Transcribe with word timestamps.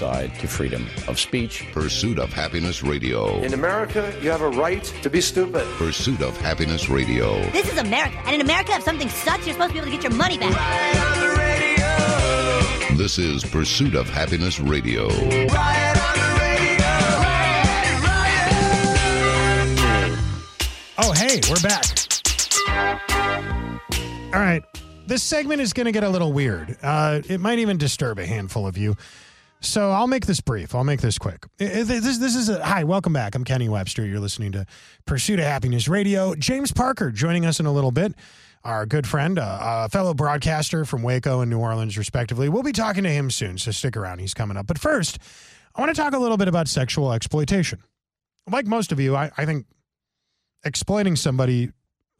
to 0.00 0.48
freedom 0.48 0.86
of 1.08 1.20
speech. 1.20 1.66
Pursuit 1.72 2.18
of 2.18 2.32
Happiness 2.32 2.82
Radio. 2.82 3.36
In 3.42 3.52
America, 3.52 4.14
you 4.22 4.30
have 4.30 4.40
a 4.40 4.48
right 4.48 4.82
to 5.02 5.10
be 5.10 5.20
stupid. 5.20 5.66
Pursuit 5.76 6.22
of 6.22 6.34
Happiness 6.38 6.88
Radio. 6.88 7.38
This 7.50 7.70
is 7.70 7.76
America, 7.76 8.16
and 8.24 8.34
in 8.34 8.40
America, 8.40 8.72
if 8.72 8.82
something 8.82 9.10
sucks, 9.10 9.46
you're 9.46 9.52
supposed 9.52 9.74
to 9.74 9.74
be 9.74 9.78
able 9.80 9.90
to 9.90 9.92
get 9.92 10.02
your 10.02 10.14
money 10.14 10.38
back. 10.38 10.56
This 12.96 13.18
is 13.18 13.44
Pursuit 13.44 13.94
of 13.94 14.08
Happiness 14.08 14.58
Radio. 14.58 15.08
Oh, 21.02 21.12
hey, 21.14 21.42
we're 21.50 21.60
back. 21.60 21.84
All 24.32 24.40
right. 24.40 24.64
This 25.06 25.22
segment 25.22 25.60
is 25.60 25.72
going 25.72 25.86
to 25.86 25.92
get 25.92 26.04
a 26.04 26.08
little 26.08 26.32
weird. 26.32 26.78
Uh, 26.82 27.20
it 27.28 27.40
might 27.40 27.58
even 27.58 27.76
disturb 27.76 28.18
a 28.18 28.24
handful 28.24 28.66
of 28.66 28.78
you. 28.78 28.96
So 29.62 29.90
I'll 29.90 30.06
make 30.06 30.24
this 30.24 30.40
brief. 30.40 30.74
I'll 30.74 30.84
make 30.84 31.02
this 31.02 31.18
quick. 31.18 31.44
This, 31.58 32.18
this 32.18 32.34
is 32.34 32.48
a, 32.48 32.64
hi, 32.64 32.82
welcome 32.84 33.12
back. 33.12 33.34
I'm 33.34 33.44
Kenny 33.44 33.68
Webster. 33.68 34.06
You're 34.06 34.20
listening 34.20 34.52
to 34.52 34.64
Pursuit 35.04 35.38
of 35.38 35.44
Happiness 35.44 35.86
Radio. 35.86 36.34
James 36.34 36.72
Parker 36.72 37.10
joining 37.10 37.44
us 37.44 37.60
in 37.60 37.66
a 37.66 37.72
little 37.72 37.90
bit. 37.90 38.14
Our 38.64 38.86
good 38.86 39.06
friend, 39.06 39.38
uh, 39.38 39.84
a 39.84 39.88
fellow 39.90 40.14
broadcaster 40.14 40.86
from 40.86 41.02
Waco 41.02 41.40
and 41.40 41.50
New 41.50 41.58
Orleans, 41.58 41.98
respectively. 41.98 42.48
We'll 42.48 42.62
be 42.62 42.72
talking 42.72 43.04
to 43.04 43.10
him 43.10 43.30
soon, 43.30 43.58
so 43.58 43.70
stick 43.70 43.98
around. 43.98 44.20
He's 44.20 44.34
coming 44.34 44.56
up. 44.56 44.66
But 44.66 44.78
first, 44.78 45.18
I 45.74 45.80
want 45.80 45.94
to 45.94 46.00
talk 46.00 46.14
a 46.14 46.18
little 46.18 46.38
bit 46.38 46.48
about 46.48 46.66
sexual 46.66 47.12
exploitation. 47.12 47.82
Like 48.50 48.66
most 48.66 48.92
of 48.92 49.00
you, 49.00 49.14
I, 49.14 49.30
I 49.36 49.44
think 49.44 49.66
exploiting 50.64 51.16
somebody 51.16 51.70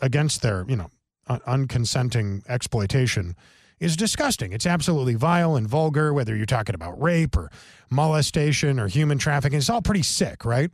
against 0.01 0.43
their, 0.43 0.67
you 0.69 0.77
know, 0.77 0.91
un- 1.27 1.41
unconsenting 1.47 2.43
exploitation 2.49 3.35
is 3.81 3.97
disgusting. 3.97 4.53
It's 4.53 4.67
absolutely 4.67 5.15
vile 5.15 5.57
and 5.57 5.67
vulgar, 5.67 6.13
whether 6.13 6.37
you're 6.37 6.47
talking 6.47 6.75
about 6.75 7.01
rape 7.01 7.37
or 7.37 7.51
molestation 7.91 8.79
or 8.79 8.89
human 8.89 9.19
trafficking. 9.19 9.59
It's 9.59 9.71
all 9.71 9.83
pretty 9.83 10.03
sick, 10.03 10.45
right? 10.45 10.71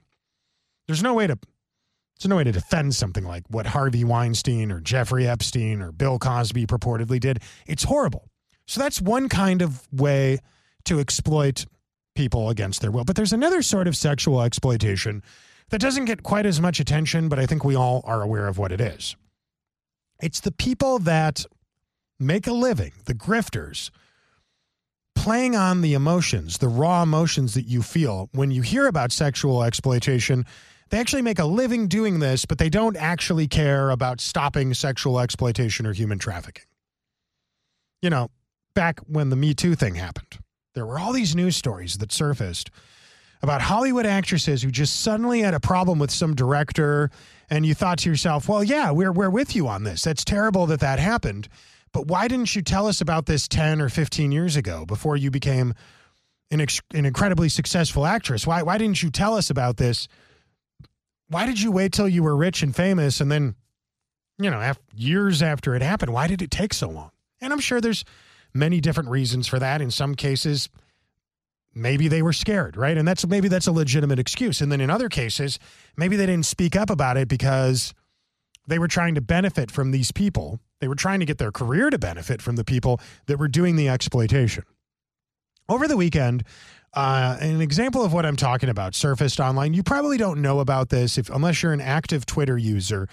There's 0.87 1.03
no 1.03 1.15
way 1.15 1.27
to 1.27 1.39
there's 2.19 2.31
no 2.31 2.37
way 2.37 2.45
to 2.45 2.53
defend 2.53 2.95
something 2.95 3.25
like 3.25 3.45
what 3.49 3.67
Harvey 3.67 4.03
Weinstein 4.03 4.73
or 4.73 4.81
Jeffrey 4.81 5.29
Epstein 5.29 5.83
or 5.83 5.93
Bill 5.93 6.19
Cosby 6.19 6.67
purportedly 6.67 7.21
did. 7.21 7.41
It's 7.67 7.85
horrible. 7.85 8.31
So 8.67 8.81
that's 8.81 9.03
one 9.03 9.29
kind 9.29 9.61
of 9.61 9.87
way 9.93 10.39
to 10.87 10.99
exploit 10.99 11.67
people 12.15 12.49
against 12.49 12.81
their 12.81 12.91
will. 12.91 13.05
But 13.05 13.17
there's 13.17 13.35
another 13.35 13.61
sort 13.61 13.87
of 13.87 13.97
sexual 13.97 14.41
exploitation 14.41 15.23
that 15.69 15.81
doesn't 15.81 16.07
get 16.07 16.23
quite 16.23 16.47
as 16.47 16.59
much 16.61 16.81
attention, 16.81 17.29
but 17.29 17.39
I 17.39 17.45
think 17.45 17.65
we 17.65 17.77
all 17.77 18.01
are 18.05 18.23
aware 18.23 18.49
of 18.49 18.57
what 18.57 18.73
it 18.73 18.81
is. 18.81 19.15
It's 20.21 20.41
the 20.41 20.53
people 20.53 20.99
that 21.01 21.45
make 22.19 22.47
a 22.47 22.53
living, 22.53 22.93
the 23.05 23.15
grifters, 23.15 23.91
playing 25.15 25.57
on 25.57 25.81
the 25.81 25.95
emotions, 25.95 26.59
the 26.59 26.69
raw 26.69 27.03
emotions 27.03 27.55
that 27.55 27.67
you 27.67 27.83
feel 27.83 28.29
when 28.33 28.51
you 28.51 28.63
hear 28.63 28.87
about 28.87 29.13
sexual 29.13 29.63
exploitation. 29.63 30.45
They 30.91 30.99
actually 31.01 31.23
make 31.23 31.39
a 31.39 31.45
living 31.45 31.89
doing 31.89 32.21
this, 32.21 32.45
but 32.45 32.59
they 32.59 32.69
don't 32.69 32.97
actually 32.97 33.49
care 33.49 33.91
about 33.91 34.21
stopping 34.21 34.73
sexual 34.73 35.19
exploitation 35.19 35.85
or 35.87 35.93
human 35.93 36.19
trafficking. 36.19 36.65
You 38.03 38.11
know, 38.11 38.31
back 38.75 39.01
when 39.01 39.31
the 39.31 39.37
Me 39.37 39.53
Too 39.53 39.75
thing 39.75 39.97
happened, 39.97 40.39
there 40.75 40.87
were 40.87 40.99
all 40.99 41.13
these 41.13 41.35
news 41.35 41.57
stories 41.57 41.99
that 41.99 42.13
surfaced 42.13 42.71
about 43.43 43.63
Hollywood 43.63 44.07
actresses 44.07 44.63
who 44.63 44.71
just 44.71 45.01
suddenly 45.01 45.41
had 45.41 45.55
a 45.55 45.61
problem 45.61 45.99
with 45.99 46.11
some 46.11 46.35
director, 46.35 47.11
and 47.51 47.67
you 47.67 47.75
thought 47.75 47.99
to 47.99 48.09
yourself, 48.09 48.49
well, 48.49 48.63
yeah, 48.63 48.91
we're, 48.91 49.13
we're 49.13 49.31
with 49.31 49.57
you 49.57 49.67
on 49.67 49.83
this. 49.83 50.03
That's 50.03 50.25
terrible 50.25 50.67
that 50.67 50.81
that 50.81 50.99
happened. 50.99 51.49
But 51.97 52.09
why 52.09 52.29
didn't 52.29 52.55
you 52.55 52.61
tell 52.61 52.89
us 52.89 53.01
about 53.01 53.25
this 53.25 53.49
10 53.49 53.81
or 53.81 53.89
15 53.89 54.31
years 54.31 54.55
ago 54.55 54.85
before 54.85 55.17
you 55.17 55.31
became 55.31 55.73
an, 56.51 56.61
ex- 56.61 56.83
an 56.93 57.07
incredibly 57.07 57.49
successful 57.49 58.05
actress? 58.05 58.47
Why, 58.47 58.63
why 58.63 58.77
didn't 58.77 59.03
you 59.03 59.11
tell 59.11 59.35
us 59.35 59.49
about 59.49 59.79
this? 59.79 60.07
Why 61.29 61.47
did 61.47 61.59
you 61.59 61.73
wait 61.73 61.93
till 61.93 62.07
you 62.07 62.23
were 62.23 62.37
rich 62.37 62.63
and 62.63 62.77
famous 62.77 63.23
and 63.23 63.33
then, 63.33 63.55
you 64.39 64.51
know, 64.51 64.61
af- 64.61 64.79
years 64.95 65.41
after 65.41 65.75
it 65.75 65.81
happened? 65.81 66.13
Why 66.13 66.27
did 66.27 66.43
it 66.43 66.51
take 66.51 66.75
so 66.75 66.91
long? 66.91 67.13
And 67.41 67.51
I'm 67.51 67.61
sure 67.61 67.81
there's 67.81 68.05
many 68.53 68.79
different 68.83 69.09
reasons 69.09 69.47
for 69.47 69.59
that. 69.59 69.81
In 69.81 69.91
some 69.91 70.15
cases, 70.15 70.69
maybe 71.75 72.09
they 72.09 72.21
were 72.21 72.35
scared, 72.35 72.77
right? 72.77 72.99
And 72.99 73.09
that's 73.09 73.27
maybe 73.27 73.49
that's 73.49 73.69
a 73.69 73.73
legitimate 73.73 74.19
excuse. 74.19 74.61
And 74.61 74.71
then 74.71 74.83
in 74.83 74.91
other 74.91 75.09
cases, 75.09 75.59
maybe 75.97 76.17
they 76.17 76.27
didn't 76.27 76.45
speak 76.45 76.77
up 76.77 76.91
about 76.91 77.17
it 77.17 77.27
because 77.27 77.95
they 78.67 78.79
were 78.79 78.89
trying 78.89 79.15
to 79.15 79.21
benefit 79.21 79.71
from 79.71 79.91
these 79.91 80.13
people. 80.13 80.61
They 80.81 80.89
were 80.89 80.95
trying 80.95 81.21
to 81.21 81.27
get 81.27 81.39
their 81.39 81.53
career 81.53 81.91
to 81.91 81.99
benefit 81.99 82.43
from 82.43 82.57
the 82.57 82.65
people 82.65 83.01
that 83.27 83.39
were 83.39 83.49
doing 83.49 83.77
the 83.77 83.89
exploitation. 83.89 84.65
Over 85.69 85.89
the 85.89 85.97
weekend, 85.97 86.45
uh, 86.95 87.37
an 87.41 87.61
example 87.61 88.05
of 88.05 88.13
what 88.13 88.25
I'm 88.25 88.37
talking 88.37 88.69
about 88.69 88.95
surfaced 88.95 89.41
online. 89.41 89.75
You 89.75 89.83
probably 89.83 90.17
don't 90.17 90.41
know 90.41 90.61
about 90.61 90.89
this 90.89 91.19
if 91.19 91.29
unless 91.31 91.63
you're 91.63 91.73
an 91.73 91.81
active 91.81 92.25
Twitter 92.25 92.57
user. 92.57 93.09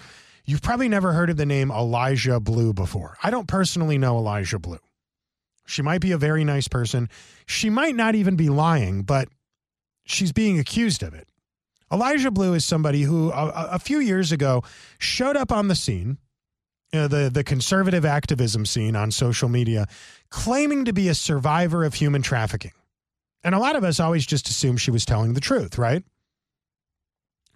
You've 0.46 0.62
probably 0.62 0.88
never 0.88 1.12
heard 1.12 1.30
of 1.30 1.36
the 1.36 1.46
name 1.46 1.70
Eliza 1.70 2.38
Bleu 2.38 2.72
before. 2.72 3.16
I 3.22 3.30
don't 3.30 3.48
personally 3.48 3.98
know 3.98 4.18
Eliza 4.18 4.58
Bleu. 4.58 4.78
She 5.66 5.82
might 5.82 6.00
be 6.00 6.12
a 6.12 6.18
very 6.18 6.44
nice 6.44 6.68
person. 6.68 7.08
She 7.46 7.70
might 7.70 7.94
not 7.94 8.14
even 8.14 8.36
be 8.36 8.50
lying, 8.50 9.02
but 9.02 9.28
she's 10.04 10.32
being 10.32 10.58
accused 10.58 11.02
of 11.02 11.14
it. 11.14 11.28
Eliza 11.90 12.30
Bleu 12.30 12.54
is 12.54 12.64
somebody 12.64 13.02
who 13.02 13.30
a, 13.30 13.68
a 13.72 13.78
few 13.78 14.00
years 14.00 14.32
ago 14.32 14.62
showed 14.98 15.36
up 15.36 15.52
on 15.52 15.68
the 15.68 15.74
scene, 15.74 16.18
uh, 16.92 17.08
the 17.08 17.30
the 17.32 17.44
conservative 17.44 18.04
activism 18.04 18.66
scene 18.66 18.96
on 18.96 19.10
social 19.10 19.48
media, 19.48 19.86
claiming 20.30 20.84
to 20.84 20.92
be 20.92 21.08
a 21.08 21.14
survivor 21.14 21.84
of 21.84 21.94
human 21.94 22.22
trafficking. 22.22 22.72
And 23.42 23.54
a 23.54 23.58
lot 23.58 23.76
of 23.76 23.84
us 23.84 24.00
always 24.00 24.24
just 24.24 24.48
assume 24.48 24.76
she 24.76 24.90
was 24.90 25.04
telling 25.04 25.34
the 25.34 25.40
truth, 25.40 25.76
right? 25.76 26.02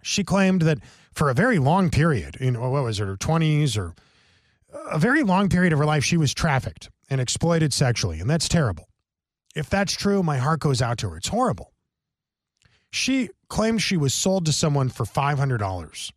She 0.03 0.23
claimed 0.23 0.61
that 0.61 0.77
for 1.13 1.29
a 1.29 1.33
very 1.33 1.59
long 1.59 1.89
period, 1.89 2.35
in 2.37 2.59
what 2.59 2.83
was 2.83 2.99
it, 2.99 3.05
her 3.05 3.17
20s 3.17 3.77
or 3.77 3.95
a 4.91 4.99
very 4.99 5.23
long 5.23 5.49
period 5.49 5.73
of 5.73 5.79
her 5.79 5.85
life, 5.85 6.03
she 6.03 6.15
was 6.15 6.33
trafficked 6.33 6.89
and 7.09 7.19
exploited 7.19 7.73
sexually. 7.73 8.19
And 8.19 8.29
that's 8.29 8.47
terrible. 8.47 8.87
If 9.55 9.69
that's 9.69 9.93
true, 9.93 10.21
my 10.21 10.37
heart 10.37 10.59
goes 10.59 10.81
out 10.81 10.99
to 10.99 11.09
her. 11.09 11.17
It's 11.17 11.27
horrible. 11.27 11.73
She 12.91 13.29
claimed 13.49 13.81
she 13.81 13.97
was 13.97 14.13
sold 14.13 14.45
to 14.45 14.53
someone 14.53 14.89
for 14.89 15.05
$500. 15.05 16.11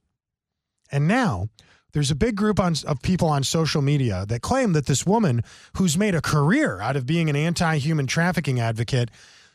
And 0.91 1.09
now 1.09 1.49
there's 1.93 2.11
a 2.11 2.15
big 2.15 2.37
group 2.37 2.61
on, 2.61 2.75
of 2.87 3.03
people 3.03 3.29
on 3.29 3.43
social 3.43 3.83
media 3.83 4.25
that 4.29 4.43
claim 4.43 4.73
that 4.73 4.87
this 4.87 5.07
woman 5.07 5.43
who's 5.77 5.99
made 5.99 6.15
a 6.15 6.21
career 6.21 6.81
out 6.81 6.97
of 6.97 7.07
being 7.07 7.29
an 7.29 7.37
anti 7.37 7.77
human 7.79 8.07
trafficking 8.07 8.61
advocate 8.61 9.11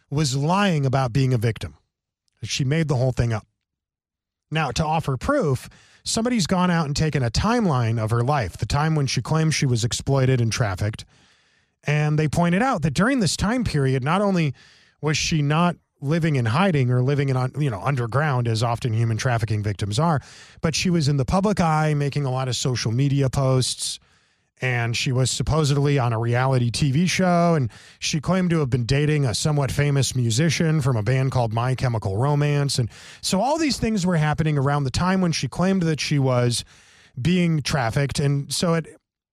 was 0.09 0.35
lying 0.35 0.85
about 0.85 1.13
being 1.13 1.33
a 1.33 1.37
victim. 1.37 1.75
She 2.43 2.63
made 2.63 2.87
the 2.87 2.95
whole 2.95 3.11
thing 3.11 3.33
up. 3.33 3.45
Now, 4.49 4.71
to 4.71 4.85
offer 4.85 5.17
proof, 5.17 5.67
somebody's 6.03 6.47
gone 6.47 6.71
out 6.71 6.85
and 6.85 6.95
taken 6.95 7.23
a 7.23 7.29
timeline 7.29 8.01
of 8.01 8.11
her 8.11 8.23
life, 8.23 8.57
the 8.57 8.65
time 8.65 8.95
when 8.95 9.07
she 9.07 9.21
claims 9.21 9.55
she 9.55 9.65
was 9.65 9.83
exploited 9.83 10.39
and 10.39 10.51
trafficked. 10.51 11.03
And 11.83 12.17
they 12.17 12.27
pointed 12.27 12.61
out 12.61 12.81
that 12.83 12.93
during 12.93 13.19
this 13.19 13.35
time 13.35 13.63
period, 13.63 14.03
not 14.03 14.21
only 14.21 14.53
was 15.01 15.17
she 15.17 15.41
not 15.41 15.75
living 16.01 16.35
in 16.35 16.45
hiding 16.45 16.91
or 16.91 17.01
living 17.01 17.29
in 17.29 17.51
you 17.59 17.69
know 17.69 17.81
underground 17.81 18.47
as 18.47 18.63
often 18.63 18.93
human 18.93 19.17
trafficking 19.17 19.63
victims 19.63 19.99
are, 19.99 20.21
but 20.61 20.75
she 20.75 20.89
was 20.89 21.07
in 21.07 21.17
the 21.17 21.25
public 21.25 21.59
eye 21.59 21.93
making 21.93 22.25
a 22.25 22.31
lot 22.31 22.47
of 22.47 22.55
social 22.55 22.91
media 22.91 23.29
posts, 23.29 23.99
and 24.61 24.95
she 24.97 25.11
was 25.11 25.29
supposedly 25.29 25.99
on 25.99 26.13
a 26.13 26.19
reality 26.19 26.71
TV 26.71 27.07
show, 27.07 27.53
and 27.55 27.69
she 27.99 28.19
claimed 28.19 28.49
to 28.49 28.59
have 28.59 28.69
been 28.69 28.85
dating 28.85 29.25
a 29.25 29.35
somewhat 29.35 29.71
famous 29.71 30.15
musician 30.15 30.81
from 30.81 30.97
a 30.97 31.03
band 31.03 31.31
called 31.31 31.53
My 31.53 31.75
Chemical 31.75 32.17
Romance. 32.17 32.79
And 32.79 32.89
so 33.21 33.39
all 33.39 33.57
these 33.57 33.77
things 33.77 34.05
were 34.05 34.17
happening 34.17 34.57
around 34.57 34.83
the 34.83 34.91
time 34.91 35.21
when 35.21 35.31
she 35.31 35.47
claimed 35.47 35.83
that 35.83 35.99
she 35.99 36.17
was 36.17 36.65
being 37.21 37.61
trafficked. 37.61 38.19
And 38.19 38.51
so 38.51 38.73
it 38.73 38.87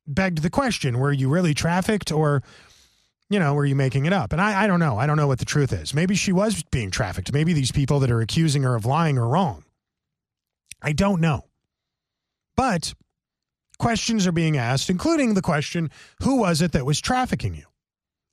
begged 0.07 0.43
the 0.43 0.51
question 0.51 0.99
were 0.99 1.13
you 1.13 1.29
really 1.29 1.55
trafficked 1.55 2.13
or 2.13 2.43
you 3.35 3.41
know, 3.41 3.53
were 3.53 3.67
you 3.67 3.75
making 3.75 4.07
it 4.07 4.13
up? 4.13 4.31
And 4.31 4.41
I, 4.41 4.63
I 4.63 4.67
don't 4.69 4.79
know. 4.79 4.97
I 4.97 5.07
don't 5.07 5.17
know 5.17 5.27
what 5.27 5.41
the 5.41 5.45
truth 5.45 5.73
is. 5.73 5.93
Maybe 5.93 6.15
she 6.15 6.31
was 6.31 6.63
being 6.71 6.93
trafficked. 6.93 7.33
Maybe 7.33 7.53
these 7.53 7.73
people 7.73 7.99
that 7.99 8.11
are 8.13 8.21
accusing 8.21 8.63
her 8.63 8.77
of 8.77 8.87
lying 8.87 9.19
are 9.19 9.27
wrong. 9.27 9.65
I 10.81 10.93
don't 10.93 11.21
know. 11.21 11.43
But 12.57 12.95
questions 13.81 14.25
are 14.29 14.33
being 14.33 14.57
asked, 14.57 14.89
including 14.89 15.35
the 15.35 15.43
question 15.43 15.91
who 16.23 16.37
was 16.37 16.63
it 16.63 16.71
that 16.73 16.87
was 16.87 17.01
trafficking 17.01 17.57
you? 17.57 17.65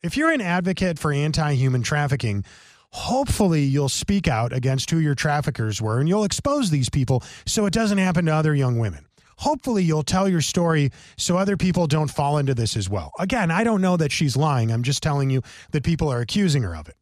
If 0.04 0.18
you're 0.18 0.32
an 0.32 0.40
advocate 0.40 1.00
for 1.00 1.12
anti 1.12 1.54
human 1.54 1.82
trafficking, 1.82 2.46
hopefully 2.92 3.64
you'll 3.64 3.90
speak 3.90 4.28
out 4.28 4.54
against 4.54 4.92
who 4.92 5.00
your 5.00 5.16
traffickers 5.16 5.82
were 5.82 6.00
and 6.00 6.08
you'll 6.08 6.26
expose 6.26 6.70
these 6.70 6.90
people 6.90 7.24
so 7.48 7.66
it 7.66 7.74
doesn't 7.74 7.98
happen 7.98 8.28
to 8.28 8.36
other 8.36 8.54
young 8.54 8.78
women 8.78 9.08
hopefully 9.42 9.84
you'll 9.84 10.04
tell 10.04 10.30
your 10.30 10.42
story 10.42 10.92
so 11.18 11.36
other 11.36 11.58
people 11.58 11.88
don't 11.88 12.12
fall 12.12 12.38
into 12.38 12.54
this 12.54 12.78
as 12.78 12.90
well. 12.90 13.12
Again, 13.20 13.50
I 13.50 13.64
don't 13.64 13.82
know 13.82 13.98
that 13.98 14.12
she's 14.12 14.38
lying. 14.38 14.72
I'm 14.72 14.84
just 14.84 15.02
telling 15.02 15.30
you 15.32 15.42
that 15.72 15.84
people 15.84 16.10
are 16.10 16.22
accusing 16.22 16.62
her 16.64 16.76
of 16.76 16.88
it. 16.88 16.96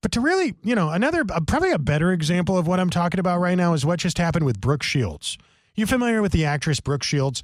But 0.00 0.12
to 0.12 0.20
really, 0.20 0.54
you 0.62 0.76
know, 0.76 0.90
another, 0.90 1.24
uh, 1.28 1.40
probably 1.40 1.72
a 1.72 1.78
better 1.78 2.12
example 2.12 2.56
of 2.56 2.68
what 2.68 2.78
I'm 2.78 2.90
talking 2.90 3.18
about 3.18 3.40
right 3.40 3.56
now 3.56 3.74
is 3.74 3.84
what 3.84 3.98
just 3.98 4.18
happened 4.18 4.46
with 4.46 4.60
Brooke 4.60 4.84
Shields. 4.84 5.36
You 5.74 5.86
familiar 5.86 6.22
with 6.22 6.30
the 6.30 6.44
actress 6.44 6.78
Brooke 6.78 7.02
Shields? 7.02 7.42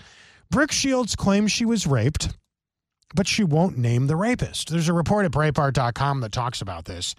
Brooke 0.49 0.71
Shields 0.71 1.17
claims 1.17 1.50
she 1.50 1.65
was 1.65 1.85
raped, 1.87 2.37
but 3.15 3.27
she 3.27 3.43
won't 3.43 3.77
name 3.77 4.06
the 4.06 4.17
rapist. 4.17 4.71
There's 4.71 4.88
a 4.88 4.93
report 4.93 5.25
at 5.25 5.33
Breitbart.com 5.33 6.21
that 6.21 6.31
talks 6.31 6.62
about 6.62 6.85
this. 6.85 7.17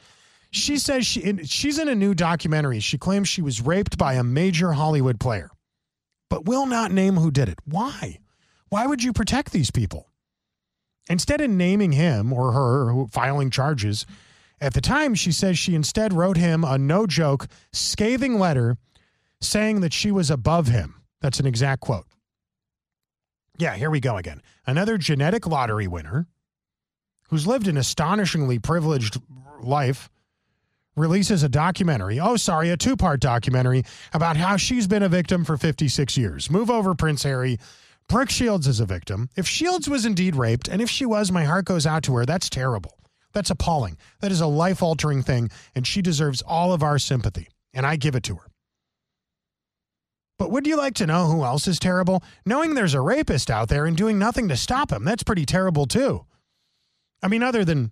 She 0.51 0.77
says 0.77 1.05
she, 1.05 1.43
she's 1.43 1.79
in 1.79 1.89
a 1.89 1.95
new 1.95 2.13
documentary. 2.13 2.79
She 2.79 2.97
claims 2.97 3.27
she 3.27 3.41
was 3.41 3.59
raped 3.59 3.97
by 3.97 4.13
a 4.13 4.23
major 4.23 4.71
Hollywood 4.71 5.19
player 5.19 5.49
but 6.29 6.45
will 6.45 6.65
not 6.65 6.91
name 6.91 7.15
who 7.15 7.31
did 7.31 7.49
it. 7.49 7.59
Why? 7.65 8.19
Why 8.69 8.85
would 8.85 9.03
you 9.03 9.13
protect 9.13 9.51
these 9.51 9.71
people? 9.71 10.09
Instead 11.09 11.41
of 11.41 11.49
naming 11.49 11.91
him 11.91 12.31
or 12.31 12.53
her 12.53 13.05
filing 13.07 13.49
charges, 13.49 14.05
at 14.61 14.73
the 14.73 14.81
time 14.81 15.13
she 15.15 15.31
says 15.31 15.59
she 15.59 15.75
instead 15.75 16.13
wrote 16.13 16.37
him 16.37 16.63
a 16.63 16.77
no 16.77 17.05
joke, 17.05 17.47
scathing 17.71 18.39
letter 18.39 18.77
saying 19.41 19.81
that 19.81 19.93
she 19.93 20.11
was 20.11 20.31
above 20.31 20.67
him. 20.67 21.01
That's 21.21 21.39
an 21.39 21.45
exact 21.45 21.81
quote. 21.81 22.05
Yeah, 23.57 23.75
here 23.75 23.91
we 23.91 23.99
go 23.99 24.17
again. 24.17 24.41
Another 24.65 24.97
genetic 24.97 25.45
lottery 25.45 25.87
winner 25.87 26.27
who's 27.29 27.45
lived 27.45 27.67
an 27.67 27.77
astonishingly 27.77 28.59
privileged 28.59 29.21
life 29.61 30.09
releases 30.95 31.43
a 31.43 31.49
documentary. 31.49 32.19
Oh, 32.19 32.35
sorry, 32.35 32.69
a 32.69 32.77
two 32.77 32.95
part 32.95 33.19
documentary 33.19 33.83
about 34.13 34.37
how 34.37 34.57
she's 34.57 34.87
been 34.87 35.03
a 35.03 35.09
victim 35.09 35.43
for 35.43 35.57
56 35.57 36.17
years. 36.17 36.49
Move 36.49 36.69
over, 36.69 36.93
Prince 36.93 37.23
Harry. 37.23 37.57
Brooke 38.07 38.29
Shields 38.29 38.67
is 38.67 38.79
a 38.79 38.85
victim. 38.85 39.29
If 39.35 39.47
Shields 39.47 39.89
was 39.89 40.05
indeed 40.05 40.35
raped, 40.35 40.67
and 40.67 40.81
if 40.81 40.89
she 40.89 41.05
was, 41.05 41.31
my 41.31 41.45
heart 41.45 41.65
goes 41.65 41.85
out 41.85 42.03
to 42.03 42.15
her. 42.15 42.25
That's 42.25 42.49
terrible. 42.49 42.97
That's 43.31 43.49
appalling. 43.49 43.97
That 44.19 44.31
is 44.31 44.41
a 44.41 44.47
life 44.47 44.83
altering 44.83 45.23
thing, 45.23 45.49
and 45.73 45.87
she 45.87 46.01
deserves 46.01 46.41
all 46.41 46.73
of 46.73 46.83
our 46.83 46.99
sympathy, 46.99 47.47
and 47.73 47.85
I 47.85 47.95
give 47.95 48.15
it 48.15 48.23
to 48.23 48.35
her. 48.35 48.51
But 50.37 50.51
would 50.51 50.67
you 50.67 50.75
like 50.75 50.95
to 50.95 51.07
know 51.07 51.27
who 51.27 51.43
else 51.43 51.67
is 51.67 51.79
terrible? 51.79 52.23
Knowing 52.45 52.73
there's 52.73 52.93
a 52.93 53.01
rapist 53.01 53.49
out 53.49 53.69
there 53.69 53.85
and 53.85 53.95
doing 53.95 54.19
nothing 54.19 54.49
to 54.49 54.57
stop 54.57 54.91
him, 54.91 55.05
that's 55.05 55.23
pretty 55.23 55.45
terrible 55.45 55.85
too. 55.85 56.25
I 57.21 57.27
mean, 57.27 57.41
other 57.43 57.63
than 57.63 57.91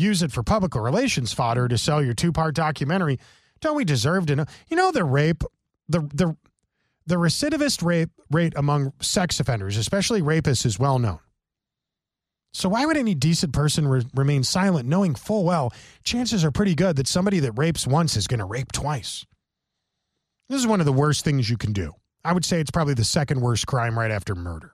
use 0.00 0.22
it 0.22 0.32
for 0.32 0.42
public 0.42 0.74
relations 0.74 1.32
fodder 1.32 1.68
to 1.68 1.78
sell 1.78 2.02
your 2.02 2.14
two 2.14 2.32
part 2.32 2.54
documentary. 2.54 3.18
Don't 3.60 3.76
we 3.76 3.84
deserve 3.84 4.26
to 4.26 4.36
know? 4.36 4.44
You 4.68 4.76
know, 4.76 4.92
the 4.92 5.04
rape, 5.04 5.42
the, 5.88 6.00
the, 6.00 6.36
the 7.06 7.16
recidivist 7.16 7.84
rape 7.84 8.10
rate 8.30 8.52
among 8.56 8.92
sex 9.00 9.40
offenders, 9.40 9.76
especially 9.76 10.22
rapists, 10.22 10.66
is 10.66 10.78
well 10.78 10.98
known. 10.98 11.20
So, 12.52 12.70
why 12.70 12.86
would 12.86 12.96
any 12.96 13.14
decent 13.14 13.52
person 13.52 13.86
re- 13.86 14.06
remain 14.14 14.42
silent 14.42 14.88
knowing 14.88 15.14
full 15.14 15.44
well 15.44 15.72
chances 16.04 16.42
are 16.42 16.50
pretty 16.50 16.74
good 16.74 16.96
that 16.96 17.06
somebody 17.06 17.38
that 17.40 17.52
rapes 17.52 17.86
once 17.86 18.16
is 18.16 18.26
going 18.26 18.40
to 18.40 18.46
rape 18.46 18.72
twice? 18.72 19.26
This 20.48 20.60
is 20.60 20.66
one 20.66 20.80
of 20.80 20.86
the 20.86 20.92
worst 20.92 21.22
things 21.22 21.50
you 21.50 21.58
can 21.58 21.74
do. 21.74 21.92
I 22.24 22.32
would 22.32 22.46
say 22.46 22.60
it's 22.60 22.70
probably 22.70 22.94
the 22.94 23.04
second 23.04 23.42
worst 23.42 23.66
crime 23.66 23.98
right 23.98 24.10
after 24.10 24.34
murder. 24.34 24.72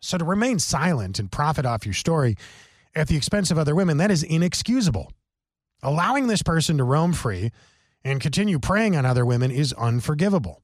So, 0.00 0.18
to 0.18 0.24
remain 0.24 0.58
silent 0.58 1.20
and 1.20 1.30
profit 1.30 1.64
off 1.64 1.86
your 1.86 1.94
story 1.94 2.36
at 2.94 3.08
the 3.08 3.16
expense 3.16 3.50
of 3.50 3.58
other 3.58 3.74
women, 3.74 3.98
that 3.98 4.10
is 4.10 4.22
inexcusable. 4.22 5.12
Allowing 5.82 6.26
this 6.26 6.42
person 6.42 6.78
to 6.78 6.84
roam 6.84 7.12
free 7.12 7.52
and 8.04 8.20
continue 8.20 8.58
preying 8.58 8.96
on 8.96 9.06
other 9.06 9.24
women 9.24 9.50
is 9.50 9.72
unforgivable. 9.74 10.62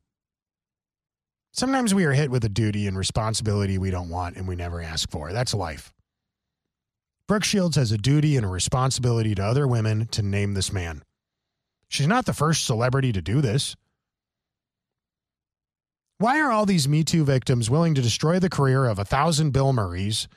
Sometimes 1.53 1.95
we 1.95 2.05
are 2.05 2.13
hit 2.13 2.31
with 2.31 2.45
a 2.45 2.49
duty 2.49 2.89
and 2.89 2.99
responsibility 2.99 3.79
we 3.79 3.91
don't 3.91 4.09
want 4.09 4.37
and 4.37 4.49
we 4.49 4.57
never 4.57 4.83
ask 4.83 5.09
for. 5.11 5.33
That's 5.33 5.55
life. 5.55 5.95
Brooke 7.29 7.45
Shields 7.45 7.77
has 7.77 7.93
a 7.93 7.99
duty 7.99 8.37
and 8.37 8.45
a 8.45 8.49
responsibility 8.49 9.35
to 9.37 9.45
other 9.45 9.67
women 9.67 10.09
to 10.09 10.23
name 10.23 10.55
this 10.55 10.73
man. 10.73 11.03
She's 11.89 12.09
not 12.09 12.27
the 12.27 12.33
first 12.33 12.67
celebrity 12.67 13.13
to 13.13 13.23
do 13.23 13.41
this. 13.41 13.77
Why 16.19 16.41
are 16.41 16.51
all 16.51 16.67
these 16.67 16.89
Me 16.89 17.05
Too 17.05 17.25
victims 17.25 17.71
willing 17.71 17.95
to 17.95 18.03
destroy 18.03 18.39
the 18.39 18.51
career 18.51 18.87
of 18.87 18.99
a 18.99 19.05
thousand 19.05 19.53
Bill 19.53 19.73
Murrays? 19.73 20.29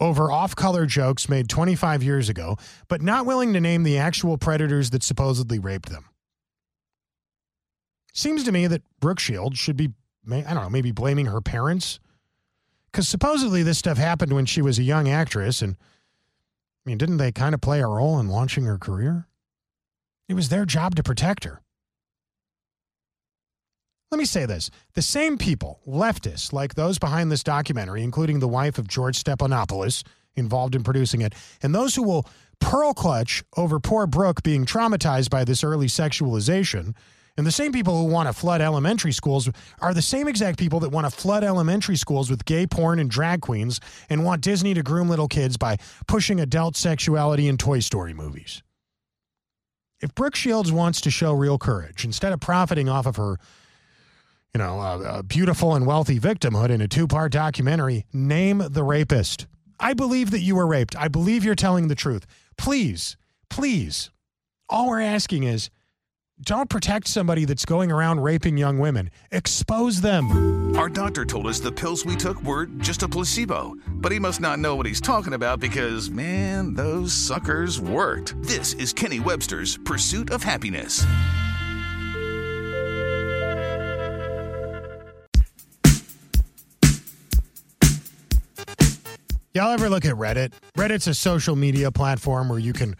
Over 0.00 0.30
off 0.30 0.54
color 0.54 0.86
jokes 0.86 1.28
made 1.28 1.48
25 1.48 2.02
years 2.02 2.28
ago, 2.28 2.56
but 2.88 3.02
not 3.02 3.26
willing 3.26 3.52
to 3.52 3.60
name 3.60 3.82
the 3.82 3.98
actual 3.98 4.38
predators 4.38 4.90
that 4.90 5.02
supposedly 5.02 5.58
raped 5.58 5.88
them. 5.88 6.04
Seems 8.12 8.44
to 8.44 8.52
me 8.52 8.66
that 8.66 8.82
Brooke 9.00 9.20
Shields 9.20 9.58
should 9.58 9.76
be, 9.76 9.90
I 10.30 10.42
don't 10.42 10.62
know, 10.62 10.70
maybe 10.70 10.92
blaming 10.92 11.26
her 11.26 11.40
parents. 11.40 12.00
Because 12.90 13.06
supposedly 13.06 13.62
this 13.62 13.78
stuff 13.78 13.98
happened 13.98 14.32
when 14.32 14.46
she 14.46 14.62
was 14.62 14.78
a 14.78 14.82
young 14.82 15.08
actress, 15.08 15.62
and 15.62 15.76
I 15.76 16.90
mean, 16.90 16.98
didn't 16.98 17.18
they 17.18 17.32
kind 17.32 17.54
of 17.54 17.60
play 17.60 17.80
a 17.80 17.86
role 17.86 18.18
in 18.18 18.28
launching 18.28 18.64
her 18.64 18.78
career? 18.78 19.26
It 20.28 20.34
was 20.34 20.48
their 20.48 20.64
job 20.64 20.94
to 20.96 21.02
protect 21.02 21.44
her. 21.44 21.60
Let 24.10 24.18
me 24.18 24.24
say 24.24 24.46
this 24.46 24.70
the 24.94 25.02
same 25.02 25.36
people, 25.36 25.80
leftists 25.86 26.52
like 26.52 26.74
those 26.74 26.98
behind 26.98 27.30
this 27.30 27.42
documentary, 27.42 28.02
including 28.02 28.40
the 28.40 28.48
wife 28.48 28.78
of 28.78 28.88
George 28.88 29.22
Stephanopoulos, 29.22 30.02
involved 30.34 30.74
in 30.74 30.82
producing 30.82 31.20
it, 31.20 31.34
and 31.62 31.74
those 31.74 31.94
who 31.94 32.02
will 32.02 32.26
pearl 32.60 32.94
clutch 32.94 33.44
over 33.56 33.78
poor 33.78 34.06
Brooke 34.06 34.42
being 34.42 34.64
traumatized 34.64 35.30
by 35.30 35.44
this 35.44 35.62
early 35.62 35.88
sexualization, 35.88 36.94
and 37.36 37.46
the 37.46 37.52
same 37.52 37.70
people 37.70 37.98
who 37.98 38.12
want 38.12 38.28
to 38.28 38.32
flood 38.32 38.60
elementary 38.60 39.12
schools 39.12 39.48
are 39.80 39.94
the 39.94 40.02
same 40.02 40.26
exact 40.26 40.58
people 40.58 40.80
that 40.80 40.90
want 40.90 41.04
to 41.04 41.10
flood 41.10 41.44
elementary 41.44 41.96
schools 41.96 42.30
with 42.30 42.44
gay 42.46 42.66
porn 42.66 42.98
and 42.98 43.10
drag 43.10 43.42
queens 43.42 43.78
and 44.08 44.24
want 44.24 44.42
Disney 44.42 44.74
to 44.74 44.82
groom 44.82 45.08
little 45.08 45.28
kids 45.28 45.56
by 45.56 45.76
pushing 46.06 46.40
adult 46.40 46.76
sexuality 46.76 47.46
in 47.46 47.56
Toy 47.56 47.78
Story 47.80 48.14
movies. 48.14 48.62
If 50.00 50.14
Brooke 50.14 50.36
Shields 50.36 50.72
wants 50.72 51.00
to 51.02 51.10
show 51.10 51.32
real 51.32 51.58
courage, 51.58 52.04
instead 52.04 52.32
of 52.32 52.40
profiting 52.40 52.88
off 52.88 53.06
of 53.06 53.16
her 53.16 53.38
you 54.54 54.58
know, 54.58 54.80
a, 54.80 55.18
a 55.18 55.22
beautiful 55.22 55.74
and 55.74 55.86
wealthy 55.86 56.18
victimhood 56.18 56.70
in 56.70 56.80
a 56.80 56.88
two 56.88 57.06
part 57.06 57.32
documentary. 57.32 58.04
Name 58.12 58.62
the 58.70 58.82
rapist. 58.82 59.46
I 59.80 59.94
believe 59.94 60.30
that 60.32 60.40
you 60.40 60.56
were 60.56 60.66
raped. 60.66 60.96
I 60.96 61.08
believe 61.08 61.44
you're 61.44 61.54
telling 61.54 61.88
the 61.88 61.94
truth. 61.94 62.26
Please, 62.56 63.16
please, 63.48 64.10
all 64.68 64.88
we're 64.88 65.00
asking 65.00 65.44
is 65.44 65.70
don't 66.40 66.70
protect 66.70 67.08
somebody 67.08 67.44
that's 67.44 67.64
going 67.64 67.90
around 67.90 68.20
raping 68.20 68.56
young 68.56 68.78
women. 68.78 69.10
Expose 69.32 70.00
them. 70.00 70.76
Our 70.76 70.88
doctor 70.88 71.24
told 71.24 71.48
us 71.48 71.58
the 71.58 71.72
pills 71.72 72.04
we 72.04 72.14
took 72.14 72.40
were 72.42 72.66
just 72.66 73.02
a 73.02 73.08
placebo, 73.08 73.74
but 73.88 74.12
he 74.12 74.20
must 74.20 74.40
not 74.40 74.60
know 74.60 74.76
what 74.76 74.86
he's 74.86 75.00
talking 75.00 75.32
about 75.32 75.58
because, 75.58 76.10
man, 76.10 76.74
those 76.74 77.12
suckers 77.12 77.80
worked. 77.80 78.40
This 78.42 78.74
is 78.74 78.92
Kenny 78.92 79.18
Webster's 79.18 79.78
Pursuit 79.78 80.30
of 80.30 80.44
Happiness. 80.44 81.04
Y'all 89.58 89.72
ever 89.72 89.90
look 89.90 90.04
at 90.04 90.14
Reddit? 90.14 90.52
Reddit's 90.76 91.08
a 91.08 91.14
social 91.14 91.56
media 91.56 91.90
platform 91.90 92.48
where 92.48 92.60
you 92.60 92.72
can 92.72 92.94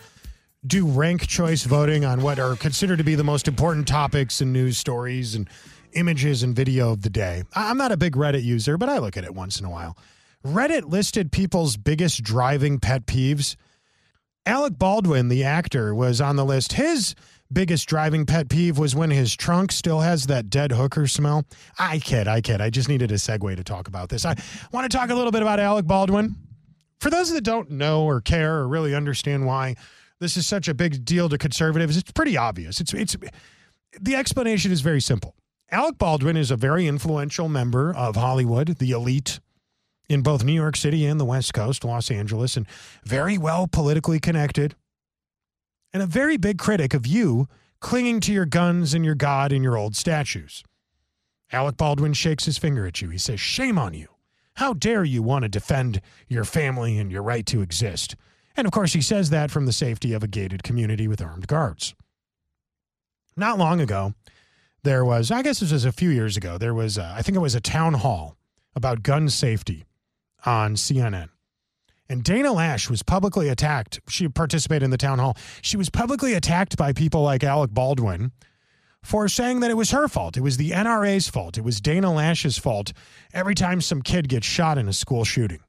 do 0.67 0.88
rank 0.88 1.25
choice 1.25 1.62
voting 1.62 2.05
on 2.05 2.21
what 2.21 2.41
are 2.41 2.57
considered 2.57 2.99
to 2.99 3.05
be 3.05 3.15
the 3.15 3.23
most 3.23 3.47
important 3.47 3.87
topics 3.87 4.41
and 4.41 4.53
news 4.53 4.77
stories 4.77 5.37
and 5.37 5.49
images 5.93 6.43
and 6.43 6.57
video 6.57 6.91
of 6.91 7.03
the 7.03 7.11
day. 7.11 7.45
I'm 7.55 7.79
not 7.79 7.93
a 7.93 7.97
big 7.97 8.17
Reddit 8.17 8.43
user, 8.43 8.77
but 8.77 8.88
I 8.88 8.99
look 8.99 9.17
at 9.17 9.23
it 9.23 9.37
once 9.37 9.61
in 9.61 9.67
a 9.67 9.71
while. 9.71 9.97
Reddit 10.45 10.91
listed 10.91 11.31
people's 11.31 11.77
biggest 11.77 12.25
driving 12.25 12.81
pet 12.81 13.07
peeves. 13.07 13.55
Alec 14.45 14.77
Baldwin, 14.81 15.29
the 15.29 15.45
actor, 15.45 15.95
was 15.95 16.21
on 16.21 16.35
the 16.35 16.45
list. 16.45 16.73
His 16.73 17.15
biggest 17.53 17.88
driving 17.88 18.27
pet 18.27 18.49
peeve 18.49 18.79
was 18.79 18.97
when 18.97 19.12
his 19.12 19.37
trunk 19.37 19.71
still 19.71 20.00
has 20.00 20.27
that 20.27 20.50
dead 20.50 20.73
hooker 20.73 21.07
smell. 21.07 21.45
I 21.79 22.00
kid, 22.00 22.27
I 22.27 22.41
kid. 22.41 22.61
I 22.61 22.69
just 22.69 22.88
needed 22.88 23.12
a 23.12 23.15
segue 23.15 23.55
to 23.55 23.62
talk 23.62 23.87
about 23.87 24.09
this. 24.09 24.25
I 24.25 24.35
want 24.73 24.91
to 24.91 24.99
talk 24.99 25.11
a 25.11 25.15
little 25.15 25.31
bit 25.31 25.43
about 25.43 25.61
Alec 25.61 25.87
Baldwin. 25.87 26.35
For 26.99 27.11
those 27.11 27.33
that 27.33 27.43
don't 27.43 27.71
know 27.71 28.05
or 28.05 28.21
care 28.21 28.59
or 28.59 28.69
really 28.69 28.95
understand 28.95 29.47
why 29.47 29.76
this 30.21 30.37
is 30.37 30.47
such 30.47 30.69
a 30.69 30.75
big 30.75 31.05
deal 31.05 31.28
to 31.28 31.38
conservatives, 31.38 31.97
it's 31.97 32.11
pretty 32.11 32.37
obvious. 32.37 32.81
It's 32.81 32.93
it's 32.93 33.17
the 34.00 34.17
explanation 34.17 34.73
is 34.73 34.81
very 34.81 35.00
simple. 35.00 35.35
Alec 35.71 35.99
Baldwin 35.99 36.37
is 36.37 36.50
a 36.50 36.57
very 36.57 36.87
influential 36.87 37.49
member 37.49 37.95
of 37.95 38.17
Hollywood, 38.17 38.78
the 38.78 38.90
elite 38.90 39.38
in 40.09 40.23
both 40.23 40.43
New 40.43 40.55
York 40.55 40.76
City 40.76 41.05
and 41.05 41.21
the 41.21 41.25
West 41.25 41.52
Coast, 41.52 41.85
Los 41.85 42.11
Angeles, 42.11 42.57
and 42.57 42.67
very 43.05 43.37
well 43.37 43.67
politically 43.69 44.19
connected 44.19 44.75
and 45.93 46.02
a 46.02 46.07
very 46.07 46.37
big 46.37 46.59
critic 46.59 46.95
of 46.95 47.07
you 47.07 47.49
clinging 47.81 48.21
to 48.21 48.33
your 48.33 48.47
guns 48.47 48.95
and 48.95 49.05
your 49.05 49.14
God 49.14 49.52
and 49.52 49.62
your 49.62 49.76
old 49.76 49.97
statues. 49.97 50.62
Alec 51.52 51.76
Baldwin 51.76 52.12
shakes 52.12 52.45
his 52.45 52.59
finger 52.59 52.87
at 52.87 53.00
you. 53.00 53.09
He 53.09 53.19
says, 53.19 53.40
Shame 53.40 53.78
on 53.78 53.95
you. 53.95 54.09
How 54.59 54.73
dare 54.73 55.05
you 55.05 55.23
want 55.23 55.45
to 55.45 55.49
defend 55.49 56.00
your 56.27 56.43
family 56.43 56.99
and 56.99 57.12
your 57.12 57.23
right 57.23 57.47
to 57.47 57.62
exist? 57.62 58.17
And 58.57 58.67
of 58.67 58.73
course, 58.73 58.93
he 58.93 59.00
says 59.00 59.31
that 59.31 59.53
from 59.53 59.67
the 59.67 59.73
safety 59.73 60.12
of 60.12 60.25
a 60.25 60.27
gated 60.27 60.65
community 60.65 61.07
with 61.07 61.23
armed 61.23 61.47
guards. 61.47 61.95
Not 63.37 63.57
long 63.57 63.81
ago, 63.81 64.15
there 64.83 65.05
was, 65.05 65.31
I 65.31 65.43
guess 65.43 65.61
this 65.61 65.71
was 65.71 65.85
a 65.85 65.93
few 65.93 66.11
years 66.11 66.37
ago, 66.37 66.59
there 66.59 66.75
was, 66.75 66.99
a, 66.99 67.15
I 67.17 67.23
think 67.23 67.37
it 67.37 67.41
was 67.41 67.55
a 67.55 67.61
town 67.61 67.95
hall 67.95 68.37
about 68.75 69.05
gun 69.05 69.29
safety 69.29 69.85
on 70.45 70.75
CNN. 70.75 71.29
And 72.09 72.25
Dana 72.25 72.49
Loesch 72.49 72.91
was 72.91 73.05
publicly 73.05 73.49
attacked. 73.49 74.00
She 74.09 74.29
participated 74.29 74.83
in 74.83 74.91
the 74.91 74.99
town 74.99 75.21
hall. 75.21 75.37
She 75.62 75.77
was 75.77 75.88
publicly 75.88 76.35
attacked 76.35 76.77
by 76.77 76.93
people 76.93 77.23
like 77.23 77.45
Alec 77.45 77.71
Baldwin 77.71 78.33
for 79.02 79.28
saying 79.28 79.61
that 79.61 79.71
it 79.71 79.76
was 79.76 79.90
her 79.90 80.09
fault. 80.09 80.37
It 80.37 80.43
was 80.43 80.57
the 80.57 80.71
NRA's 80.71 81.28
fault. 81.28 81.57
It 81.57 81.64
was 81.64 81.81
Dana 81.81 82.09
Loesch's 82.09 82.59
fault 82.59 82.93
every 83.33 83.55
time 83.55 83.81
some 83.81 84.02
kid 84.02 84.28
gets 84.28 84.47
shot 84.47 84.78
in 84.78 84.88
a 84.88 84.93
school 84.93 85.25
shooting. 85.25 85.61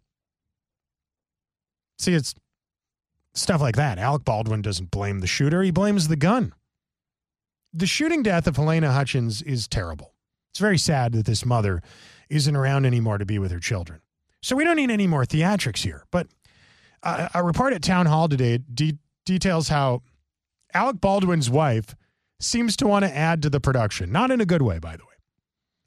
See, 1.98 2.14
it's 2.14 2.34
stuff 3.34 3.62
like 3.62 3.76
that. 3.76 3.98
Alec 3.98 4.26
Baldwin 4.26 4.62
doesn't 4.62 4.92
blame 4.92 5.20
the 5.20 5.28
shooter, 5.28 5.62
he 5.62 5.72
blames 5.72 6.08
the 6.08 6.16
gun. 6.16 6.54
The 7.72 7.86
shooting 7.86 8.24
death 8.24 8.48
of 8.48 8.56
Helena 8.56 8.92
Hutchins 8.92 9.42
is 9.44 9.68
terrible. 9.68 10.16
It's 10.52 10.60
very 10.60 10.80
sad 10.80 11.14
that 11.14 11.26
this 11.26 11.46
mother 11.46 11.82
isn't 12.30 12.56
around 12.56 12.86
anymore 12.86 13.20
to 13.20 13.26
be 13.26 13.38
with 13.38 13.52
her 13.52 13.60
children. 13.60 14.02
So 14.42 14.56
we 14.56 14.64
don't 14.64 14.78
need 14.78 14.90
any 14.90 15.06
more 15.06 15.26
theatrics 15.26 15.84
here. 15.84 16.06
But 16.12 16.28
uh, 17.04 17.30
a 17.34 17.44
report 17.44 17.74
at 17.74 17.84
Town 17.84 18.08
Hall 18.08 18.28
today 18.28 18.58
de- 18.58 18.98
details 19.26 19.70
how 19.70 20.02
Alec 20.74 21.00
Baldwin's 21.00 21.50
wife 21.50 21.96
seems 22.40 22.76
to 22.78 22.88
want 22.88 23.06
to 23.06 23.16
add 23.16 23.42
to 23.42 23.50
the 23.50 23.60
production, 23.60 24.12
not 24.12 24.32
in 24.32 24.42
a 24.42 24.46
good 24.46 24.62
way, 24.62 24.80
by 24.80 24.96
the 24.96 25.04
way. 25.04 25.10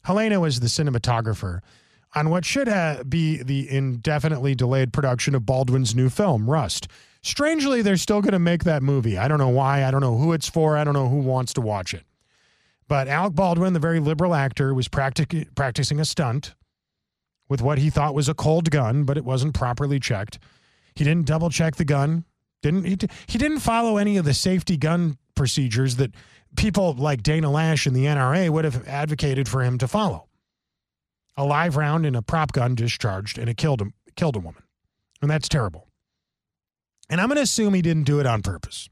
Helena 0.05 0.41
was 0.41 0.61
the 0.61 0.67
cinematographer 0.67 1.61
on 2.15 2.29
what 2.31 2.45
should 2.45 2.69
uh, 2.69 3.03
be 3.09 3.43
the 3.43 3.71
indefinitely 3.71 4.55
delayed 4.55 4.93
production 4.93 5.35
of 5.35 5.47
Baldwin's 5.47 5.95
new 5.95 6.09
film, 6.09 6.51
Rust. 6.51 6.89
Strangely, 7.23 7.83
they're 7.83 7.97
still 7.97 8.21
going 8.21 8.33
to 8.33 8.39
make 8.39 8.65
that 8.65 8.83
movie. 8.83 9.17
I 9.17 9.29
don't 9.29 9.39
know 9.39 9.49
why. 9.49 9.85
I 9.85 9.91
don't 9.91 10.01
know 10.01 10.17
who 10.17 10.33
it's 10.33 10.49
for. 10.49 10.77
I 10.77 10.85
don't 10.85 10.95
know 10.95 11.09
who 11.09 11.21
wants 11.21 11.53
to 11.55 11.61
watch 11.61 11.95
it. 11.95 12.05
But 12.89 13.09
Alec 13.09 13.35
Baldwin, 13.35 13.73
the 13.73 13.79
very 13.79 14.01
liberal 14.01 14.35
actor, 14.35 14.75
was 14.75 14.89
practic- 14.89 15.55
practicing 15.55 16.01
a 16.01 16.05
stunt 16.05 16.55
with 17.49 17.63
what 17.63 17.79
he 17.79 17.91
thought 17.91 18.15
was 18.15 18.29
a 18.29 18.35
cold 18.35 18.71
gun, 18.71 19.05
but 19.05 19.17
it 19.17 19.25
wasn't 19.25 19.55
properly 19.55 20.01
checked. 20.01 20.39
He 20.95 21.05
didn't 21.05 21.27
double 21.27 21.49
check 21.49 21.77
the 21.77 21.85
gun. 21.85 22.25
Didn't 22.61 22.85
he? 22.85 22.99
He 23.27 23.39
didn't 23.39 23.61
follow 23.61 23.97
any 23.97 24.17
of 24.17 24.25
the 24.25 24.35
safety 24.35 24.77
gun 24.77 25.17
procedures 25.35 25.97
that 25.97 26.13
people 26.57 26.95
like 26.95 27.23
Dana 27.23 27.49
Loesch 27.49 27.87
and 27.87 27.97
the 27.97 28.05
NRA 28.05 28.51
would 28.51 28.65
have 28.65 28.87
advocated 28.87 29.49
for 29.49 29.63
him 29.63 29.79
to 29.79 29.89
follow. 29.89 30.29
A 31.37 31.45
live 31.45 31.77
round 31.77 32.05
in 32.05 32.15
a 32.15 32.23
prop 32.23 32.53
gun 32.53 32.75
discharged 32.75 33.39
and 33.39 33.49
it 33.49 33.57
killed 33.57 33.81
him, 33.81 33.95
killed 34.17 34.37
a 34.37 34.41
woman, 34.41 34.63
and 35.21 35.31
that's 35.31 35.49
terrible. 35.49 35.89
And 37.09 37.21
I'm 37.21 37.29
going 37.29 37.37
to 37.37 37.43
assume 37.43 37.75
he 37.75 37.83
didn't 37.83 38.05
do 38.05 38.21
it 38.21 38.27
on 38.27 38.43
purpose. 38.43 38.89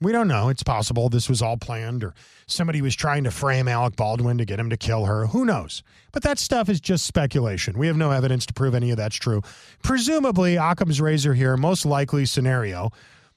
We 0.00 0.12
don't 0.12 0.28
know. 0.28 0.50
It's 0.50 0.62
possible 0.62 1.08
this 1.08 1.28
was 1.28 1.40
all 1.40 1.56
planned 1.56 2.04
or 2.04 2.14
somebody 2.46 2.82
was 2.82 2.94
trying 2.94 3.24
to 3.24 3.30
frame 3.30 3.66
Alec 3.66 3.96
Baldwin 3.96 4.36
to 4.36 4.44
get 4.44 4.60
him 4.60 4.68
to 4.68 4.76
kill 4.76 5.06
her. 5.06 5.28
Who 5.28 5.46
knows? 5.46 5.82
But 6.12 6.22
that 6.22 6.38
stuff 6.38 6.68
is 6.68 6.82
just 6.82 7.06
speculation. 7.06 7.78
We 7.78 7.86
have 7.86 7.96
no 7.96 8.10
evidence 8.10 8.44
to 8.46 8.52
prove 8.52 8.74
any 8.74 8.90
of 8.90 8.98
that's 8.98 9.16
true. 9.16 9.40
Presumably, 9.82 10.56
Occam's 10.56 11.00
razor 11.00 11.32
here, 11.32 11.56
most 11.56 11.86
likely 11.86 12.26
scenario. 12.26 12.90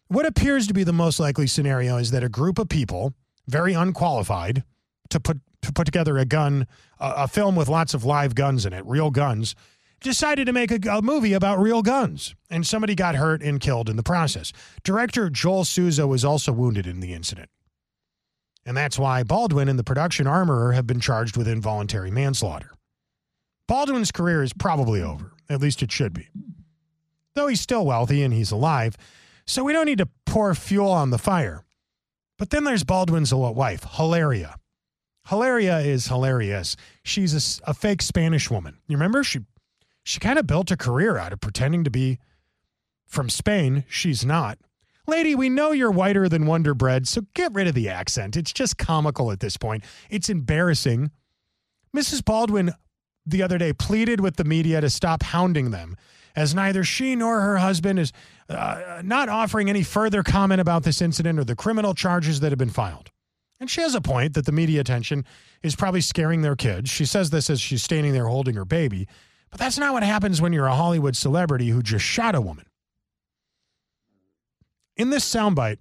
What 0.09 0.25
appears 0.25 0.65
to 0.67 0.73
be 0.73 0.83
the 0.83 0.91
most 0.91 1.19
likely 1.19 1.45
scenario 1.45 1.97
is 1.97 2.09
that 2.11 2.23
a 2.23 2.29
group 2.29 2.57
of 2.57 2.67
people, 2.67 3.13
very 3.47 3.73
unqualified, 3.73 4.63
to 5.09 5.19
put 5.19 5.39
to 5.61 5.73
put 5.73 5.85
together 5.85 6.17
a 6.17 6.25
gun, 6.25 6.65
a, 6.99 7.13
a 7.17 7.27
film 7.27 7.55
with 7.55 7.67
lots 7.67 7.93
of 7.93 8.05
live 8.05 8.33
guns 8.33 8.65
in 8.65 8.73
it, 8.73 8.83
real 8.85 9.11
guns, 9.11 9.55
decided 10.01 10.45
to 10.45 10.53
make 10.53 10.71
a, 10.71 10.79
a, 10.89 11.01
movie 11.01 11.33
about 11.33 11.59
real 11.59 11.81
guns, 11.81 12.33
and 12.49 12.65
somebody 12.65 12.95
got 12.95 13.15
hurt 13.15 13.43
and 13.43 13.59
killed 13.59 13.89
in 13.89 13.97
the 13.97 14.03
process. 14.03 14.53
Director 14.83 15.29
Joel 15.29 15.65
Souza 15.65 16.07
was 16.07 16.23
also 16.23 16.53
wounded 16.53 16.87
in 16.87 17.01
the 17.01 17.13
incident. 17.13 17.49
And 18.65 18.75
that's 18.77 18.97
why 18.97 19.23
Baldwin 19.23 19.67
and 19.67 19.77
the 19.77 19.83
production 19.83 20.27
armorer 20.27 20.71
have 20.71 20.87
been 20.87 20.99
charged 21.01 21.35
with 21.35 21.47
involuntary 21.47 22.09
manslaughter. 22.09 22.71
Baldwin's 23.67 24.11
career 24.11 24.41
is 24.41 24.53
probably 24.53 25.01
over, 25.01 25.33
at 25.49 25.61
least 25.61 25.83
it 25.83 25.91
should 25.91 26.13
be. 26.13 26.29
Though 27.35 27.47
he's 27.47 27.61
still 27.61 27.85
wealthy 27.85 28.23
and 28.23 28.33
he's 28.33 28.51
alive, 28.51 28.95
so 29.50 29.63
we 29.63 29.74
don't 29.74 29.86
need 29.86 29.98
to 29.98 30.08
pour 30.25 30.53
fuel 30.53 30.91
on 30.91 31.10
the 31.10 31.18
fire. 31.18 31.63
But 32.38 32.51
then 32.51 32.63
there's 32.63 32.84
Baldwin's 32.84 33.34
wife, 33.34 33.84
Hilaria. 33.84 34.56
Hilaria 35.27 35.79
is 35.79 36.08
hilarious. 36.08 36.75
She's 37.03 37.62
a, 37.65 37.72
a 37.72 37.74
fake 37.74 38.01
Spanish 38.01 38.50
woman. 38.50 38.77
You 38.88 38.96
remember? 38.96 39.24
She 39.24 39.39
she 40.03 40.20
kind 40.20 40.39
of 40.39 40.48
built 40.48 40.72
a 40.72 40.77
career 40.77 41.18
out 41.18 41.34
of 41.34 41.41
pretending 41.41 41.84
to 41.84 41.91
be 41.91 42.20
from 43.06 43.29
Spain. 43.29 43.84
She's 43.89 44.25
not. 44.25 44.58
Lady, 45.08 45.36
we 45.36 45.50
know 45.50 45.72
you're 45.72 45.91
whiter 45.91 46.29
than 46.29 46.46
Wonder 46.46 46.74
Bread, 46.74 47.08
so 47.08 47.22
get 47.34 47.53
rid 47.53 47.68
of 47.68 47.74
the 47.74 47.89
accent. 47.89 48.38
It's 48.38 48.53
just 48.53 48.77
comical 48.77 49.32
at 49.32 49.39
this 49.39 49.58
point. 49.58 49.84
It's 50.10 50.29
embarrassing. 50.29 51.12
Mrs. 51.96 52.24
Baldwin 52.24 52.72
the 53.25 53.44
other 53.44 53.58
day 53.58 53.74
pleaded 53.74 54.20
with 54.20 54.38
the 54.38 54.44
media 54.44 54.82
to 54.82 54.89
stop 54.89 55.24
hounding 55.24 55.72
them, 55.72 55.96
as 56.36 56.53
neither 56.55 56.83
she 56.83 57.15
nor 57.15 57.41
her 57.41 57.57
husband 57.57 58.00
is 58.00 58.12
uh, 58.50 59.01
not 59.03 59.29
offering 59.29 59.69
any 59.69 59.83
further 59.83 60.24
comment 60.24 60.62
about 60.62 60.83
this 60.83 61.01
incident 61.01 61.39
or 61.39 61.43
the 61.43 61.55
criminal 61.55 61.93
charges 61.93 62.39
that 62.39 62.51
have 62.51 62.59
been 62.59 62.69
filed. 62.69 63.12
And 63.59 63.69
she 63.69 63.81
has 63.81 63.93
a 63.93 64.01
point 64.01 64.36
that 64.36 64.45
the 64.45 64.51
media 64.51 64.79
attention 64.79 65.25
is 65.62 65.75
probably 65.75 66.01
scaring 66.01 66.41
their 66.41 66.55
kids. 66.55 66.89
She 66.89 67.05
says 67.05 67.29
this 67.29 67.50
as 67.50 67.59
she's 67.59 67.83
standing 67.83 68.13
there 68.13 68.27
holding 68.27 68.55
her 68.55 68.65
baby. 68.65 69.07
But 69.51 69.59
that's 69.59 69.77
not 69.77 69.93
what 69.93 70.03
happens 70.03 70.41
when 70.41 70.53
you're 70.53 70.67
a 70.67 70.75
Hollywood 70.75 71.15
celebrity 71.15 71.69
who 71.69 71.81
just 71.81 72.05
shot 72.05 72.36
a 72.36 72.41
woman. 72.41 72.65
In 74.95 75.09
this 75.09 75.29
soundbite, 75.29 75.79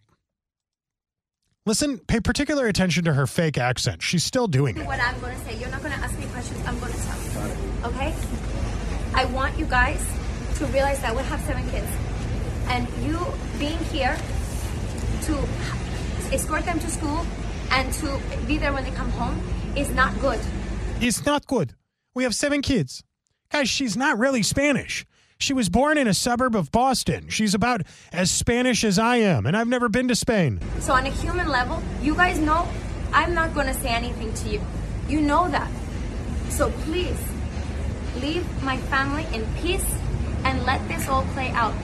listen, 1.67 1.99
pay 1.99 2.21
particular 2.21 2.67
attention 2.67 3.05
to 3.05 3.15
her 3.15 3.27
fake 3.27 3.59
accent. 3.59 4.03
She's 4.03 4.25
still 4.25 4.49
doing 4.49 4.77
it. 4.77 4.87
What 4.87 5.01
I'm 5.01 5.21
going 5.21 5.39
to 5.39 5.45
say, 5.45 5.59
you're 5.59 5.71
not 5.71 5.83
going 5.83 5.93
to 5.93 5.99
ask 5.99 6.19
me 6.19 6.27
questions. 6.27 6.67
I'm 6.67 6.79
going 6.81 6.93
to 6.93 6.99
tell 6.99 7.49
you. 7.49 7.55
Okay? 7.85 8.15
I 9.15 9.25
want 9.27 9.59
you 9.59 9.67
guys 9.67 10.05
to 10.59 10.67
realize 10.67 11.01
that 11.01 11.15
we 11.15 11.23
have 11.23 11.41
seven 11.43 11.69
kids. 11.71 11.87
And 12.67 12.87
you 13.05 13.19
being 13.59 13.79
here 13.93 14.17
to 15.23 15.49
escort 16.33 16.65
them 16.65 16.79
to 16.81 16.91
school 16.91 17.25
and 17.71 17.93
to 17.95 18.21
be 18.47 18.59
there 18.59 18.73
when 18.73 18.85
they 18.85 18.91
come 18.91 19.11
home 19.13 19.41
is 19.77 19.91
not 19.91 20.19
good. 20.21 20.41
It's 21.01 21.25
not 21.25 21.47
good. 21.47 21.75
We 22.15 22.25
have 22.25 22.35
seven 22.35 22.61
kids. 22.61 23.05
Guys, 23.51 23.69
she's 23.69 23.97
not 23.97 24.19
really 24.19 24.43
Spanish. 24.43 25.07
She 25.39 25.53
was 25.55 25.69
born 25.69 25.97
in 25.97 26.09
a 26.09 26.15
suburb 26.15 26.57
of 26.57 26.73
Boston. 26.73 27.29
She's 27.29 27.55
about 27.55 27.83
as 28.13 28.29
Spanish 28.31 28.83
as 28.83 28.99
I 28.99 29.17
am, 29.17 29.47
and 29.47 29.57
I've 29.57 29.69
never 29.69 29.89
been 29.89 30.09
to 30.09 30.17
Spain. 30.17 30.61
So, 30.81 30.93
on 30.93 31.07
a 31.07 31.11
human 31.11 31.47
level, 31.47 31.81
you 32.03 32.17
guys 32.17 32.41
know 32.41 32.69
I'm 33.13 33.35
not 33.35 33.55
going 33.55 33.69
to 33.69 33.75
say 33.75 33.91
anything 33.91 34.35
to 34.35 34.49
you. 34.49 34.61
You 35.09 35.21
know 35.21 35.49
that. 35.49 35.71
So, 36.49 36.73
please 36.83 37.17
leave 38.21 38.45
my 38.65 38.79
family 38.79 39.27
in 39.33 39.47
peace 39.63 39.87
and 40.49 40.65
let 40.65 40.87
this 40.89 41.09
all 41.09 41.23
play 41.35 41.51
out. 41.51 41.75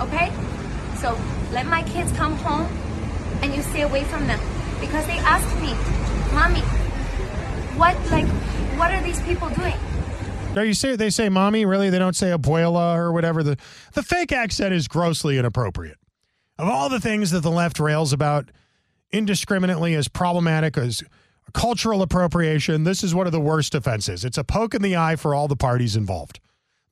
Okay? 0.00 0.32
So, 0.96 1.18
let 1.52 1.66
my 1.66 1.82
kids 1.82 2.12
come 2.12 2.36
home 2.36 2.66
and 3.42 3.54
you 3.54 3.62
stay 3.62 3.82
away 3.82 4.04
from 4.04 4.26
them. 4.26 4.40
Because 4.80 5.04
they 5.06 5.18
asked 5.18 5.54
me, 5.60 5.74
Mommy, 6.32 6.60
what, 7.76 7.96
like, 8.10 8.26
what 8.78 8.92
are 8.92 9.02
these 9.02 9.20
people 9.22 9.48
doing? 9.50 9.74
Are 10.56 10.64
you 10.64 10.74
say 10.74 10.96
they 10.96 11.10
say 11.10 11.28
mommy? 11.28 11.64
Really? 11.64 11.90
They 11.90 11.98
don't 11.98 12.16
say 12.16 12.28
abuela 12.28 12.96
or 12.96 13.12
whatever. 13.12 13.42
The 13.42 13.56
the 13.92 14.02
fake 14.02 14.32
accent 14.32 14.72
is 14.74 14.88
grossly 14.88 15.38
inappropriate. 15.38 15.98
Of 16.58 16.68
all 16.68 16.88
the 16.88 17.00
things 17.00 17.30
that 17.30 17.40
the 17.40 17.50
left 17.50 17.78
rails 17.78 18.12
about 18.12 18.50
indiscriminately 19.12 19.94
as 19.94 20.08
problematic 20.08 20.76
as 20.76 21.02
cultural 21.52 22.02
appropriation, 22.02 22.84
this 22.84 23.04
is 23.04 23.14
one 23.14 23.26
of 23.26 23.32
the 23.32 23.40
worst 23.40 23.74
offenses. 23.74 24.24
It's 24.24 24.38
a 24.38 24.44
poke 24.44 24.74
in 24.74 24.82
the 24.82 24.96
eye 24.96 25.16
for 25.16 25.34
all 25.34 25.48
the 25.48 25.56
parties 25.56 25.94
involved. 25.94 26.40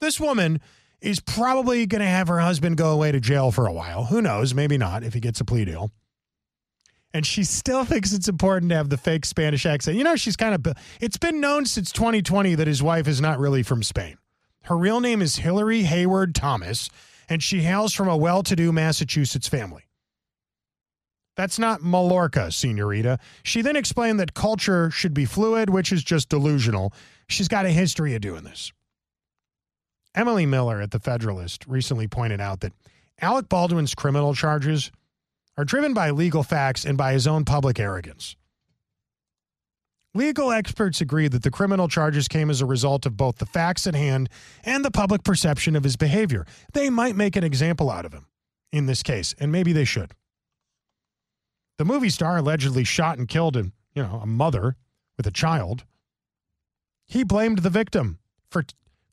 This 0.01 0.21
woman 0.21 0.61
is 1.01 1.21
probably 1.21 1.87
going 1.87 2.01
to 2.01 2.07
have 2.07 2.29
her 2.29 2.41
husband 2.41 2.77
go 2.77 2.91
away 2.91 3.13
to 3.13 3.21
jail 3.21 3.51
for 3.51 3.67
a 3.67 3.73
while. 3.73 4.05
Who 4.05 4.23
knows? 4.23 4.55
Maybe 4.55 4.79
not 4.79 5.03
if 5.03 5.15
he 5.15 5.21
gets 5.21 5.41
a 5.41 5.45
plea 5.45 5.65
deal. 5.65 5.91
And 7.13 7.27
she 7.27 7.45
still 7.45 7.85
thinks 7.87 8.13
it's 8.13 8.29
important 8.29 8.71
to 8.71 8.77
have 8.77 8.89
the 8.89 8.97
fake 8.97 9.25
Spanish 9.25 9.67
accent. 9.67 9.97
You 9.97 10.05
know, 10.05 10.17
she's 10.17 10.37
kind 10.37 10.55
of, 10.55 10.75
it's 11.01 11.19
been 11.19 11.41
known 11.41 11.67
since 11.67 11.93
2020 11.93 12.55
that 12.57 12.67
his 12.67 12.83
wife 12.83 13.09
is 13.09 13.21
not 13.21 13.39
really 13.39 13.63
from 13.63 13.83
Spain. 13.83 14.17
Her 14.65 14.77
real 14.77 15.01
name 15.01 15.23
is 15.23 15.37
Hillary 15.37 15.83
Hayward 15.83 16.35
Thomas, 16.35 16.91
and 17.29 17.43
she 17.43 17.61
hails 17.61 17.93
from 17.93 18.09
a 18.09 18.17
well 18.17 18.43
to 18.43 18.57
do 18.57 18.73
Massachusetts 18.73 19.49
family. 19.49 19.85
That's 21.37 21.59
not 21.59 21.83
Mallorca, 21.83 22.51
senorita. 22.51 23.19
She 23.43 23.61
then 23.61 23.77
explained 23.77 24.19
that 24.19 24.35
culture 24.35 24.91
should 24.91 25.13
be 25.13 25.27
fluid, 25.27 25.69
which 25.71 25.93
is 25.93 26.03
just 26.03 26.31
delusional. 26.31 26.95
She's 27.29 27.47
got 27.47 27.67
a 27.67 27.71
history 27.71 28.15
of 28.15 28.23
doing 28.23 28.43
this. 28.43 28.73
Emily 30.17 30.47
Miller 30.47 30.81
at 30.81 30.91
The 30.91 30.99
Federalist 30.99 31.67
recently 31.67 32.09
pointed 32.09 32.41
out 32.41 32.61
that 32.61 32.73
Alec 33.21 33.49
Baldwin's 33.49 33.95
criminal 33.95 34.35
charges 34.35 34.91
are 35.59 35.65
driven 35.65 35.93
by 35.93 36.11
legal 36.11 36.43
facts 36.43 36.85
and 36.85 36.97
by 36.97 37.13
his 37.13 37.27
own 37.27 37.45
public 37.45 37.79
arrogance. 37.79 38.35
Legal 40.15 40.51
experts 40.51 41.03
agree 41.03 41.29
that 41.29 41.43
the 41.43 41.51
criminal 41.51 41.89
charges 41.89 42.27
came 42.27 42.49
as 42.49 42.63
a 42.63 42.67
result 42.67 43.05
of 43.05 43.19
both 43.19 43.37
the 43.37 43.45
facts 43.45 43.87
at 43.87 43.95
hand 43.95 44.31
and 44.65 44.83
the 44.83 44.91
public 44.91 45.23
perception 45.23 45.77
of 45.77 45.85
his 45.85 45.97
behavior. 45.97 46.47
They 46.73 46.89
might 46.89 47.17
make 47.17 47.37
an 47.37 47.45
example 47.45 47.91
out 47.91 48.07
of 48.07 48.15
him 48.15 48.27
in 48.73 48.87
this 48.87 49.03
case, 49.03 49.35
and 49.39 49.53
maybe 49.53 49.75
they 49.75 49.85
should. 49.85 50.13
The 51.77 51.85
movie 51.85 52.09
star 52.09 52.39
allegedly 52.39 52.85
shot 52.85 53.19
and 53.19 53.29
killed 53.29 53.57
a, 53.57 53.65
you 53.95 54.03
know, 54.03 54.21
a 54.23 54.27
mother 54.27 54.77
with 55.19 55.27
a 55.27 55.31
child. 55.31 55.85
He 57.07 57.23
blamed 57.23 57.59
the 57.59 57.71
victim 57.71 58.19
for 58.51 58.65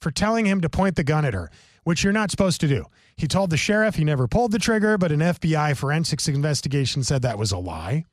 for 0.03 0.11
telling 0.11 0.45
him 0.45 0.61
to 0.61 0.69
point 0.69 0.95
the 0.95 1.03
gun 1.03 1.25
at 1.25 1.33
her, 1.33 1.49
which 1.83 2.03
you're 2.03 2.13
not 2.13 2.29
supposed 2.29 2.61
to 2.61 2.67
do. 2.67 2.85
He 3.15 3.27
told 3.27 3.49
the 3.49 3.57
sheriff 3.57 3.95
he 3.95 4.03
never 4.03 4.27
pulled 4.27 4.51
the 4.51 4.59
trigger, 4.59 4.97
but 4.97 5.11
an 5.11 5.19
FBI 5.19 5.75
forensics 5.75 6.27
investigation 6.27 7.03
said 7.03 7.21
that 7.23 7.39
was 7.39 7.51
a 7.51 7.57
lie. 7.57 8.05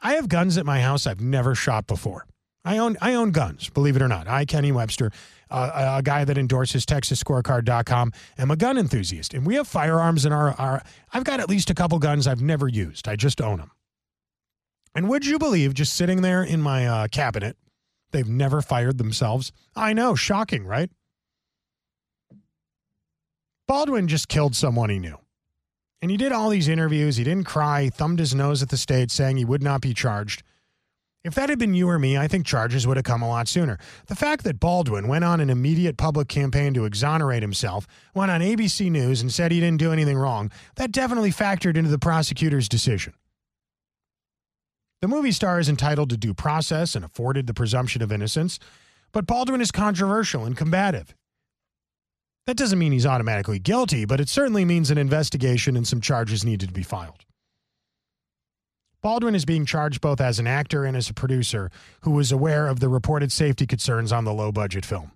I 0.00 0.14
have 0.14 0.28
guns 0.28 0.56
at 0.56 0.66
my 0.66 0.80
house 0.80 1.06
I've 1.06 1.20
never 1.20 1.54
shot 1.54 1.86
before. 1.86 2.26
I 2.64 2.78
own 2.78 2.96
I 3.00 3.14
own 3.14 3.30
guns, 3.30 3.70
believe 3.70 3.96
it 3.96 4.02
or 4.02 4.08
not. 4.08 4.28
I, 4.28 4.44
Kenny 4.44 4.72
Webster, 4.72 5.10
uh, 5.50 5.96
a, 5.98 6.02
guy 6.02 6.24
that 6.24 6.36
endorses 6.36 6.84
TexasScorecard.com, 6.84 8.12
am 8.36 8.50
a 8.50 8.56
gun 8.56 8.76
enthusiast, 8.76 9.32
and 9.32 9.46
we 9.46 9.54
have 9.54 9.66
firearms 9.66 10.26
in 10.26 10.32
our, 10.32 10.52
our. 10.52 10.82
I've 11.12 11.24
got 11.24 11.40
at 11.40 11.48
least 11.48 11.70
a 11.70 11.74
couple 11.74 11.98
guns 11.98 12.26
I've 12.26 12.42
never 12.42 12.68
used. 12.68 13.08
I 13.08 13.16
just 13.16 13.40
own 13.40 13.58
them. 13.58 13.70
And 14.94 15.08
would 15.08 15.24
you 15.24 15.38
believe, 15.38 15.74
just 15.74 15.94
sitting 15.94 16.20
there 16.22 16.42
in 16.42 16.60
my 16.60 16.86
uh, 16.86 17.08
cabinet, 17.08 17.56
they've 18.10 18.28
never 18.28 18.62
fired 18.62 18.98
themselves? 18.98 19.52
I 19.74 19.92
know, 19.92 20.14
shocking, 20.14 20.66
right? 20.66 20.90
Baldwin 23.66 24.08
just 24.08 24.28
killed 24.28 24.56
someone 24.56 24.90
he 24.90 24.98
knew. 24.98 25.18
And 26.00 26.10
he 26.10 26.16
did 26.16 26.32
all 26.32 26.48
these 26.48 26.68
interviews. 26.68 27.16
He 27.16 27.24
didn't 27.24 27.44
cry. 27.44 27.84
He 27.84 27.90
thumbed 27.90 28.18
his 28.18 28.34
nose 28.34 28.62
at 28.62 28.70
the 28.70 28.76
state, 28.76 29.10
saying 29.10 29.36
he 29.36 29.44
would 29.44 29.62
not 29.62 29.80
be 29.80 29.92
charged. 29.92 30.42
If 31.24 31.34
that 31.34 31.50
had 31.50 31.58
been 31.58 31.74
you 31.74 31.88
or 31.88 31.98
me, 31.98 32.16
I 32.16 32.28
think 32.28 32.46
charges 32.46 32.86
would 32.86 32.96
have 32.96 33.04
come 33.04 33.22
a 33.22 33.28
lot 33.28 33.48
sooner. 33.48 33.76
The 34.06 34.14
fact 34.14 34.44
that 34.44 34.60
Baldwin 34.60 35.08
went 35.08 35.24
on 35.24 35.40
an 35.40 35.50
immediate 35.50 35.96
public 35.96 36.28
campaign 36.28 36.72
to 36.74 36.84
exonerate 36.84 37.42
himself, 37.42 37.86
went 38.14 38.30
on 38.30 38.40
ABC 38.40 38.90
News 38.90 39.20
and 39.20 39.30
said 39.30 39.50
he 39.50 39.60
didn't 39.60 39.80
do 39.80 39.92
anything 39.92 40.16
wrong, 40.16 40.50
that 40.76 40.92
definitely 40.92 41.32
factored 41.32 41.76
into 41.76 41.90
the 41.90 41.98
prosecutor's 41.98 42.68
decision. 42.68 43.12
The 45.00 45.08
movie 45.08 45.32
star 45.32 45.60
is 45.60 45.68
entitled 45.68 46.10
to 46.10 46.16
due 46.16 46.34
process 46.34 46.96
and 46.96 47.04
afforded 47.04 47.46
the 47.46 47.54
presumption 47.54 48.02
of 48.02 48.10
innocence, 48.10 48.58
but 49.12 49.26
Baldwin 49.26 49.60
is 49.60 49.70
controversial 49.70 50.44
and 50.44 50.56
combative. 50.56 51.14
That 52.46 52.56
doesn't 52.56 52.78
mean 52.78 52.92
he's 52.92 53.06
automatically 53.06 53.58
guilty, 53.58 54.04
but 54.06 54.20
it 54.20 54.28
certainly 54.28 54.64
means 54.64 54.90
an 54.90 54.98
investigation 54.98 55.76
and 55.76 55.86
some 55.86 56.00
charges 56.00 56.44
needed 56.44 56.68
to 56.68 56.74
be 56.74 56.82
filed. 56.82 57.24
Baldwin 59.00 59.36
is 59.36 59.44
being 59.44 59.64
charged 59.64 60.00
both 60.00 60.20
as 60.20 60.40
an 60.40 60.48
actor 60.48 60.84
and 60.84 60.96
as 60.96 61.08
a 61.08 61.14
producer 61.14 61.70
who 62.00 62.10
was 62.10 62.32
aware 62.32 62.66
of 62.66 62.80
the 62.80 62.88
reported 62.88 63.30
safety 63.30 63.66
concerns 63.66 64.10
on 64.10 64.24
the 64.24 64.32
low 64.32 64.50
budget 64.50 64.84
film. 64.84 65.12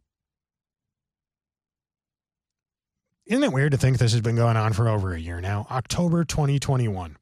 Isn't 3.26 3.42
it 3.42 3.52
weird 3.52 3.72
to 3.72 3.78
think 3.78 3.98
this 3.98 4.12
has 4.12 4.20
been 4.20 4.36
going 4.36 4.56
on 4.56 4.72
for 4.72 4.88
over 4.88 5.12
a 5.14 5.18
year 5.18 5.40
now? 5.40 5.66
October 5.70 6.24
2021. 6.24 7.16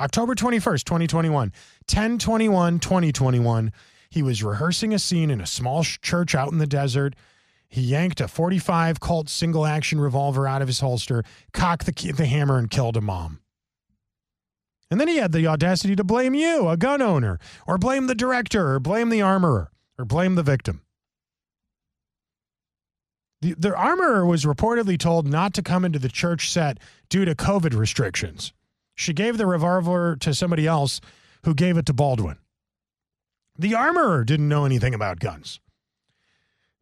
October 0.00 0.34
21st, 0.34 0.84
2021. 0.84 1.32
1021 1.88 2.78
2021. 2.78 3.72
He 4.10 4.22
was 4.22 4.42
rehearsing 4.42 4.94
a 4.94 4.98
scene 4.98 5.30
in 5.30 5.40
a 5.40 5.46
small 5.46 5.82
church 5.82 6.34
out 6.34 6.52
in 6.52 6.58
the 6.58 6.66
desert. 6.66 7.14
He 7.68 7.82
yanked 7.82 8.20
a 8.20 8.28
45 8.28 9.00
Colt 9.00 9.28
single 9.28 9.66
action 9.66 10.00
revolver 10.00 10.46
out 10.46 10.62
of 10.62 10.68
his 10.68 10.80
holster, 10.80 11.24
cocked 11.52 11.84
the, 11.84 12.12
the 12.12 12.26
hammer, 12.26 12.58
and 12.58 12.70
killed 12.70 12.96
a 12.96 13.00
mom. 13.00 13.40
And 14.90 14.98
then 14.98 15.08
he 15.08 15.18
had 15.18 15.32
the 15.32 15.46
audacity 15.46 15.94
to 15.96 16.04
blame 16.04 16.34
you, 16.34 16.68
a 16.68 16.78
gun 16.78 17.02
owner, 17.02 17.38
or 17.66 17.76
blame 17.76 18.06
the 18.06 18.14
director, 18.14 18.74
or 18.74 18.80
blame 18.80 19.10
the 19.10 19.20
armorer, 19.20 19.70
or 19.98 20.06
blame 20.06 20.34
the 20.34 20.42
victim. 20.42 20.80
The, 23.42 23.54
the 23.54 23.74
armorer 23.74 24.24
was 24.24 24.44
reportedly 24.44 24.98
told 24.98 25.28
not 25.28 25.52
to 25.54 25.62
come 25.62 25.84
into 25.84 25.98
the 25.98 26.08
church 26.08 26.50
set 26.50 26.78
due 27.10 27.26
to 27.26 27.34
COVID 27.34 27.74
restrictions. 27.74 28.52
She 28.98 29.12
gave 29.12 29.38
the 29.38 29.46
revolver 29.46 30.16
to 30.16 30.34
somebody 30.34 30.66
else 30.66 31.00
who 31.44 31.54
gave 31.54 31.78
it 31.78 31.86
to 31.86 31.92
Baldwin. 31.92 32.36
The 33.56 33.76
armorer 33.76 34.24
didn't 34.24 34.48
know 34.48 34.64
anything 34.64 34.92
about 34.92 35.20
guns. 35.20 35.60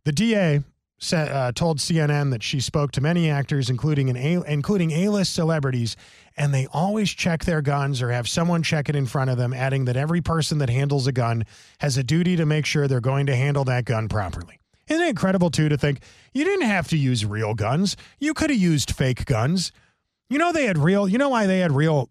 The 0.04 0.12
DA 0.12 0.64
sa- 0.98 1.16
uh, 1.16 1.52
told 1.52 1.78
CNN 1.78 2.30
that 2.30 2.42
she 2.42 2.58
spoke 2.58 2.90
to 2.92 3.02
many 3.02 3.28
actors, 3.28 3.68
including 3.68 4.08
an 4.08 4.16
A- 4.16 4.42
including 4.50 4.92
A-list 4.92 5.34
celebrities, 5.34 5.94
and 6.38 6.54
they 6.54 6.66
always 6.72 7.10
check 7.10 7.44
their 7.44 7.60
guns 7.60 8.00
or 8.00 8.10
have 8.10 8.26
someone 8.28 8.62
check 8.62 8.88
it 8.88 8.96
in 8.96 9.04
front 9.04 9.28
of 9.28 9.36
them, 9.36 9.52
adding 9.52 9.84
that 9.84 9.96
every 9.98 10.22
person 10.22 10.56
that 10.58 10.70
handles 10.70 11.06
a 11.06 11.12
gun 11.12 11.44
has 11.80 11.98
a 11.98 12.02
duty 12.02 12.34
to 12.36 12.46
make 12.46 12.64
sure 12.64 12.88
they're 12.88 13.00
going 13.00 13.26
to 13.26 13.36
handle 13.36 13.64
that 13.64 13.84
gun 13.84 14.08
properly. 14.08 14.58
Isn't 14.88 15.04
it 15.04 15.10
incredible 15.10 15.50
too 15.50 15.68
to 15.68 15.76
think 15.76 16.00
you 16.32 16.44
didn't 16.44 16.66
have 16.66 16.88
to 16.88 16.96
use 16.96 17.26
real 17.26 17.52
guns? 17.52 17.94
You 18.18 18.32
could 18.32 18.48
have 18.48 18.58
used 18.58 18.92
fake 18.92 19.26
guns. 19.26 19.70
You 20.28 20.38
know 20.38 20.52
they 20.52 20.66
had 20.66 20.78
real. 20.78 21.08
You 21.08 21.18
know 21.18 21.28
why 21.28 21.46
they 21.46 21.60
had 21.60 21.72
real, 21.72 22.10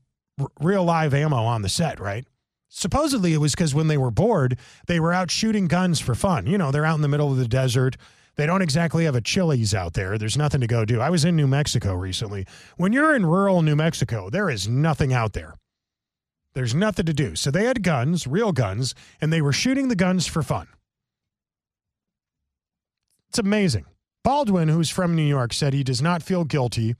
real 0.62 0.84
live 0.84 1.13
ammo 1.13 1.43
on 1.43 1.62
the 1.62 1.69
set, 1.69 1.99
right? 1.99 2.25
Supposedly 2.69 3.34
it 3.34 3.38
was 3.38 3.54
because 3.54 3.73
when 3.73 3.88
they 3.88 3.97
were 3.97 4.12
bored, 4.12 4.58
they 4.88 4.99
were 4.99 5.13
out 5.13 5.32
shooting 5.32 5.67
guns 5.67 5.99
for 5.99 6.15
fun. 6.15 6.45
You 6.45 6.58
know, 6.58 6.71
they're 6.71 6.86
out 6.86 6.95
in 6.95 7.01
the 7.01 7.08
middle 7.08 7.32
of 7.32 7.38
the 7.38 7.47
desert. 7.47 7.95
They 8.36 8.45
don't 8.45 8.62
exactly 8.62 9.06
have 9.06 9.15
a 9.15 9.21
Chili's 9.21 9.73
out 9.73 9.93
there. 9.93 10.17
There's 10.17 10.38
nothing 10.38 10.60
to 10.62 10.67
go 10.67 10.84
do. 10.84 10.99
I 10.99 11.10
was 11.10 11.23
in 11.23 11.38
New 11.38 11.47
Mexico 11.47 11.93
recently. 11.93 12.45
When 12.75 12.91
you're 12.91 13.15
in 13.15 13.25
rural 13.25 13.62
New 13.62 13.78
Mexico, 13.78 14.30
there 14.30 14.49
is 14.49 14.67
nothing 14.67 15.13
out 15.13 15.34
there. 15.34 15.56
There's 16.54 16.75
nothing 16.75 17.06
to 17.06 17.13
do. 17.13 17.36
So 17.36 17.51
they 17.51 17.65
had 17.65 17.84
guns, 17.84 18.28
real 18.28 18.51
guns, 18.51 18.93
and 19.21 19.32
they 19.32 19.41
were 19.41 19.54
shooting 19.54 19.88
the 19.88 19.95
guns 19.95 20.28
for 20.28 20.41
fun. 20.41 20.67
It's 23.30 23.39
amazing. 23.39 23.86
Baldwin, 24.23 24.69
who's 24.69 24.89
from 24.89 25.15
New 25.15 25.23
York, 25.23 25.54
said 25.54 25.73
he 25.73 25.84
does 25.84 26.01
not 26.01 26.23
feel 26.23 26.43
guilty 26.43 26.95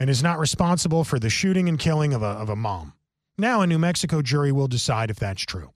and 0.00 0.10
is 0.10 0.22
not 0.22 0.38
responsible 0.40 1.04
for 1.04 1.20
the 1.20 1.30
shooting 1.30 1.68
and 1.68 1.78
killing 1.78 2.12
of 2.14 2.22
a, 2.22 2.26
of 2.26 2.48
a 2.48 2.56
mom. 2.56 2.94
Now, 3.38 3.60
a 3.60 3.66
New 3.66 3.78
Mexico 3.78 4.22
jury 4.22 4.50
will 4.50 4.66
decide 4.66 5.10
if 5.10 5.18
that's 5.18 5.42
true. 5.42 5.70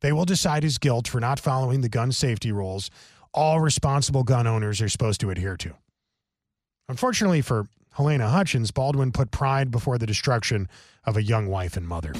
They 0.00 0.12
will 0.12 0.24
decide 0.24 0.62
his 0.62 0.78
guilt 0.78 1.08
for 1.08 1.20
not 1.20 1.40
following 1.40 1.80
the 1.80 1.88
gun 1.88 2.12
safety 2.12 2.52
rules 2.52 2.90
all 3.34 3.60
responsible 3.60 4.24
gun 4.24 4.46
owners 4.46 4.80
are 4.80 4.88
supposed 4.88 5.20
to 5.20 5.30
adhere 5.30 5.56
to. 5.56 5.74
Unfortunately 6.88 7.40
for 7.40 7.66
Helena 7.94 8.28
Hutchins, 8.28 8.70
Baldwin 8.70 9.12
put 9.12 9.30
pride 9.30 9.70
before 9.70 9.98
the 9.98 10.06
destruction 10.06 10.68
of 11.04 11.16
a 11.16 11.22
young 11.22 11.46
wife 11.46 11.76
and 11.76 11.86
mother. 11.86 12.14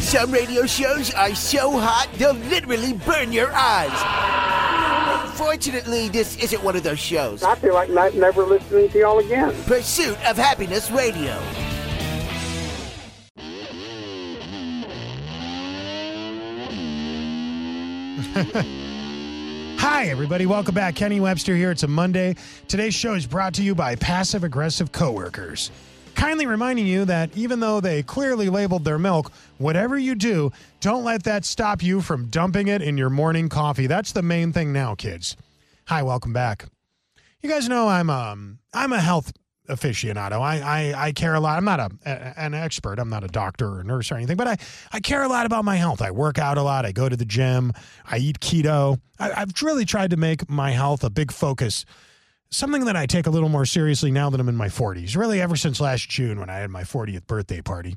Some 0.00 0.30
radio 0.30 0.66
shows 0.66 1.12
are 1.14 1.34
so 1.34 1.78
hot 1.78 2.08
they'll 2.16 2.32
literally 2.34 2.94
burn 2.94 3.32
your 3.32 3.52
eyes. 3.52 4.37
Fortunately, 5.38 6.08
this 6.08 6.36
isn't 6.42 6.64
one 6.64 6.74
of 6.74 6.82
those 6.82 6.98
shows. 6.98 7.44
I 7.44 7.54
feel 7.54 7.72
like 7.72 7.90
not 7.90 8.12
never 8.12 8.42
listening 8.42 8.88
to 8.88 8.98
y'all 8.98 9.20
again. 9.20 9.54
Pursuit 9.66 10.18
of 10.28 10.36
Happiness 10.36 10.90
Radio. 10.90 11.30
Hi, 19.78 20.06
everybody. 20.06 20.44
Welcome 20.44 20.74
back. 20.74 20.96
Kenny 20.96 21.20
Webster 21.20 21.54
here. 21.54 21.70
It's 21.70 21.84
a 21.84 21.88
Monday. 21.88 22.34
Today's 22.66 22.94
show 22.94 23.14
is 23.14 23.24
brought 23.24 23.54
to 23.54 23.62
you 23.62 23.76
by 23.76 23.94
Passive 23.94 24.42
Aggressive 24.42 24.90
Coworkers. 24.90 25.70
Kindly 26.18 26.46
reminding 26.46 26.84
you 26.84 27.04
that 27.04 27.30
even 27.36 27.60
though 27.60 27.80
they 27.80 28.02
clearly 28.02 28.48
labeled 28.48 28.84
their 28.84 28.98
milk, 28.98 29.30
whatever 29.58 29.96
you 29.96 30.16
do, 30.16 30.50
don't 30.80 31.04
let 31.04 31.22
that 31.22 31.44
stop 31.44 31.80
you 31.80 32.00
from 32.00 32.26
dumping 32.26 32.66
it 32.66 32.82
in 32.82 32.98
your 32.98 33.08
morning 33.08 33.48
coffee. 33.48 33.86
That's 33.86 34.10
the 34.10 34.20
main 34.20 34.52
thing 34.52 34.72
now, 34.72 34.96
kids. 34.96 35.36
Hi, 35.86 36.02
welcome 36.02 36.32
back. 36.32 36.64
You 37.40 37.48
guys 37.48 37.68
know 37.68 37.86
I'm 37.86 38.10
um 38.10 38.58
I'm 38.74 38.92
a 38.92 39.00
health 39.00 39.32
aficionado. 39.68 40.40
I 40.40 40.58
I, 40.58 41.06
I 41.06 41.12
care 41.12 41.34
a 41.34 41.40
lot. 41.40 41.56
I'm 41.56 41.64
not 41.64 41.78
a, 41.78 41.90
a, 42.04 42.40
an 42.40 42.52
expert. 42.52 42.98
I'm 42.98 43.10
not 43.10 43.22
a 43.22 43.28
doctor 43.28 43.78
or 43.78 43.84
nurse 43.84 44.10
or 44.10 44.16
anything, 44.16 44.36
but 44.36 44.48
I 44.48 44.56
I 44.92 44.98
care 44.98 45.22
a 45.22 45.28
lot 45.28 45.46
about 45.46 45.64
my 45.64 45.76
health. 45.76 46.02
I 46.02 46.10
work 46.10 46.36
out 46.36 46.58
a 46.58 46.62
lot. 46.64 46.84
I 46.84 46.90
go 46.90 47.08
to 47.08 47.16
the 47.16 47.24
gym. 47.24 47.72
I 48.04 48.18
eat 48.18 48.40
keto. 48.40 49.00
I, 49.20 49.42
I've 49.42 49.52
really 49.62 49.84
tried 49.84 50.10
to 50.10 50.16
make 50.16 50.50
my 50.50 50.72
health 50.72 51.04
a 51.04 51.10
big 51.10 51.30
focus. 51.30 51.84
Something 52.50 52.86
that 52.86 52.96
I 52.96 53.04
take 53.04 53.26
a 53.26 53.30
little 53.30 53.50
more 53.50 53.66
seriously 53.66 54.10
now 54.10 54.30
that 54.30 54.40
I'm 54.40 54.48
in 54.48 54.56
my 54.56 54.68
40s. 54.68 55.16
Really, 55.16 55.40
ever 55.40 55.54
since 55.54 55.80
last 55.80 56.08
June 56.08 56.40
when 56.40 56.48
I 56.48 56.56
had 56.56 56.70
my 56.70 56.82
40th 56.82 57.26
birthday 57.26 57.60
party. 57.60 57.96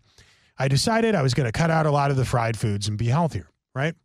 I 0.59 0.67
decided 0.67 1.15
I 1.15 1.21
was 1.21 1.33
going 1.33 1.45
to 1.45 1.57
cut 1.57 1.71
out 1.71 1.85
a 1.85 1.91
lot 1.91 2.11
of 2.11 2.17
the 2.17 2.25
fried 2.25 2.57
foods 2.57 2.87
and 2.87 2.97
be 2.97 3.07
healthier, 3.07 3.49
right? 3.73 3.95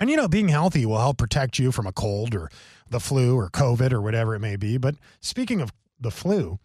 And 0.00 0.10
you 0.10 0.16
know, 0.16 0.28
being 0.28 0.48
healthy 0.48 0.84
will 0.86 0.98
help 0.98 1.18
protect 1.18 1.58
you 1.58 1.72
from 1.72 1.86
a 1.86 1.92
cold 1.92 2.34
or 2.34 2.50
the 2.90 3.00
flu 3.00 3.36
or 3.36 3.48
COVID 3.48 3.92
or 3.92 4.00
whatever 4.00 4.34
it 4.34 4.40
may 4.40 4.56
be. 4.56 4.76
But 4.76 4.96
speaking 5.20 5.60
of 5.60 5.72
the 6.00 6.10
flu, 6.10 6.58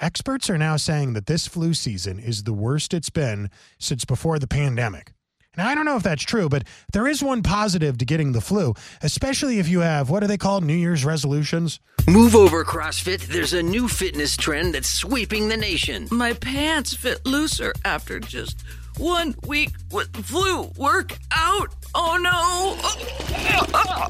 experts 0.00 0.48
are 0.50 0.58
now 0.58 0.76
saying 0.76 1.14
that 1.14 1.26
this 1.26 1.46
flu 1.46 1.74
season 1.74 2.18
is 2.18 2.44
the 2.44 2.52
worst 2.52 2.94
it's 2.94 3.10
been 3.10 3.50
since 3.78 4.04
before 4.04 4.38
the 4.38 4.46
pandemic. 4.46 5.12
Now, 5.56 5.68
I 5.68 5.74
don't 5.74 5.84
know 5.84 5.96
if 5.96 6.04
that's 6.04 6.22
true, 6.22 6.48
but 6.48 6.62
there 6.92 7.08
is 7.08 7.24
one 7.24 7.42
positive 7.42 7.98
to 7.98 8.04
getting 8.04 8.32
the 8.32 8.40
flu, 8.40 8.72
especially 9.02 9.58
if 9.58 9.68
you 9.68 9.80
have 9.80 10.08
what 10.08 10.22
are 10.22 10.28
they 10.28 10.38
called? 10.38 10.62
New 10.62 10.74
Year's 10.74 11.04
resolutions? 11.04 11.80
Move 12.06 12.36
over, 12.36 12.64
CrossFit. 12.64 13.26
There's 13.26 13.52
a 13.52 13.62
new 13.62 13.88
fitness 13.88 14.36
trend 14.36 14.74
that's 14.74 14.88
sweeping 14.88 15.48
the 15.48 15.56
nation. 15.56 16.06
My 16.12 16.34
pants 16.34 16.94
fit 16.94 17.26
looser 17.26 17.72
after 17.84 18.20
just 18.20 18.62
one 18.96 19.34
week 19.46 19.70
with 19.90 20.14
flu 20.24 20.70
workout. 20.76 21.74
Oh 21.94 22.16
no! 22.18 22.76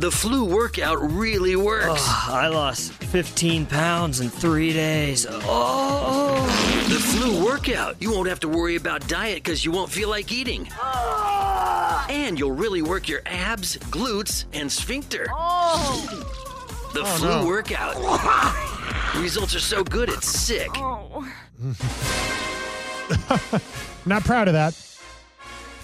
The 0.00 0.10
flu 0.10 0.44
workout 0.44 0.98
really 1.12 1.56
works. 1.56 1.86
Oh, 2.04 2.26
I 2.30 2.48
lost 2.48 2.92
15 2.92 3.66
pounds 3.66 4.20
in 4.20 4.28
three 4.30 4.72
days. 4.72 5.26
Oh! 5.28 6.36
The 6.88 6.94
flu 6.96 7.44
workout. 7.44 7.96
You 8.00 8.12
won't 8.12 8.28
have 8.28 8.40
to 8.40 8.48
worry 8.48 8.76
about 8.76 9.06
diet 9.08 9.42
because 9.42 9.64
you 9.64 9.72
won't 9.72 9.90
feel 9.90 10.08
like 10.08 10.30
eating. 10.32 10.68
And 12.10 12.38
you'll 12.38 12.52
really 12.52 12.82
work 12.82 13.08
your 13.08 13.22
abs, 13.26 13.76
glutes, 13.78 14.44
and 14.52 14.70
sphincter. 14.70 15.26
Oh. 15.32 16.26
The 16.92 17.00
Oh, 17.02 17.04
flu 17.04 17.28
no. 17.28 17.46
workout. 17.46 17.96
Results 19.22 19.54
are 19.54 19.60
so 19.60 19.84
good, 19.84 20.08
it's 20.08 20.26
sick. 20.28 20.68
Oh. 20.74 21.24
Not 24.06 24.24
proud 24.24 24.48
of 24.48 24.54
that. 24.54 24.74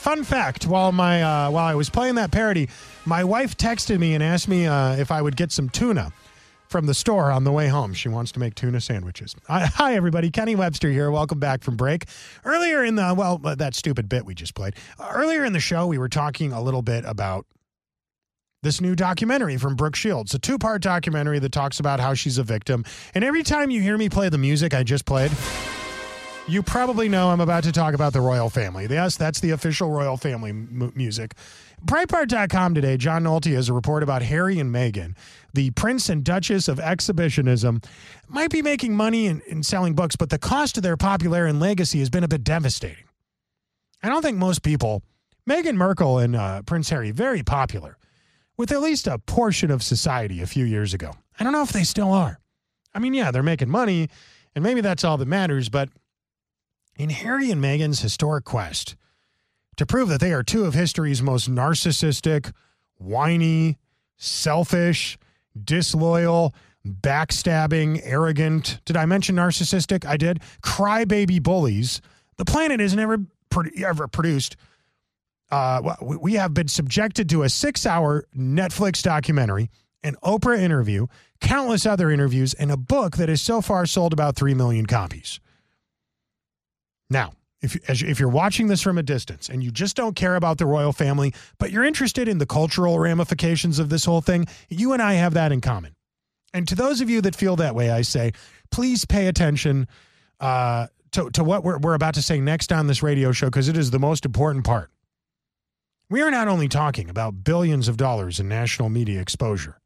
Fun 0.06 0.22
fact: 0.22 0.68
while 0.68 0.92
my 0.92 1.20
uh, 1.20 1.50
while 1.50 1.64
I 1.64 1.74
was 1.74 1.90
playing 1.90 2.14
that 2.14 2.30
parody, 2.30 2.68
my 3.06 3.24
wife 3.24 3.56
texted 3.56 3.98
me 3.98 4.14
and 4.14 4.22
asked 4.22 4.46
me 4.46 4.64
uh, 4.64 4.94
if 4.94 5.10
I 5.10 5.20
would 5.20 5.34
get 5.34 5.50
some 5.50 5.68
tuna 5.68 6.12
from 6.68 6.86
the 6.86 6.94
store 6.94 7.32
on 7.32 7.42
the 7.42 7.50
way 7.50 7.66
home. 7.66 7.92
She 7.92 8.08
wants 8.08 8.30
to 8.30 8.38
make 8.38 8.54
tuna 8.54 8.80
sandwiches. 8.80 9.34
Hi, 9.48 9.94
everybody. 9.96 10.30
Kenny 10.30 10.54
Webster 10.54 10.92
here. 10.92 11.10
Welcome 11.10 11.40
back 11.40 11.64
from 11.64 11.74
break. 11.74 12.04
Earlier 12.44 12.84
in 12.84 12.94
the 12.94 13.14
well, 13.18 13.40
uh, 13.44 13.56
that 13.56 13.74
stupid 13.74 14.08
bit 14.08 14.24
we 14.24 14.32
just 14.32 14.54
played. 14.54 14.74
Earlier 15.00 15.44
in 15.44 15.52
the 15.52 15.58
show, 15.58 15.88
we 15.88 15.98
were 15.98 16.08
talking 16.08 16.52
a 16.52 16.62
little 16.62 16.82
bit 16.82 17.04
about 17.04 17.44
this 18.62 18.80
new 18.80 18.94
documentary 18.94 19.56
from 19.56 19.74
Brooke 19.74 19.96
Shields, 19.96 20.32
a 20.34 20.38
two 20.38 20.56
part 20.56 20.82
documentary 20.82 21.40
that 21.40 21.50
talks 21.50 21.80
about 21.80 21.98
how 21.98 22.14
she's 22.14 22.38
a 22.38 22.44
victim. 22.44 22.84
And 23.12 23.24
every 23.24 23.42
time 23.42 23.70
you 23.70 23.82
hear 23.82 23.98
me 23.98 24.08
play 24.08 24.28
the 24.28 24.38
music 24.38 24.72
I 24.72 24.84
just 24.84 25.04
played, 25.04 25.32
you 26.48 26.62
probably 26.62 27.08
know 27.08 27.30
I'm 27.30 27.40
about 27.40 27.64
to 27.64 27.72
talk 27.72 27.94
about 27.94 28.12
the 28.12 28.20
royal 28.20 28.48
family. 28.50 28.86
Yes, 28.88 29.16
that's 29.16 29.40
the 29.40 29.50
official 29.50 29.90
royal 29.90 30.16
family 30.16 30.50
m- 30.50 30.92
music. 30.94 31.34
Breitbart.com 31.84 32.74
today, 32.74 32.96
John 32.96 33.24
Nolte 33.24 33.52
has 33.54 33.68
a 33.68 33.72
report 33.72 34.02
about 34.02 34.22
Harry 34.22 34.58
and 34.58 34.74
Meghan, 34.74 35.16
the 35.52 35.70
Prince 35.72 36.08
and 36.08 36.24
Duchess 36.24 36.68
of 36.68 36.78
Exhibitionism, 36.78 37.82
might 38.28 38.50
be 38.50 38.62
making 38.62 38.96
money 38.96 39.26
in, 39.26 39.40
in 39.46 39.62
selling 39.62 39.94
books, 39.94 40.16
but 40.16 40.30
the 40.30 40.38
cost 40.38 40.76
of 40.76 40.82
their 40.82 40.96
popularity 40.96 41.50
and 41.50 41.60
legacy 41.60 41.98
has 41.98 42.10
been 42.10 42.24
a 42.24 42.28
bit 42.28 42.44
devastating. 42.44 43.04
I 44.02 44.08
don't 44.08 44.22
think 44.22 44.38
most 44.38 44.62
people, 44.62 45.02
Meghan 45.48 45.76
Markle 45.76 46.18
and 46.18 46.36
uh, 46.36 46.62
Prince 46.62 46.88
Harry, 46.90 47.10
very 47.10 47.42
popular 47.42 47.98
with 48.56 48.72
at 48.72 48.80
least 48.80 49.06
a 49.06 49.18
portion 49.18 49.70
of 49.70 49.82
society 49.82 50.40
a 50.40 50.46
few 50.46 50.64
years 50.64 50.94
ago. 50.94 51.12
I 51.38 51.44
don't 51.44 51.52
know 51.52 51.62
if 51.62 51.72
they 51.72 51.84
still 51.84 52.12
are. 52.12 52.38
I 52.94 53.00
mean, 53.00 53.14
yeah, 53.14 53.30
they're 53.30 53.42
making 53.42 53.68
money, 53.68 54.08
and 54.54 54.62
maybe 54.62 54.80
that's 54.80 55.04
all 55.04 55.18
that 55.18 55.28
matters, 55.28 55.68
but 55.68 55.90
in 56.96 57.10
Harry 57.10 57.50
and 57.50 57.62
Meghan's 57.62 58.00
historic 58.00 58.44
quest 58.44 58.96
to 59.76 59.86
prove 59.86 60.08
that 60.08 60.20
they 60.20 60.32
are 60.32 60.42
two 60.42 60.64
of 60.64 60.74
history's 60.74 61.22
most 61.22 61.50
narcissistic, 61.50 62.52
whiny, 62.96 63.78
selfish, 64.16 65.18
disloyal, 65.62 66.54
backstabbing, 66.86 68.00
arrogant. 68.04 68.80
Did 68.84 68.96
I 68.96 69.06
mention 69.06 69.36
narcissistic? 69.36 70.06
I 70.06 70.16
did. 70.16 70.40
Crybaby 70.62 71.42
bullies. 71.42 72.00
The 72.36 72.44
planet 72.44 72.80
has 72.80 72.94
never 72.94 73.18
ever 73.82 74.06
produced. 74.08 74.56
Uh, 75.50 75.94
we- 76.02 76.16
we 76.16 76.32
have 76.34 76.52
been 76.52 76.68
subjected 76.68 77.28
to 77.30 77.42
a 77.42 77.48
six-hour 77.48 78.24
Netflix 78.36 79.02
documentary, 79.02 79.70
an 80.02 80.16
Oprah 80.22 80.58
interview, 80.58 81.06
countless 81.40 81.86
other 81.86 82.10
interviews, 82.10 82.52
and 82.54 82.70
a 82.70 82.76
book 82.76 83.16
that 83.16 83.28
has 83.28 83.40
so 83.40 83.60
far 83.62 83.86
sold 83.86 84.12
about 84.12 84.36
three 84.36 84.54
million 84.54 84.86
copies. 84.86 85.40
Now, 87.10 87.32
if, 87.62 87.76
as, 87.88 88.02
if 88.02 88.20
you're 88.20 88.28
watching 88.28 88.66
this 88.66 88.82
from 88.82 88.98
a 88.98 89.02
distance 89.02 89.48
and 89.48 89.62
you 89.62 89.70
just 89.70 89.96
don't 89.96 90.14
care 90.14 90.36
about 90.36 90.58
the 90.58 90.66
royal 90.66 90.92
family, 90.92 91.32
but 91.58 91.70
you're 91.70 91.84
interested 91.84 92.28
in 92.28 92.38
the 92.38 92.46
cultural 92.46 92.98
ramifications 92.98 93.78
of 93.78 93.88
this 93.88 94.04
whole 94.04 94.20
thing, 94.20 94.46
you 94.68 94.92
and 94.92 95.02
I 95.02 95.14
have 95.14 95.34
that 95.34 95.52
in 95.52 95.60
common. 95.60 95.94
And 96.52 96.68
to 96.68 96.74
those 96.74 97.00
of 97.00 97.10
you 97.10 97.20
that 97.22 97.34
feel 97.34 97.56
that 97.56 97.74
way, 97.74 97.90
I 97.90 98.02
say, 98.02 98.32
please 98.70 99.04
pay 99.04 99.26
attention 99.26 99.88
uh, 100.40 100.86
to, 101.12 101.30
to 101.30 101.44
what 101.44 101.64
we're, 101.64 101.78
we're 101.78 101.94
about 101.94 102.14
to 102.14 102.22
say 102.22 102.40
next 102.40 102.72
on 102.72 102.86
this 102.86 103.02
radio 103.02 103.32
show 103.32 103.46
because 103.46 103.68
it 103.68 103.76
is 103.76 103.90
the 103.90 103.98
most 103.98 104.24
important 104.24 104.64
part. 104.64 104.90
We 106.08 106.22
are 106.22 106.30
not 106.30 106.46
only 106.46 106.68
talking 106.68 107.10
about 107.10 107.42
billions 107.42 107.88
of 107.88 107.96
dollars 107.96 108.38
in 108.38 108.48
national 108.48 108.90
media 108.90 109.20
exposure, 109.20 109.80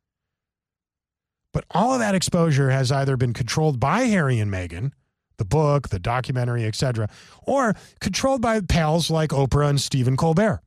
but 1.52 1.64
all 1.70 1.94
of 1.94 2.00
that 2.00 2.14
exposure 2.14 2.70
has 2.70 2.92
either 2.92 3.16
been 3.16 3.32
controlled 3.32 3.80
by 3.80 4.02
Harry 4.02 4.38
and 4.38 4.52
Meghan, 4.52 4.92
the 5.40 5.44
book, 5.46 5.88
the 5.88 5.98
documentary, 5.98 6.66
etc., 6.66 7.08
or 7.42 7.74
controlled 7.98 8.42
by 8.42 8.60
pals 8.60 9.10
like 9.10 9.30
Oprah 9.30 9.70
and 9.70 9.80
Stephen 9.80 10.16
Colbert. 10.16 10.60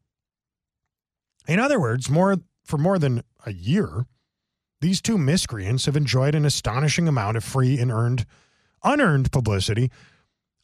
In 1.47 1.59
other 1.59 1.79
words, 1.79 2.09
more 2.09 2.38
for 2.65 2.79
more 2.79 2.97
than 2.97 3.23
a 3.45 3.53
year, 3.53 4.07
these 4.81 4.99
two 4.99 5.17
miscreants 5.17 5.86
have 5.86 5.95
enjoyed 5.95 6.33
an 6.33 6.43
astonishing 6.43 7.07
amount 7.07 7.38
of 7.38 7.43
free 7.43 7.77
and 7.79 7.91
earned 7.91 8.25
unearned 8.83 9.31
publicity, 9.31 9.91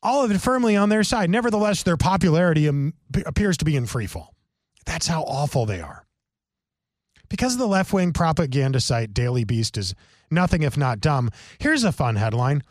all 0.02 0.26
of 0.26 0.32
it 0.32 0.42
firmly 0.42 0.76
on 0.76 0.90
their 0.90 1.04
side. 1.04 1.30
Nevertheless, 1.30 1.84
their 1.84 1.96
popularity 1.96 2.68
um, 2.68 2.94
appears 3.26 3.58
to 3.58 3.66
be 3.66 3.76
in 3.76 3.86
free 3.86 4.08
fall. 4.08 4.34
That's 4.86 5.08
how 5.08 5.22
awful 5.24 5.66
they 5.66 5.82
are. 5.82 6.06
Because 7.30 7.58
the 7.58 7.68
left 7.68 7.94
wing 7.94 8.12
propaganda 8.12 8.80
site 8.80 9.14
Daily 9.14 9.44
Beast 9.44 9.78
is 9.78 9.94
nothing 10.32 10.64
if 10.64 10.76
not 10.76 11.00
dumb, 11.00 11.30
here's 11.60 11.84
a 11.84 11.92
fun 11.92 12.16
headline 12.16 12.64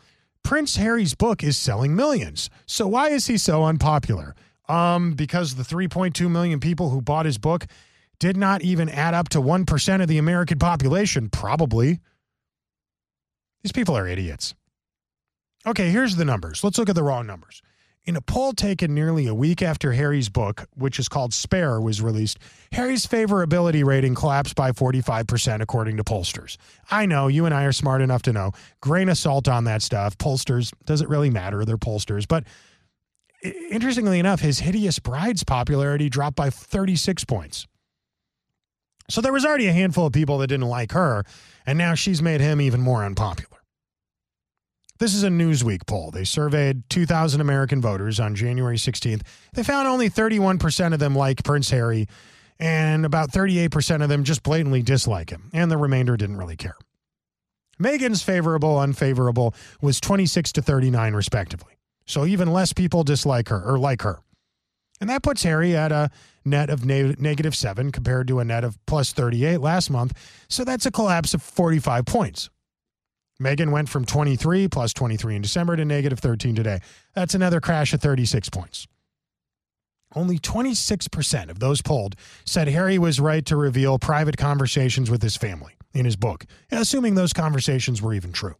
Prince 0.43 0.77
Harry's 0.77 1.15
book 1.15 1.43
is 1.43 1.57
selling 1.57 1.95
millions. 1.95 2.49
So 2.65 2.87
why 2.87 3.09
is 3.09 3.27
he 3.27 3.37
so 3.37 3.63
unpopular? 3.65 4.35
Um, 4.67 5.13
because 5.13 5.55
the 5.55 5.63
3.2 5.63 6.29
million 6.29 6.59
people 6.59 6.89
who 6.89 7.01
bought 7.01 7.25
his 7.25 7.37
book 7.37 7.65
did 8.19 8.37
not 8.37 8.61
even 8.61 8.89
add 8.89 9.13
up 9.13 9.29
to 9.29 9.39
1% 9.39 10.01
of 10.01 10.07
the 10.07 10.17
American 10.17 10.59
population, 10.59 11.29
probably. 11.29 11.99
These 13.63 13.71
people 13.71 13.97
are 13.97 14.07
idiots. 14.07 14.53
Okay, 15.65 15.89
here's 15.89 16.15
the 16.15 16.25
numbers. 16.25 16.63
Let's 16.63 16.77
look 16.77 16.89
at 16.89 16.95
the 16.95 17.03
raw 17.03 17.21
numbers. 17.21 17.61
In 18.05 18.15
a 18.15 18.21
poll 18.21 18.53
taken 18.53 18.95
nearly 18.95 19.27
a 19.27 19.35
week 19.35 19.61
after 19.61 19.91
Harry's 19.91 20.29
book, 20.29 20.65
which 20.73 20.97
is 20.97 21.07
called 21.07 21.33
Spare, 21.33 21.79
was 21.79 22.01
released, 22.01 22.39
Harry's 22.71 23.05
favorability 23.05 23.85
rating 23.85 24.15
collapsed 24.15 24.55
by 24.55 24.71
45%, 24.71 25.61
according 25.61 25.97
to 25.97 26.03
pollsters. 26.03 26.57
I 26.89 27.05
know 27.05 27.27
you 27.27 27.45
and 27.45 27.53
I 27.53 27.65
are 27.65 27.71
smart 27.71 28.01
enough 28.01 28.23
to 28.23 28.33
know. 28.33 28.51
Grain 28.81 29.09
of 29.09 29.17
salt 29.17 29.47
on 29.47 29.65
that 29.65 29.81
stuff. 29.81 30.17
Pollsters, 30.17 30.73
does 30.85 31.01
it 31.01 31.09
really 31.09 31.29
matter? 31.29 31.65
They're 31.65 31.77
pollsters. 31.77 32.27
But 32.27 32.45
interestingly 33.43 34.19
enough, 34.19 34.39
his 34.39 34.59
Hideous 34.59 34.97
Bride's 34.99 35.43
popularity 35.43 36.09
dropped 36.09 36.35
by 36.35 36.49
36 36.49 37.25
points. 37.25 37.67
So 39.09 39.21
there 39.21 39.33
was 39.33 39.45
already 39.45 39.67
a 39.67 39.73
handful 39.73 40.07
of 40.07 40.13
people 40.13 40.37
that 40.39 40.47
didn't 40.47 40.67
like 40.67 40.93
her, 40.93 41.23
and 41.65 41.77
now 41.77 41.95
she's 41.95 42.21
made 42.21 42.41
him 42.41 42.61
even 42.61 42.81
more 42.81 43.03
unpopular. 43.03 43.58
This 44.99 45.15
is 45.15 45.23
a 45.23 45.29
Newsweek 45.29 45.87
poll. 45.87 46.11
They 46.11 46.25
surveyed 46.25 46.83
2,000 46.89 47.39
American 47.39 47.79
voters 47.81 48.19
on 48.19 48.35
January 48.35 48.75
16th. 48.75 49.21
They 49.53 49.63
found 49.63 49.87
only 49.87 50.09
31% 50.09 50.93
of 50.93 50.99
them 50.99 51.15
like 51.15 51.41
Prince 51.45 51.69
Harry, 51.69 52.07
and 52.59 53.05
about 53.05 53.31
38% 53.31 54.03
of 54.03 54.09
them 54.09 54.25
just 54.25 54.43
blatantly 54.43 54.81
dislike 54.81 55.29
him, 55.29 55.49
and 55.53 55.71
the 55.71 55.77
remainder 55.77 56.17
didn't 56.17 56.35
really 56.35 56.57
care. 56.57 56.75
Meghan's 57.81 58.21
favorable, 58.21 58.77
unfavorable 58.77 59.55
was 59.81 60.01
26 60.01 60.51
to 60.51 60.61
39, 60.61 61.13
respectively. 61.13 61.77
So 62.05 62.25
even 62.25 62.51
less 62.51 62.73
people 62.73 63.05
dislike 63.05 63.47
her 63.47 63.63
or 63.63 63.79
like 63.79 64.01
her. 64.01 64.19
And 64.99 65.09
that 65.09 65.23
puts 65.23 65.43
Harry 65.43 65.77
at 65.77 65.93
a 65.93 66.09
net 66.43 66.69
of 66.69 66.83
ne- 66.83 67.15
negative 67.17 67.55
seven 67.55 67.93
compared 67.93 68.27
to 68.27 68.39
a 68.39 68.43
net 68.43 68.65
of 68.65 68.77
plus 68.85 69.13
38 69.13 69.61
last 69.61 69.89
month. 69.89 70.11
So 70.49 70.65
that's 70.65 70.85
a 70.85 70.91
collapse 70.91 71.33
of 71.33 71.41
45 71.41 72.05
points. 72.05 72.49
Meghan 73.41 73.71
went 73.71 73.89
from 73.89 74.05
23 74.05 74.67
plus 74.67 74.93
23 74.93 75.37
in 75.37 75.41
December 75.41 75.75
to 75.75 75.85
negative 75.85 76.19
13 76.19 76.55
today. 76.55 76.79
That's 77.15 77.33
another 77.33 77.61
crash 77.61 77.93
of 77.93 78.01
36 78.01 78.49
points. 78.49 78.87
Only 80.15 80.39
26% 80.39 81.49
of 81.49 81.59
those 81.59 81.81
polled 81.81 82.15
said 82.45 82.67
Harry 82.67 82.97
was 82.97 83.19
right 83.19 83.45
to 83.45 83.55
reveal 83.55 83.99
private 83.99 84.37
conversations 84.37 85.09
with 85.09 85.21
his 85.21 85.37
family 85.37 85.73
in 85.93 86.05
his 86.05 86.15
book, 86.15 86.45
assuming 86.71 87.15
those 87.15 87.33
conversations 87.33 88.01
were 88.01 88.13
even 88.13 88.31
true. 88.31 88.55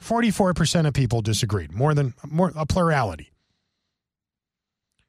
44% 0.00 0.86
of 0.86 0.94
people 0.94 1.20
disagreed, 1.20 1.72
more 1.72 1.94
than 1.94 2.14
more 2.24 2.52
a 2.54 2.66
plurality. 2.66 3.32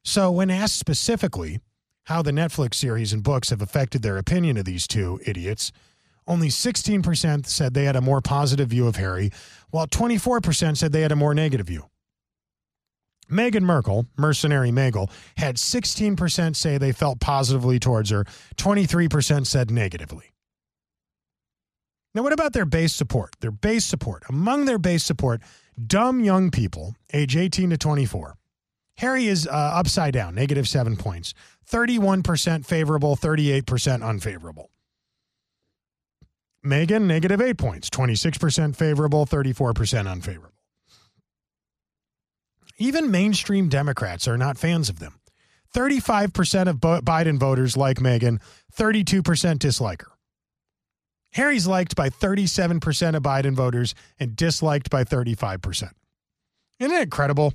So, 0.04 0.32
when 0.32 0.50
asked 0.50 0.78
specifically 0.78 1.60
how 2.06 2.22
the 2.22 2.32
Netflix 2.32 2.76
series 2.76 3.12
and 3.12 3.24
books 3.24 3.50
have 3.50 3.62
affected 3.62 4.04
their 4.04 4.18
opinion 4.18 4.58
of 4.58 4.66
these 4.66 4.88
two 4.88 5.20
idiots, 5.26 5.72
only 6.28 6.50
16% 6.50 7.46
said 7.46 7.74
they 7.74 7.86
had 7.86 7.96
a 7.96 8.02
more 8.02 8.22
positive 8.22 8.70
view 8.70 8.88
of 8.88 8.96
Harry, 8.96 9.32
while 9.70 9.88
24% 9.88 10.78
said 10.78 10.92
they 10.92 11.02
had 11.02 11.12
a 11.12 11.16
more 11.16 11.34
negative 11.34 11.68
view. 11.68 11.90
Meghan 13.30 13.64
Markle, 13.64 14.06
mercenary 14.18 14.72
Megel, 14.72 15.10
had 15.38 15.56
16% 15.56 16.56
say 16.56 16.78
they 16.78 16.92
felt 16.92 17.20
positively 17.20 17.80
towards 17.80 18.10
her, 18.12 18.24
23% 18.58 19.48
said 19.48 19.72
negatively. 19.72 20.32
Now, 22.14 22.24
what 22.24 22.34
about 22.34 22.54
their 22.54 22.66
base 22.66 22.94
support? 22.94 23.36
Their 23.42 23.52
base 23.52 23.84
support. 23.84 24.24
Among 24.30 24.66
their 24.66 24.78
base 24.78 25.04
support, 25.04 25.42
dumb 25.86 26.24
young 26.24 26.50
people, 26.50 26.96
age 27.14 27.36
18 27.36 27.72
to 27.72 27.78
24. 27.78 28.38
Harry 28.98 29.26
is 29.26 29.46
uh, 29.48 29.52
upside 29.52 30.14
down, 30.14 30.34
negative 30.34 30.68
seven 30.68 30.96
points. 30.96 31.34
31% 31.70 32.66
favorable, 32.66 33.18
38% 33.18 34.08
unfavorable. 34.08 34.70
Meghan, 36.66 37.04
negative 37.04 37.42
eight 37.42 37.58
points, 37.58 37.90
26% 37.90 38.76
favorable, 38.76 39.26
34% 39.26 40.10
unfavorable. 40.10 40.52
Even 42.78 43.10
mainstream 43.10 43.70
Democrats 43.70 44.28
are 44.28 44.38
not 44.38 44.58
fans 44.58 44.90
of 44.90 45.00
them. 45.00 45.20
35% 45.74 46.68
of 46.68 46.78
Biden 46.78 47.38
voters 47.38 47.78
like 47.78 47.98
Meghan, 47.98 48.42
32% 48.76 49.60
dislike 49.60 50.02
her. 50.02 50.12
Harry's 51.34 51.68
liked 51.68 51.96
by 51.96 52.10
37% 52.10 53.16
of 53.16 53.24
Biden 53.24 53.56
voters 53.56 53.94
and 54.20 54.36
disliked 54.36 54.90
by 54.90 55.04
35%. 55.04 55.92
Isn't 56.80 56.96
it 56.96 57.02
incredible? 57.02 57.54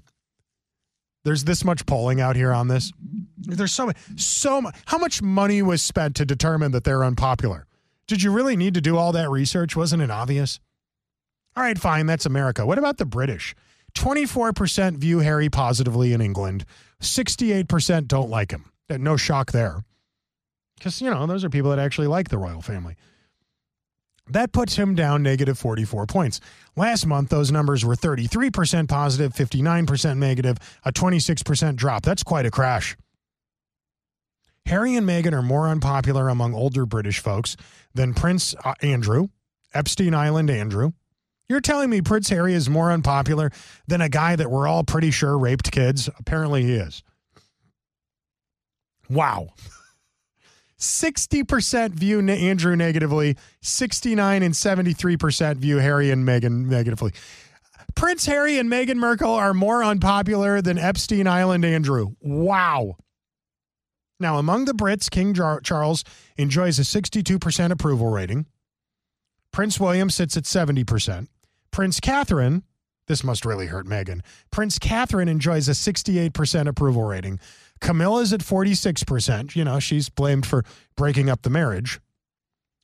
There's 1.24 1.44
this 1.44 1.64
much 1.64 1.86
polling 1.86 2.20
out 2.20 2.36
here 2.36 2.52
on 2.52 2.68
this. 2.68 2.92
There's 3.38 3.72
so 3.72 3.86
much, 3.86 3.96
so 4.16 4.60
much. 4.60 4.76
How 4.86 4.98
much 4.98 5.22
money 5.22 5.62
was 5.62 5.82
spent 5.82 6.16
to 6.16 6.26
determine 6.26 6.72
that 6.72 6.84
they're 6.84 7.04
unpopular? 7.04 7.66
Did 8.10 8.24
you 8.24 8.32
really 8.32 8.56
need 8.56 8.74
to 8.74 8.80
do 8.80 8.96
all 8.96 9.12
that 9.12 9.30
research? 9.30 9.76
Wasn't 9.76 10.02
it 10.02 10.10
obvious? 10.10 10.58
All 11.54 11.62
right, 11.62 11.78
fine. 11.78 12.06
That's 12.06 12.26
America. 12.26 12.66
What 12.66 12.76
about 12.76 12.96
the 12.96 13.06
British? 13.06 13.54
24% 13.94 14.96
view 14.96 15.20
Harry 15.20 15.48
positively 15.48 16.12
in 16.12 16.20
England. 16.20 16.64
68% 17.00 18.08
don't 18.08 18.28
like 18.28 18.50
him. 18.50 18.72
Uh, 18.90 18.96
no 18.96 19.16
shock 19.16 19.52
there. 19.52 19.84
Because, 20.76 21.00
you 21.00 21.08
know, 21.08 21.24
those 21.24 21.44
are 21.44 21.50
people 21.50 21.70
that 21.70 21.78
actually 21.78 22.08
like 22.08 22.30
the 22.30 22.38
royal 22.38 22.60
family. 22.60 22.96
That 24.26 24.50
puts 24.50 24.74
him 24.74 24.96
down 24.96 25.22
negative 25.22 25.56
44 25.56 26.06
points. 26.06 26.40
Last 26.74 27.06
month, 27.06 27.28
those 27.28 27.52
numbers 27.52 27.84
were 27.84 27.94
33% 27.94 28.88
positive, 28.88 29.32
59% 29.34 30.18
negative, 30.18 30.56
a 30.84 30.90
26% 30.92 31.76
drop. 31.76 32.02
That's 32.02 32.24
quite 32.24 32.44
a 32.44 32.50
crash. 32.50 32.96
Harry 34.70 34.94
and 34.94 35.04
Meghan 35.04 35.32
are 35.32 35.42
more 35.42 35.66
unpopular 35.66 36.28
among 36.28 36.54
older 36.54 36.86
British 36.86 37.18
folks 37.18 37.56
than 37.92 38.14
Prince 38.14 38.54
uh, 38.64 38.72
Andrew, 38.82 39.26
Epstein 39.74 40.14
Island 40.14 40.48
Andrew. 40.48 40.92
You're 41.48 41.60
telling 41.60 41.90
me 41.90 42.00
Prince 42.02 42.28
Harry 42.28 42.54
is 42.54 42.70
more 42.70 42.92
unpopular 42.92 43.50
than 43.88 44.00
a 44.00 44.08
guy 44.08 44.36
that 44.36 44.48
we're 44.48 44.68
all 44.68 44.84
pretty 44.84 45.10
sure 45.10 45.36
raped 45.36 45.72
kids? 45.72 46.08
Apparently 46.20 46.62
he 46.62 46.74
is. 46.74 47.02
Wow. 49.08 49.48
60% 50.78 51.90
view 51.90 52.20
Andrew 52.20 52.76
negatively, 52.76 53.36
69 53.62 54.44
and 54.44 54.54
73% 54.54 55.56
view 55.56 55.78
Harry 55.78 56.12
and 56.12 56.24
Meghan 56.24 56.66
negatively. 56.66 57.10
Prince 57.96 58.24
Harry 58.26 58.56
and 58.56 58.70
Meghan 58.70 58.98
Markle 58.98 59.34
are 59.34 59.52
more 59.52 59.82
unpopular 59.82 60.62
than 60.62 60.78
Epstein 60.78 61.26
Island 61.26 61.64
Andrew. 61.64 62.14
Wow. 62.20 62.94
Now, 64.20 64.36
among 64.36 64.66
the 64.66 64.74
Brits, 64.74 65.10
King 65.10 65.34
Charles 65.34 66.04
enjoys 66.36 66.78
a 66.78 66.82
62% 66.82 67.70
approval 67.70 68.08
rating. 68.08 68.46
Prince 69.50 69.80
William 69.80 70.10
sits 70.10 70.36
at 70.36 70.44
70%. 70.44 71.26
Prince 71.70 71.98
Catherine, 72.00 72.62
this 73.08 73.24
must 73.24 73.46
really 73.46 73.66
hurt 73.66 73.86
Meghan. 73.86 74.20
Prince 74.50 74.78
Catherine 74.78 75.28
enjoys 75.28 75.68
a 75.68 75.72
68% 75.72 76.68
approval 76.68 77.04
rating. 77.04 77.40
Camilla's 77.80 78.32
at 78.32 78.40
46%. 78.40 79.56
You 79.56 79.64
know, 79.64 79.80
she's 79.80 80.10
blamed 80.10 80.46
for 80.46 80.64
breaking 80.96 81.30
up 81.30 81.42
the 81.42 81.50
marriage. 81.50 81.98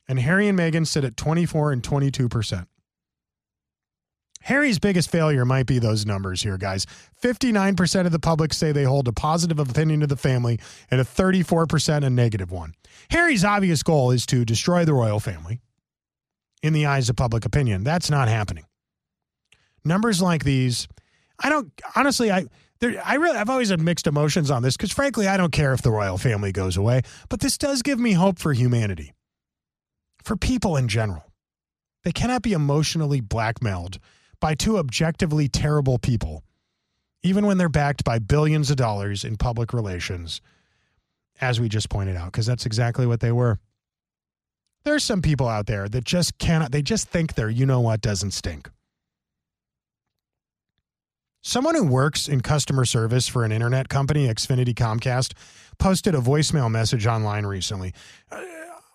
And 0.07 0.19
Harry 0.19 0.47
and 0.47 0.57
Meghan 0.57 0.87
sit 0.87 1.03
at 1.03 1.17
24 1.17 1.71
and 1.71 1.83
22%. 1.83 2.65
Harry's 4.47 4.79
biggest 4.79 5.11
failure 5.11 5.43
might 5.43 5.65
be 5.65 5.77
those 5.77 6.05
numbers 6.05 6.41
here, 6.41 6.57
guys. 6.57 6.85
59% 7.21 8.05
of 8.05 8.13
the 8.13 8.19
public 8.19 8.53
say 8.53 8.71
they 8.71 8.85
hold 8.85 9.05
a 9.09 9.11
positive 9.11 9.59
opinion 9.59 10.01
of 10.03 10.07
the 10.07 10.15
family, 10.15 10.57
and 10.89 11.01
a 11.01 11.03
34% 11.03 12.05
a 12.05 12.09
negative 12.09 12.49
one. 12.49 12.73
Harry's 13.11 13.43
obvious 13.43 13.83
goal 13.83 14.11
is 14.11 14.25
to 14.27 14.45
destroy 14.45 14.85
the 14.85 14.93
royal 14.93 15.19
family 15.19 15.59
in 16.63 16.71
the 16.71 16.85
eyes 16.85 17.09
of 17.09 17.17
public 17.17 17.43
opinion. 17.43 17.83
That's 17.83 18.09
not 18.09 18.29
happening. 18.29 18.63
Numbers 19.83 20.21
like 20.21 20.45
these, 20.45 20.87
I 21.37 21.49
don't 21.49 21.69
honestly, 21.93 22.31
I 22.31 22.45
there, 22.79 23.01
I 23.03 23.15
really, 23.15 23.37
I've 23.37 23.49
always 23.49 23.69
had 23.69 23.81
mixed 23.81 24.07
emotions 24.07 24.49
on 24.49 24.63
this 24.63 24.77
because, 24.77 24.93
frankly, 24.93 25.27
I 25.27 25.35
don't 25.35 25.51
care 25.51 25.73
if 25.73 25.81
the 25.81 25.91
royal 25.91 26.17
family 26.17 26.53
goes 26.53 26.77
away. 26.77 27.01
But 27.27 27.41
this 27.41 27.57
does 27.57 27.81
give 27.81 27.99
me 27.99 28.13
hope 28.13 28.39
for 28.39 28.53
humanity, 28.53 29.11
for 30.23 30.37
people 30.37 30.77
in 30.77 30.87
general. 30.87 31.33
They 32.05 32.13
cannot 32.13 32.43
be 32.43 32.53
emotionally 32.53 33.19
blackmailed 33.19 33.99
by 34.39 34.55
two 34.55 34.77
objectively 34.77 35.47
terrible 35.47 35.97
people, 35.97 36.43
even 37.23 37.45
when 37.45 37.57
they're 37.57 37.69
backed 37.69 38.03
by 38.03 38.19
billions 38.19 38.69
of 38.69 38.77
dollars 38.77 39.23
in 39.23 39.37
public 39.37 39.73
relations, 39.73 40.41
as 41.41 41.59
we 41.59 41.69
just 41.69 41.89
pointed 41.89 42.15
out, 42.15 42.31
because 42.31 42.45
that's 42.45 42.65
exactly 42.65 43.05
what 43.05 43.19
they 43.19 43.31
were. 43.31 43.59
There's 44.83 45.03
some 45.03 45.21
people 45.21 45.47
out 45.47 45.65
there 45.65 45.89
that 45.89 46.03
just 46.03 46.37
cannot, 46.37 46.71
they 46.71 46.81
just 46.81 47.09
think 47.09 47.33
their 47.33 47.49
you 47.49 47.65
know 47.65 47.81
what 47.81 48.01
doesn't 48.01 48.31
stink. 48.31 48.69
Someone 51.41 51.75
who 51.75 51.85
works 51.85 52.27
in 52.27 52.41
customer 52.41 52.83
service 52.83 53.27
for 53.27 53.45
an 53.45 53.51
internet 53.51 53.87
company, 53.87 54.27
Xfinity 54.27 54.73
Comcast, 54.73 55.33
posted 55.77 56.13
a 56.13 56.19
voicemail 56.19 56.69
message 56.69 57.05
online 57.07 57.45
recently. 57.45 57.93
Uh, 58.31 58.41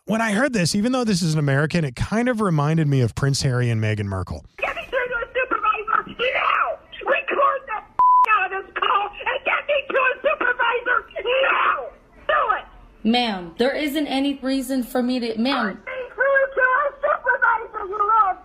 when 0.05 0.21
I 0.21 0.33
heard 0.33 0.53
this, 0.53 0.75
even 0.75 0.93
though 0.93 1.05
this 1.05 1.23
is 1.23 1.33
an 1.33 1.39
American, 1.39 1.85
it 1.85 1.97
kind 1.97 2.29
of 2.29 2.41
reminded 2.41 2.89
me 2.89 3.01
of 3.01 3.15
Prince 3.15 3.41
Harry 3.43 3.71
and 3.71 3.81
Meghan 3.81 4.07
Markle. 4.07 4.45
Get 4.59 4.75
me 4.77 4.83
through 4.91 4.99
to 4.99 5.15
a 5.15 5.27
supervisor 5.33 6.11
now! 6.19 6.79
Record 7.07 7.61
the 7.67 8.31
out 8.33 8.53
of 8.53 8.67
this 8.67 8.73
call 8.75 9.09
and 9.09 9.45
get 9.45 9.67
me 9.69 9.75
to 9.89 9.95
a 9.95 10.15
supervisor 10.21 11.07
now! 11.23 11.89
Do 12.27 12.57
it! 12.59 12.65
Ma'am, 13.05 13.55
there 13.59 13.75
isn't 13.75 14.07
any 14.07 14.39
reason 14.39 14.85
for 14.85 15.03
me 15.03 15.19
to. 15.19 15.37
Ma'am. 15.39 15.67
Get 15.67 15.75
me 15.75 16.09
through 16.15 16.47
to 16.55 16.63
a 16.63 16.91
supervisor, 17.03 17.87
you 17.89 17.99
little. 17.99 18.39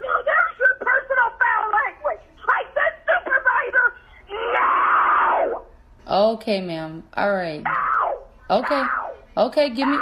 Now, 0.00 0.18
there's 0.24 0.58
your 0.58 0.74
personal 0.78 1.30
foul 1.34 1.66
language. 1.74 2.22
I 2.48 2.62
said 2.74 2.92
supervisor 3.10 3.86
now! 4.54 5.62
Okay, 6.06 6.60
ma'am. 6.60 7.02
All 7.16 7.32
right. 7.34 7.64
Okay. 8.50 8.82
Okay, 9.36 9.70
give 9.70 9.88
me. 9.88 9.96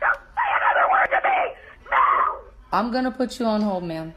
Don't 0.00 0.16
say 0.34 0.48
another 0.56 0.90
word 0.90 1.08
to 1.10 1.28
me! 1.28 1.54
Now! 1.90 2.38
I'm 2.72 2.90
gonna 2.90 3.10
put 3.10 3.38
you 3.38 3.44
on 3.44 3.60
hold, 3.60 3.84
ma'am. 3.84 4.14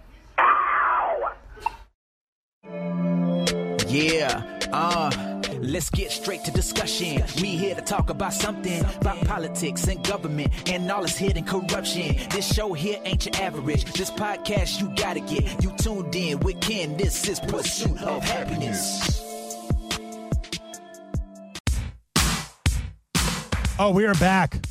Let's 5.74 5.90
get 5.90 6.12
straight 6.12 6.44
to 6.44 6.52
discussion. 6.52 7.24
We 7.42 7.58
here 7.58 7.74
to 7.74 7.82
talk 7.82 8.12
about 8.12 8.32
something 8.32 8.86
about 9.02 9.20
politics 9.26 9.88
and 9.88 10.06
government 10.06 10.52
and 10.70 10.90
all 10.92 11.02
this 11.02 11.18
hidden 11.18 11.44
corruption. 11.46 12.16
This 12.30 12.54
show 12.54 12.74
here 12.74 13.00
ain't 13.04 13.26
your 13.26 13.36
average. 13.44 13.86
This 13.94 14.12
podcast 14.12 14.80
you 14.80 14.94
gotta 14.96 15.20
get. 15.20 15.64
You 15.64 15.74
tuned 15.78 16.16
in 16.16 16.40
with 16.42 16.62
Ken. 16.62 16.96
This 16.96 17.28
is 17.28 17.40
Pursuit 17.40 18.00
of 18.04 18.24
Happiness. 18.24 19.20
Oh, 23.80 23.92
we 23.92 24.06
are 24.06 24.14
back. 24.16 24.64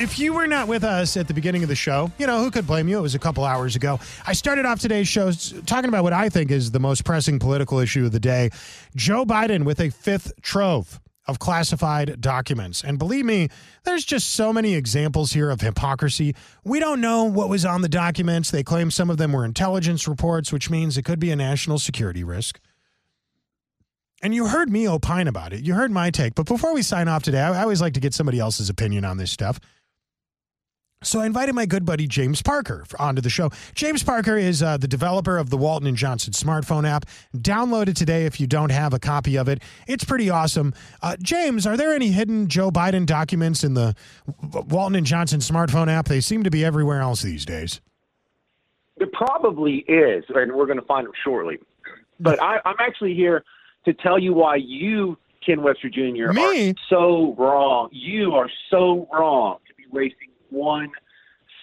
If 0.00 0.20
you 0.20 0.32
were 0.32 0.46
not 0.46 0.68
with 0.68 0.84
us 0.84 1.16
at 1.16 1.26
the 1.26 1.34
beginning 1.34 1.64
of 1.64 1.68
the 1.68 1.74
show, 1.74 2.12
you 2.18 2.26
know, 2.28 2.40
who 2.40 2.52
could 2.52 2.68
blame 2.68 2.86
you? 2.86 2.98
It 2.98 3.02
was 3.02 3.16
a 3.16 3.18
couple 3.18 3.44
hours 3.44 3.74
ago. 3.74 3.98
I 4.24 4.32
started 4.32 4.64
off 4.64 4.78
today's 4.78 5.08
show 5.08 5.32
talking 5.66 5.88
about 5.88 6.04
what 6.04 6.12
I 6.12 6.28
think 6.28 6.52
is 6.52 6.70
the 6.70 6.78
most 6.78 7.04
pressing 7.04 7.40
political 7.40 7.80
issue 7.80 8.06
of 8.06 8.12
the 8.12 8.20
day 8.20 8.50
Joe 8.94 9.24
Biden 9.24 9.64
with 9.64 9.80
a 9.80 9.90
fifth 9.90 10.40
trove 10.40 11.00
of 11.26 11.40
classified 11.40 12.20
documents. 12.20 12.84
And 12.84 12.96
believe 12.96 13.24
me, 13.24 13.48
there's 13.82 14.04
just 14.04 14.30
so 14.30 14.52
many 14.52 14.76
examples 14.76 15.32
here 15.32 15.50
of 15.50 15.62
hypocrisy. 15.62 16.36
We 16.62 16.78
don't 16.78 17.00
know 17.00 17.24
what 17.24 17.48
was 17.48 17.64
on 17.64 17.82
the 17.82 17.88
documents. 17.88 18.52
They 18.52 18.62
claim 18.62 18.92
some 18.92 19.10
of 19.10 19.16
them 19.16 19.32
were 19.32 19.44
intelligence 19.44 20.06
reports, 20.06 20.52
which 20.52 20.70
means 20.70 20.96
it 20.96 21.04
could 21.04 21.18
be 21.18 21.32
a 21.32 21.36
national 21.36 21.80
security 21.80 22.22
risk. 22.22 22.60
And 24.22 24.32
you 24.32 24.46
heard 24.46 24.70
me 24.70 24.88
opine 24.88 25.26
about 25.26 25.52
it. 25.52 25.64
You 25.64 25.74
heard 25.74 25.90
my 25.90 26.10
take. 26.10 26.36
But 26.36 26.46
before 26.46 26.72
we 26.72 26.82
sign 26.82 27.08
off 27.08 27.24
today, 27.24 27.40
I 27.40 27.62
always 27.62 27.80
like 27.80 27.94
to 27.94 28.00
get 28.00 28.14
somebody 28.14 28.38
else's 28.38 28.70
opinion 28.70 29.04
on 29.04 29.16
this 29.16 29.32
stuff. 29.32 29.58
So 31.02 31.20
I 31.20 31.26
invited 31.26 31.54
my 31.54 31.64
good 31.64 31.84
buddy 31.84 32.08
James 32.08 32.42
Parker 32.42 32.84
onto 32.98 33.22
the 33.22 33.30
show. 33.30 33.50
James 33.74 34.02
Parker 34.02 34.36
is 34.36 34.64
uh, 34.64 34.78
the 34.78 34.88
developer 34.88 35.38
of 35.38 35.48
the 35.48 35.56
Walton 35.56 35.86
and 35.86 35.96
Johnson 35.96 36.32
smartphone 36.32 36.88
app. 36.88 37.04
Download 37.36 37.88
it 37.88 37.96
today 37.96 38.26
if 38.26 38.40
you 38.40 38.48
don't 38.48 38.70
have 38.70 38.92
a 38.92 38.98
copy 38.98 39.38
of 39.38 39.48
it. 39.48 39.62
It's 39.86 40.02
pretty 40.02 40.28
awesome. 40.28 40.74
Uh, 41.00 41.16
James, 41.22 41.68
are 41.68 41.76
there 41.76 41.94
any 41.94 42.08
hidden 42.08 42.48
Joe 42.48 42.72
Biden 42.72 43.06
documents 43.06 43.62
in 43.62 43.74
the 43.74 43.94
Walton 44.68 44.96
and 44.96 45.06
Johnson 45.06 45.38
smartphone 45.38 45.86
app? 45.88 46.06
They 46.06 46.20
seem 46.20 46.42
to 46.42 46.50
be 46.50 46.64
everywhere 46.64 47.00
else 47.00 47.22
these 47.22 47.44
days. 47.46 47.80
There 48.96 49.06
probably 49.12 49.84
is, 49.86 50.24
and 50.34 50.52
we're 50.52 50.66
going 50.66 50.80
to 50.80 50.86
find 50.86 51.06
them 51.06 51.12
shortly. 51.22 51.58
But 52.18 52.42
I, 52.42 52.58
I'm 52.64 52.74
actually 52.80 53.14
here 53.14 53.44
to 53.84 53.92
tell 53.94 54.18
you 54.18 54.34
why 54.34 54.56
you, 54.56 55.16
Ken 55.46 55.62
Webster 55.62 55.88
Jr., 55.88 56.32
Me? 56.32 56.70
are 56.70 56.74
so 56.90 57.36
wrong. 57.38 57.88
You 57.92 58.32
are 58.32 58.50
so 58.68 59.08
wrong 59.12 59.58
to 59.68 59.74
be 59.76 59.84
wasting 59.92 60.27
one 60.50 60.90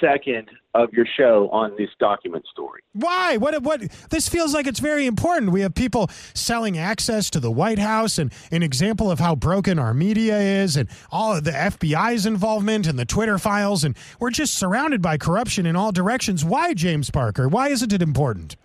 second 0.02 0.50
of 0.74 0.92
your 0.92 1.06
show 1.18 1.50
on 1.52 1.72
this 1.78 1.90
document 2.00 2.46
story. 2.52 2.82
Why? 2.94 3.38
What? 3.38 3.62
What? 3.64 3.82
This 4.10 4.28
feels 4.28 4.54
like 4.54 4.68
it's 4.68 4.80
very 4.80 5.06
important. 5.06 5.52
We 5.52 5.62
have 5.62 5.74
people 5.74 6.10
selling 6.34 6.78
access 6.78 7.30
to 7.32 7.40
the 7.40 7.52
White 7.52 7.80
House, 7.80 8.18
and 8.18 8.32
an 8.52 8.62
example 8.62 9.10
of 9.10 9.20
how 9.20 9.36
broken 9.36 9.80
our 9.80 9.94
media 9.94 10.38
is, 10.38 10.76
and 10.76 10.90
all 11.12 11.36
of 11.36 11.44
the 11.46 11.52
FBI's 11.52 12.26
involvement 12.26 12.88
and 12.88 13.00
the 13.00 13.06
Twitter 13.06 13.38
files, 13.38 13.84
and 13.84 13.96
we're 14.20 14.32
just 14.32 14.56
surrounded 14.56 15.02
by 15.02 15.18
corruption 15.18 15.66
in 15.66 15.76
all 15.76 15.92
directions. 15.92 16.44
Why, 16.44 16.74
James 16.74 17.10
Parker? 17.10 17.48
Why 17.48 17.70
isn't 17.70 17.94
it 17.94 18.02
important? 18.02 18.58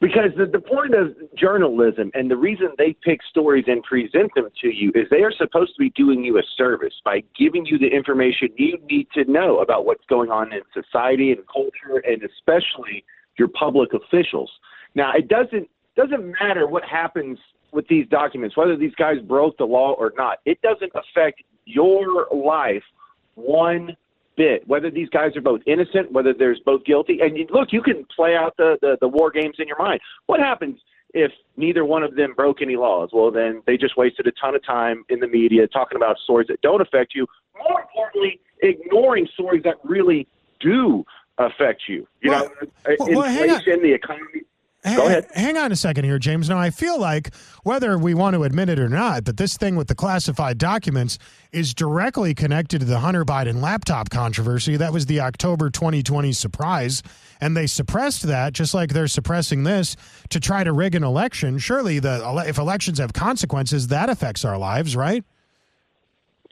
Because 0.00 0.30
the, 0.36 0.46
the 0.46 0.60
point 0.60 0.94
of 0.94 1.14
journalism 1.36 2.10
and 2.14 2.30
the 2.30 2.36
reason 2.36 2.68
they 2.76 2.94
pick 3.02 3.20
stories 3.30 3.64
and 3.68 3.82
present 3.84 4.30
them 4.34 4.48
to 4.60 4.68
you 4.68 4.90
is 4.94 5.06
they 5.10 5.22
are 5.22 5.32
supposed 5.32 5.74
to 5.76 5.78
be 5.78 5.90
doing 5.90 6.22
you 6.22 6.38
a 6.38 6.42
service 6.56 6.94
by 7.04 7.22
giving 7.38 7.64
you 7.64 7.78
the 7.78 7.86
information 7.86 8.48
you 8.56 8.78
need 8.90 9.06
to 9.14 9.24
know 9.30 9.60
about 9.60 9.86
what's 9.86 10.04
going 10.08 10.30
on 10.30 10.52
in 10.52 10.60
society 10.74 11.32
and 11.32 11.40
culture 11.50 12.02
and 12.06 12.22
especially 12.22 13.04
your 13.38 13.48
public 13.48 13.90
officials. 13.94 14.50
Now, 14.94 15.12
it 15.16 15.28
doesn't 15.28 15.68
doesn't 15.96 16.34
matter 16.40 16.66
what 16.66 16.82
happens 16.84 17.38
with 17.72 17.86
these 17.88 18.06
documents, 18.08 18.56
whether 18.56 18.76
these 18.76 18.94
guys 18.96 19.16
broke 19.20 19.56
the 19.58 19.64
law 19.64 19.92
or 19.92 20.12
not. 20.16 20.38
It 20.44 20.60
doesn't 20.60 20.92
affect 20.94 21.42
your 21.66 22.26
life 22.34 22.82
one 23.34 23.96
bit, 24.36 24.66
whether 24.66 24.90
these 24.90 25.08
guys 25.08 25.36
are 25.36 25.40
both 25.40 25.60
innocent, 25.66 26.12
whether 26.12 26.32
there's 26.32 26.60
both 26.60 26.84
guilty. 26.84 27.20
And 27.20 27.36
you, 27.36 27.46
look, 27.50 27.72
you 27.72 27.82
can 27.82 28.06
play 28.14 28.36
out 28.36 28.56
the, 28.56 28.78
the, 28.80 28.96
the 29.00 29.08
war 29.08 29.30
games 29.30 29.56
in 29.58 29.68
your 29.68 29.78
mind. 29.78 30.00
What 30.26 30.40
happens 30.40 30.78
if 31.12 31.30
neither 31.56 31.84
one 31.84 32.02
of 32.02 32.16
them 32.16 32.34
broke 32.34 32.60
any 32.62 32.76
laws? 32.76 33.10
Well, 33.12 33.30
then 33.30 33.62
they 33.66 33.76
just 33.76 33.96
wasted 33.96 34.26
a 34.26 34.32
ton 34.32 34.54
of 34.54 34.64
time 34.64 35.04
in 35.08 35.20
the 35.20 35.28
media 35.28 35.66
talking 35.68 35.96
about 35.96 36.18
stories 36.18 36.48
that 36.48 36.60
don't 36.60 36.80
affect 36.80 37.14
you. 37.14 37.26
More 37.68 37.82
importantly, 37.82 38.40
ignoring 38.60 39.28
stories 39.34 39.62
that 39.64 39.76
really 39.84 40.26
do 40.60 41.04
affect 41.38 41.82
you. 41.88 42.06
You 42.20 42.30
Well, 42.30 42.44
know, 42.44 42.68
well, 42.98 43.08
well, 43.10 43.22
inflation, 43.24 43.82
the 43.82 43.92
economy. 43.92 44.42
Hang, 44.84 44.96
Go 44.96 45.06
ahead. 45.06 45.26
Hang 45.34 45.56
on 45.56 45.72
a 45.72 45.76
second 45.76 46.04
here, 46.04 46.18
James. 46.18 46.50
Now, 46.50 46.58
I 46.58 46.68
feel 46.68 47.00
like 47.00 47.34
whether 47.62 47.96
we 47.96 48.12
want 48.12 48.34
to 48.34 48.44
admit 48.44 48.68
it 48.68 48.78
or 48.78 48.90
not, 48.90 49.24
that 49.24 49.38
this 49.38 49.56
thing 49.56 49.76
with 49.76 49.88
the 49.88 49.94
classified 49.94 50.58
documents 50.58 51.18
is 51.52 51.72
directly 51.72 52.34
connected 52.34 52.80
to 52.80 52.84
the 52.84 52.98
Hunter 52.98 53.24
Biden 53.24 53.62
laptop 53.62 54.10
controversy. 54.10 54.76
That 54.76 54.92
was 54.92 55.06
the 55.06 55.20
October 55.20 55.70
2020 55.70 56.32
surprise. 56.32 57.02
And 57.40 57.56
they 57.56 57.66
suppressed 57.66 58.24
that 58.24 58.52
just 58.52 58.74
like 58.74 58.92
they're 58.92 59.08
suppressing 59.08 59.62
this 59.62 59.96
to 60.28 60.38
try 60.38 60.62
to 60.64 60.72
rig 60.72 60.94
an 60.94 61.02
election. 61.02 61.56
Surely, 61.56 61.98
the 61.98 62.44
if 62.46 62.58
elections 62.58 62.98
have 62.98 63.14
consequences, 63.14 63.88
that 63.88 64.10
affects 64.10 64.44
our 64.44 64.58
lives, 64.58 64.94
right? 64.94 65.24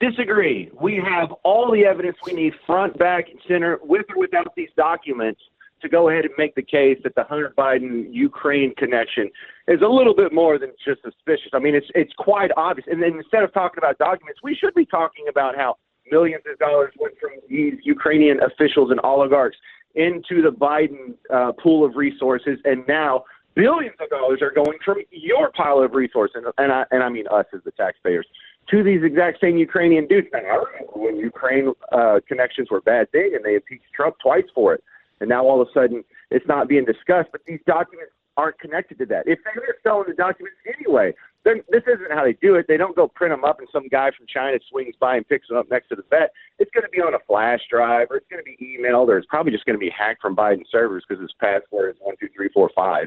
Disagree. 0.01 0.71
We 0.81 0.97
have 0.97 1.33
all 1.45 1.71
the 1.71 1.85
evidence 1.85 2.16
we 2.25 2.33
need, 2.33 2.55
front, 2.66 2.99
back, 2.99 3.29
and 3.29 3.38
center, 3.47 3.79
with 3.83 4.07
or 4.09 4.18
without 4.18 4.55
these 4.57 4.71
documents, 4.77 5.40
to 5.83 5.88
go 5.88 6.09
ahead 6.09 6.25
and 6.25 6.35
make 6.38 6.55
the 6.55 6.62
case 6.62 6.99
that 7.05 7.14
the 7.14 7.25
Hunter 7.25 7.53
Biden 7.57 8.07
Ukraine 8.11 8.75
connection 8.77 9.31
is 9.68 9.81
a 9.83 9.87
little 9.88 10.14
bit 10.14 10.33
more 10.33 10.59
than 10.59 10.71
just 10.85 11.03
suspicious. 11.03 11.51
I 11.53 11.59
mean, 11.59 11.75
it's 11.75 11.87
it's 11.95 12.12
quite 12.18 12.51
obvious. 12.57 12.87
And 12.90 13.03
then 13.03 13.14
instead 13.14 13.42
of 13.42 13.53
talking 13.53 13.79
about 13.79 13.99
documents, 13.99 14.40
we 14.42 14.55
should 14.55 14.75
be 14.75 14.87
talking 14.87 15.27
about 15.29 15.57
how 15.57 15.77
millions 16.11 16.45
of 16.51 16.59
dollars 16.59 16.92
went 16.99 17.14
from 17.21 17.31
these 17.49 17.75
Ukrainian 17.85 18.40
officials 18.42 18.90
and 18.90 19.01
oligarchs 19.05 19.57
into 19.95 20.40
the 20.42 20.51
Biden 20.51 21.14
uh, 21.33 21.53
pool 21.53 21.85
of 21.85 21.97
resources, 21.97 22.59
and 22.64 22.85
now 22.88 23.25
billions 23.55 23.97
of 24.01 24.09
dollars 24.09 24.40
are 24.40 24.51
going 24.51 24.79
from 24.85 24.99
your 25.11 25.51
pile 25.51 25.81
of 25.81 25.92
resources, 25.92 26.37
and, 26.37 26.47
and 26.59 26.73
I 26.73 26.85
and 26.90 27.03
I 27.03 27.09
mean 27.09 27.27
us 27.29 27.47
as 27.55 27.61
the 27.64 27.73
taxpayers, 27.73 28.27
to 28.71 28.83
these 28.83 29.03
exact 29.03 29.40
same 29.40 29.57
Ukrainian 29.57 30.07
dudes. 30.07 30.29
And 30.33 30.47
I 30.47 30.57
remember 30.57 30.92
when 30.95 31.16
Ukraine 31.16 31.73
uh, 31.92 32.21
connections 32.27 32.68
were 32.71 32.81
bad 32.81 33.11
thing, 33.12 33.33
and 33.35 33.45
they 33.45 33.55
impeached 33.55 33.92
Trump 33.95 34.16
twice 34.23 34.45
for 34.55 34.75
it, 34.75 34.85
and 35.22 35.28
now 35.30 35.44
all 35.44 35.62
of 35.62 35.68
a 35.68 35.72
sudden 35.72 36.04
it's 36.30 36.46
not 36.46 36.68
being 36.68 36.85
discussed. 36.85 37.30
But 37.32 37.40
these 37.46 37.61
documents 37.66 38.12
aren't 38.37 38.58
connected 38.58 38.98
to 38.98 39.06
that. 39.06 39.24
If 39.26 39.38
they're 39.44 39.76
selling 39.82 40.06
the 40.08 40.14
documents 40.14 40.56
anyway, 40.66 41.14
then 41.44 41.62
this 41.70 41.82
isn't 41.87 42.12
how 42.12 42.24
they 42.24 42.35
do 42.35 42.54
it. 42.56 42.66
They 42.68 42.76
don't 42.76 42.94
go 42.94 43.08
print 43.08 43.32
them 43.32 43.44
up, 43.44 43.58
and 43.58 43.68
some 43.72 43.88
guy 43.88 44.11
from 44.16 44.26
China 44.26 44.58
swings 44.70 44.94
by 45.00 45.16
and 45.16 45.28
picks 45.28 45.48
them 45.48 45.56
up 45.56 45.70
next 45.70 45.88
to 45.88 45.96
the 45.96 46.04
vet. 46.08 46.32
It's 46.58 46.70
going 46.70 46.85
to 46.85 46.90
be 46.90 47.00
on 47.00 47.14
a 47.14 47.18
flash 47.26 47.61
drive, 47.70 48.08
or 48.11 48.16
it's 48.16 48.26
going 48.30 48.42
to 48.42 48.48
be 48.48 48.56
emailed, 48.78 49.08
or 49.08 49.18
it's 49.18 49.26
probably 49.28 49.52
just 49.52 49.64
going 49.64 49.78
to 49.78 49.80
be 49.80 49.90
hacked 49.90 50.22
from 50.22 50.37
Biden 50.37 50.62
servers 50.70 51.04
because 51.08 51.20
his 51.20 51.32
password 51.40 51.94
is 51.94 51.96
one 52.00 52.16
two 52.20 52.28
three 52.35 52.48
four 52.54 52.70
five, 52.74 53.06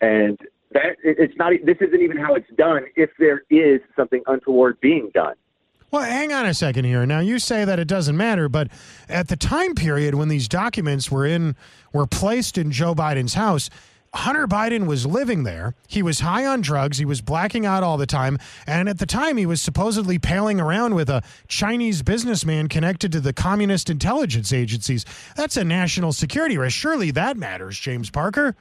and 0.00 0.38
that 0.72 0.96
it's 1.02 1.34
not. 1.36 1.52
This 1.64 1.76
isn't 1.80 2.00
even 2.00 2.16
how 2.16 2.34
it's 2.34 2.50
done. 2.56 2.84
If 2.96 3.10
there 3.18 3.42
is 3.50 3.80
something 3.96 4.22
untoward 4.26 4.80
being 4.80 5.10
done. 5.14 5.34
Well, 5.94 6.02
hang 6.02 6.32
on 6.32 6.44
a 6.44 6.54
second 6.54 6.86
here. 6.86 7.06
Now 7.06 7.20
you 7.20 7.38
say 7.38 7.64
that 7.64 7.78
it 7.78 7.86
doesn't 7.86 8.16
matter, 8.16 8.48
but 8.48 8.66
at 9.08 9.28
the 9.28 9.36
time 9.36 9.76
period 9.76 10.16
when 10.16 10.26
these 10.26 10.48
documents 10.48 11.08
were 11.08 11.24
in 11.24 11.54
were 11.92 12.04
placed 12.04 12.58
in 12.58 12.72
Joe 12.72 12.96
Biden's 12.96 13.34
house, 13.34 13.70
Hunter 14.12 14.48
Biden 14.48 14.88
was 14.88 15.06
living 15.06 15.44
there. 15.44 15.76
He 15.86 16.02
was 16.02 16.18
high 16.18 16.46
on 16.46 16.62
drugs. 16.62 16.98
He 16.98 17.04
was 17.04 17.20
blacking 17.20 17.64
out 17.64 17.84
all 17.84 17.96
the 17.96 18.06
time. 18.06 18.40
And 18.66 18.88
at 18.88 18.98
the 18.98 19.06
time, 19.06 19.36
he 19.36 19.46
was 19.46 19.62
supposedly 19.62 20.18
palling 20.18 20.60
around 20.60 20.96
with 20.96 21.08
a 21.08 21.22
Chinese 21.46 22.02
businessman 22.02 22.66
connected 22.66 23.12
to 23.12 23.20
the 23.20 23.32
communist 23.32 23.88
intelligence 23.88 24.52
agencies. 24.52 25.04
That's 25.36 25.56
a 25.56 25.62
national 25.62 26.12
security 26.12 26.58
risk. 26.58 26.76
Surely 26.76 27.12
that 27.12 27.36
matters, 27.36 27.78
James 27.78 28.10
Parker. 28.10 28.56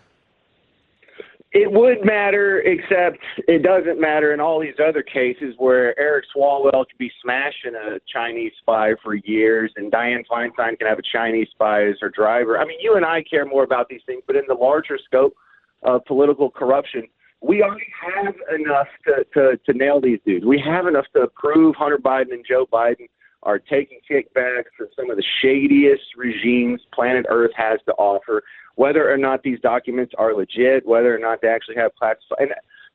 It 1.53 1.71
would 1.71 2.03
matter, 2.03 2.61
except 2.61 3.19
it 3.47 3.61
doesn't 3.61 4.01
matter 4.01 4.33
in 4.33 4.39
all 4.39 4.59
these 4.59 4.73
other 4.83 5.03
cases 5.03 5.53
where 5.59 5.97
Eric 5.99 6.25
Swalwell 6.35 6.87
could 6.87 6.97
be 6.97 7.11
smashing 7.21 7.75
a 7.75 7.99
Chinese 8.11 8.53
spy 8.59 8.93
for 9.03 9.13
years, 9.13 9.71
and 9.75 9.91
Dianne 9.91 10.25
Feinstein 10.25 10.79
can 10.79 10.87
have 10.87 10.97
a 10.97 11.03
Chinese 11.03 11.47
spy 11.51 11.85
as 11.85 11.95
her 12.01 12.09
driver. 12.09 12.57
I 12.57 12.65
mean, 12.65 12.79
you 12.81 12.95
and 12.95 13.05
I 13.05 13.21
care 13.21 13.45
more 13.45 13.63
about 13.63 13.87
these 13.87 14.01
things, 14.07 14.23
but 14.25 14.35
in 14.35 14.45
the 14.47 14.55
larger 14.55 14.97
scope 15.05 15.35
of 15.83 16.03
political 16.05 16.49
corruption, 16.49 17.03
we 17.41 17.61
already 17.61 17.85
have 18.15 18.35
enough 18.59 18.87
to, 19.05 19.23
to, 19.35 19.57
to 19.63 19.77
nail 19.77 20.01
these 20.01 20.19
dudes. 20.25 20.45
We 20.45 20.59
have 20.65 20.87
enough 20.87 21.05
to 21.15 21.27
prove 21.35 21.75
Hunter 21.75 21.99
Biden 21.99 22.31
and 22.31 22.43
Joe 22.47 22.65
Biden 22.65 23.07
are 23.43 23.59
taking 23.59 23.99
kickbacks 24.09 24.65
from 24.77 24.87
some 24.95 25.09
of 25.09 25.17
the 25.17 25.23
shadiest 25.41 26.03
regimes 26.17 26.81
planet 26.93 27.25
Earth 27.29 27.51
has 27.55 27.79
to 27.85 27.93
offer. 27.93 28.43
Whether 28.75 29.11
or 29.11 29.17
not 29.17 29.43
these 29.43 29.59
documents 29.59 30.13
are 30.17 30.33
legit, 30.33 30.85
whether 30.85 31.13
or 31.13 31.19
not 31.19 31.41
they 31.41 31.47
actually 31.47 31.75
have 31.75 31.91
classified, 31.95 32.49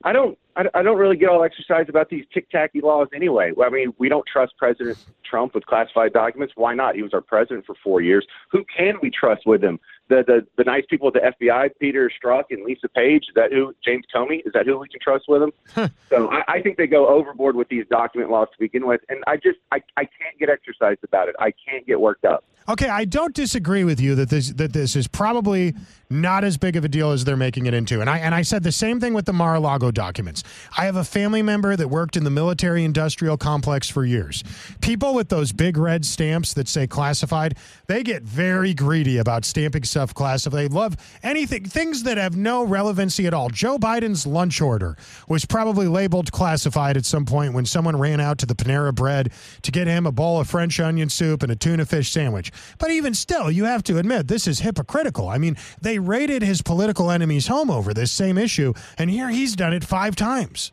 I 0.04 0.12
don't, 0.12 0.38
I, 0.54 0.64
I 0.74 0.82
don't 0.82 0.96
really 0.96 1.16
get 1.16 1.28
all 1.28 1.42
exercised 1.42 1.88
about 1.88 2.08
these 2.08 2.24
tic-tacky 2.32 2.80
laws 2.80 3.08
anyway. 3.14 3.52
I 3.60 3.68
mean, 3.68 3.92
we 3.98 4.08
don't 4.08 4.24
trust 4.26 4.56
President 4.56 4.96
Trump 5.24 5.54
with 5.54 5.66
classified 5.66 6.12
documents. 6.12 6.54
Why 6.56 6.74
not? 6.74 6.94
He 6.94 7.02
was 7.02 7.12
our 7.12 7.20
president 7.20 7.66
for 7.66 7.74
four 7.82 8.00
years. 8.00 8.24
Who 8.50 8.64
can 8.64 8.94
we 9.02 9.10
trust 9.10 9.44
with 9.44 9.62
him? 9.62 9.80
The 10.08 10.24
the 10.26 10.46
the 10.56 10.64
nice 10.64 10.84
people 10.88 11.08
at 11.08 11.14
the 11.14 11.46
FBI, 11.46 11.70
Peter 11.80 12.10
Strzok 12.10 12.44
and 12.50 12.64
Lisa 12.64 12.88
Page. 12.88 13.24
Is 13.28 13.34
that 13.34 13.52
who? 13.52 13.74
James 13.84 14.04
Comey. 14.14 14.40
Is 14.46 14.52
that 14.54 14.64
who 14.64 14.78
we 14.78 14.88
can 14.88 15.00
trust 15.00 15.26
with 15.28 15.42
him? 15.42 15.52
so 16.08 16.30
I, 16.30 16.44
I 16.48 16.62
think 16.62 16.78
they 16.78 16.86
go 16.86 17.08
overboard 17.08 17.56
with 17.56 17.68
these 17.68 17.84
document 17.90 18.30
laws 18.30 18.48
to 18.52 18.58
begin 18.58 18.86
with, 18.86 19.02
and 19.10 19.22
I 19.26 19.36
just 19.36 19.58
I 19.70 19.82
I 19.98 20.04
can't 20.04 20.38
get 20.38 20.48
exercised 20.48 21.00
about 21.02 21.28
it. 21.28 21.34
I 21.38 21.52
can't 21.68 21.86
get 21.86 22.00
worked 22.00 22.24
up. 22.24 22.44
Okay, 22.68 22.88
I 22.88 23.06
don't 23.06 23.34
disagree 23.34 23.84
with 23.84 23.98
you 23.98 24.14
that 24.16 24.28
this 24.28 24.50
that 24.52 24.74
this 24.74 24.94
is 24.94 25.08
probably 25.08 25.74
not 26.10 26.44
as 26.44 26.56
big 26.56 26.76
of 26.76 26.84
a 26.84 26.88
deal 26.88 27.12
as 27.12 27.24
they're 27.24 27.36
making 27.36 27.64
it 27.64 27.72
into. 27.72 28.02
And 28.02 28.10
I 28.10 28.18
and 28.18 28.34
I 28.34 28.42
said 28.42 28.62
the 28.62 28.72
same 28.72 29.00
thing 29.00 29.14
with 29.14 29.24
the 29.24 29.32
Mar-a-Lago 29.32 29.90
documents. 29.90 30.44
I 30.76 30.84
have 30.84 30.96
a 30.96 31.04
family 31.04 31.40
member 31.40 31.76
that 31.76 31.88
worked 31.88 32.16
in 32.16 32.24
the 32.24 32.30
military 32.30 32.84
industrial 32.84 33.38
complex 33.38 33.88
for 33.88 34.04
years. 34.04 34.44
People 34.82 35.14
with 35.14 35.30
those 35.30 35.50
big 35.50 35.78
red 35.78 36.04
stamps 36.04 36.52
that 36.54 36.68
say 36.68 36.86
classified, 36.86 37.56
they 37.86 38.02
get 38.02 38.22
very 38.22 38.74
greedy 38.74 39.16
about 39.16 39.46
stamping 39.46 39.84
stuff 39.84 40.12
classified. 40.12 40.58
They 40.58 40.68
love 40.68 40.96
anything 41.22 41.64
things 41.64 42.02
that 42.02 42.18
have 42.18 42.36
no 42.36 42.64
relevancy 42.64 43.26
at 43.26 43.32
all. 43.32 43.48
Joe 43.48 43.78
Biden's 43.78 44.26
lunch 44.26 44.60
order 44.60 44.98
was 45.26 45.46
probably 45.46 45.88
labeled 45.88 46.32
classified 46.32 46.98
at 46.98 47.06
some 47.06 47.24
point 47.24 47.54
when 47.54 47.64
someone 47.64 47.96
ran 47.96 48.20
out 48.20 48.36
to 48.38 48.46
the 48.46 48.54
Panera 48.54 48.94
Bread 48.94 49.32
to 49.62 49.70
get 49.70 49.86
him 49.86 50.04
a 50.04 50.12
bowl 50.12 50.38
of 50.38 50.48
French 50.48 50.78
onion 50.80 51.08
soup 51.08 51.42
and 51.42 51.50
a 51.50 51.56
tuna 51.56 51.86
fish 51.86 52.10
sandwich. 52.10 52.52
But 52.78 52.90
even 52.90 53.14
still, 53.14 53.50
you 53.50 53.64
have 53.64 53.82
to 53.84 53.98
admit 53.98 54.28
this 54.28 54.46
is 54.46 54.60
hypocritical. 54.60 55.28
I 55.28 55.38
mean, 55.38 55.56
they 55.80 55.98
raided 55.98 56.42
his 56.42 56.62
political 56.62 57.10
enemy's 57.10 57.46
home 57.46 57.70
over 57.70 57.92
this 57.94 58.12
same 58.12 58.38
issue, 58.38 58.72
and 58.96 59.10
here 59.10 59.28
he's 59.28 59.56
done 59.56 59.72
it 59.72 59.84
five 59.84 60.16
times. 60.16 60.72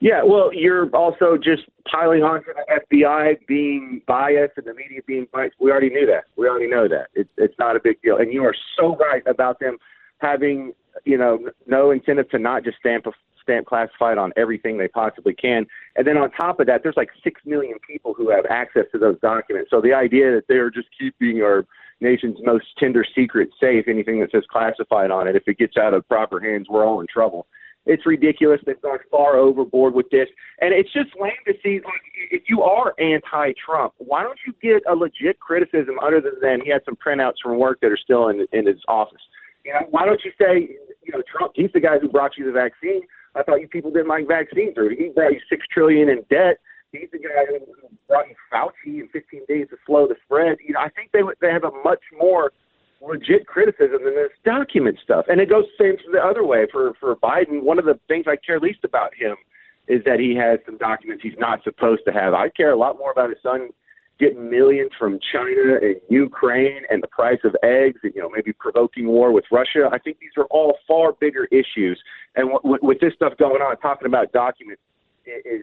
Yeah, 0.00 0.22
well, 0.22 0.52
you're 0.52 0.94
also 0.94 1.38
just 1.42 1.62
piling 1.90 2.22
on 2.22 2.44
to 2.44 2.52
the 2.54 2.98
FBI 2.98 3.46
being 3.46 4.02
biased 4.06 4.52
and 4.58 4.66
the 4.66 4.74
media 4.74 5.00
being 5.06 5.26
biased. 5.32 5.54
We 5.58 5.70
already 5.70 5.88
knew 5.88 6.06
that. 6.06 6.24
We 6.36 6.46
already 6.46 6.66
know 6.66 6.88
that. 6.88 7.06
It's 7.14 7.30
it's 7.38 7.54
not 7.58 7.74
a 7.74 7.80
big 7.82 8.02
deal. 8.02 8.18
And 8.18 8.32
you 8.32 8.44
are 8.44 8.54
so 8.78 8.96
right 8.96 9.22
about 9.26 9.60
them 9.60 9.78
having 10.18 10.74
you 11.04 11.16
know 11.16 11.48
no 11.66 11.90
incentive 11.90 12.28
to 12.30 12.38
not 12.38 12.64
just 12.64 12.78
stamp 12.78 13.06
a 13.06 13.12
stamp 13.44 13.66
classified 13.66 14.18
on 14.18 14.32
everything 14.36 14.76
they 14.76 14.88
possibly 14.88 15.34
can. 15.34 15.66
And 15.94 16.06
then 16.06 16.16
on 16.16 16.30
top 16.32 16.58
of 16.58 16.66
that, 16.66 16.82
there's 16.82 16.96
like 16.96 17.10
six 17.22 17.40
million 17.46 17.78
people 17.88 18.12
who 18.12 18.30
have 18.30 18.44
access 18.50 18.84
to 18.92 18.98
those 18.98 19.18
documents. 19.20 19.70
So 19.70 19.80
the 19.80 19.94
idea 19.94 20.32
that 20.32 20.44
they're 20.48 20.70
just 20.70 20.88
keeping 20.98 21.42
our 21.42 21.64
nation's 22.00 22.38
most 22.42 22.66
tender 22.78 23.06
secret 23.14 23.50
safe, 23.60 23.84
anything 23.86 24.20
that 24.20 24.32
says 24.32 24.42
classified 24.50 25.10
on 25.10 25.28
it, 25.28 25.36
if 25.36 25.44
it 25.46 25.58
gets 25.58 25.76
out 25.76 25.94
of 25.94 26.06
proper 26.08 26.40
hands, 26.40 26.66
we're 26.68 26.84
all 26.84 27.00
in 27.00 27.06
trouble. 27.06 27.46
It's 27.86 28.06
ridiculous. 28.06 28.60
They've 28.64 28.80
gone 28.80 28.98
far 29.10 29.36
overboard 29.36 29.92
with 29.92 30.08
this, 30.10 30.26
and 30.62 30.72
it's 30.72 30.90
just 30.92 31.10
lame 31.20 31.32
to 31.46 31.52
see. 31.62 31.80
Like, 31.84 32.00
if 32.30 32.44
you 32.48 32.62
are 32.62 32.94
anti-Trump, 32.98 33.92
why 33.98 34.22
don't 34.22 34.38
you 34.46 34.54
get 34.62 34.82
a 34.90 34.94
legit 34.94 35.38
criticism 35.38 35.98
other 36.02 36.22
than 36.40 36.62
he 36.64 36.70
had 36.70 36.80
some 36.86 36.96
printouts 36.96 37.34
from 37.42 37.58
work 37.58 37.80
that 37.82 37.92
are 37.92 37.98
still 37.98 38.28
in 38.28 38.46
in 38.52 38.66
his 38.66 38.78
office? 38.88 39.20
You 39.66 39.74
know, 39.74 39.80
why 39.90 40.06
don't 40.06 40.20
you 40.24 40.32
say, 40.40 40.76
you 41.02 41.12
know, 41.12 41.22
Trump? 41.30 41.52
He's 41.54 41.70
the 41.74 41.80
guy 41.80 41.98
who 41.98 42.08
brought 42.08 42.38
you 42.38 42.46
the 42.46 42.52
vaccine. 42.52 43.02
I 43.34 43.42
thought 43.42 43.60
you 43.60 43.68
people 43.68 43.90
didn't 43.90 44.08
like 44.08 44.28
vaccines, 44.28 44.76
or 44.76 44.90
he 44.90 45.08
brought 45.08 45.32
you 45.32 45.40
six 45.48 45.66
trillion 45.72 46.08
in 46.08 46.24
debt. 46.30 46.58
He's 46.92 47.08
the 47.12 47.18
guy 47.18 47.46
who 47.48 47.58
brought 48.08 48.28
you 48.28 48.36
Fauci 48.52 49.00
in 49.00 49.08
15 49.08 49.42
days 49.48 49.66
to 49.70 49.76
slow 49.86 50.06
the 50.06 50.14
spread. 50.24 50.58
You 50.64 50.74
know, 50.74 50.80
I 50.80 50.88
think 50.90 51.10
they 51.12 51.22
they 51.40 51.52
have 51.52 51.64
a 51.64 51.72
much 51.82 52.02
more 52.16 52.52
legit 53.00 53.46
criticism 53.46 54.04
than 54.04 54.14
this 54.14 54.30
document 54.44 54.98
stuff. 55.02 55.26
And 55.28 55.40
it 55.40 55.50
goes 55.50 55.64
same 55.78 55.96
the 56.12 56.20
other 56.20 56.44
way 56.44 56.66
for 56.70 56.94
for 57.00 57.16
Biden. 57.16 57.62
One 57.62 57.78
of 57.78 57.84
the 57.84 57.98
things 58.08 58.26
I 58.28 58.36
care 58.36 58.60
least 58.60 58.84
about 58.84 59.12
him 59.14 59.36
is 59.88 60.02
that 60.04 60.18
he 60.18 60.34
has 60.36 60.60
some 60.64 60.78
documents 60.78 61.22
he's 61.22 61.38
not 61.38 61.62
supposed 61.62 62.02
to 62.06 62.12
have. 62.12 62.32
I 62.32 62.48
care 62.48 62.72
a 62.72 62.76
lot 62.76 62.96
more 62.96 63.10
about 63.10 63.30
his 63.30 63.38
son 63.42 63.70
getting 64.18 64.48
millions 64.48 64.90
from 64.98 65.18
China 65.32 65.76
and 65.82 65.96
Ukraine 66.08 66.82
and 66.90 67.02
the 67.02 67.08
price 67.08 67.40
of 67.44 67.56
eggs 67.62 68.00
and 68.02 68.12
you 68.14 68.22
know 68.22 68.30
maybe 68.34 68.52
provoking 68.52 69.06
war 69.06 69.32
with 69.32 69.44
Russia. 69.50 69.88
I 69.92 69.98
think 69.98 70.18
these 70.20 70.30
are 70.36 70.46
all 70.50 70.78
far 70.86 71.12
bigger 71.12 71.46
issues. 71.46 72.00
And 72.36 72.50
w- 72.50 72.62
w- 72.62 72.80
with 72.82 73.00
this 73.00 73.14
stuff 73.14 73.36
going 73.38 73.62
on, 73.62 73.76
talking 73.78 74.06
about 74.06 74.32
documents 74.32 74.82
is, 75.26 75.42
is 75.44 75.62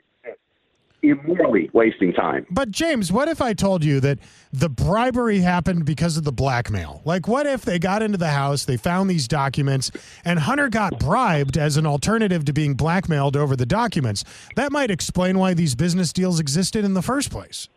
immorally 1.04 1.70
wasting 1.74 2.14
time. 2.14 2.46
But 2.50 2.72
James, 2.72 3.12
what 3.12 3.28
if 3.28 3.42
I 3.42 3.54
told 3.54 3.84
you 3.84 4.00
that 4.02 4.20
the 4.52 4.70
bribery 4.70 5.40
happened 5.40 5.86
because 5.86 6.18
of 6.18 6.24
the 6.24 6.32
blackmail? 6.32 7.02
Like, 7.06 7.28
what 7.28 7.46
if 7.46 7.64
they 7.64 7.80
got 7.80 8.04
into 8.04 8.18
the 8.18 8.30
house, 8.30 8.66
they 8.66 8.78
found 8.78 9.10
these 9.10 9.28
documents, 9.28 9.92
and 10.24 10.40
Hunter 10.40 10.70
got 10.70 11.00
bribed 11.00 11.58
as 11.58 11.78
an 11.78 11.86
alternative 11.86 12.46
to 12.46 12.54
being 12.54 12.76
blackmailed 12.76 13.36
over 13.36 13.56
the 13.56 13.66
documents? 13.66 14.24
That 14.56 14.72
might 14.72 14.92
explain 14.92 15.40
why 15.40 15.54
these 15.54 15.76
business 15.76 16.14
deals 16.14 16.40
existed 16.40 16.86
in 16.86 16.94
the 16.94 17.02
first 17.02 17.32
place. 17.32 17.68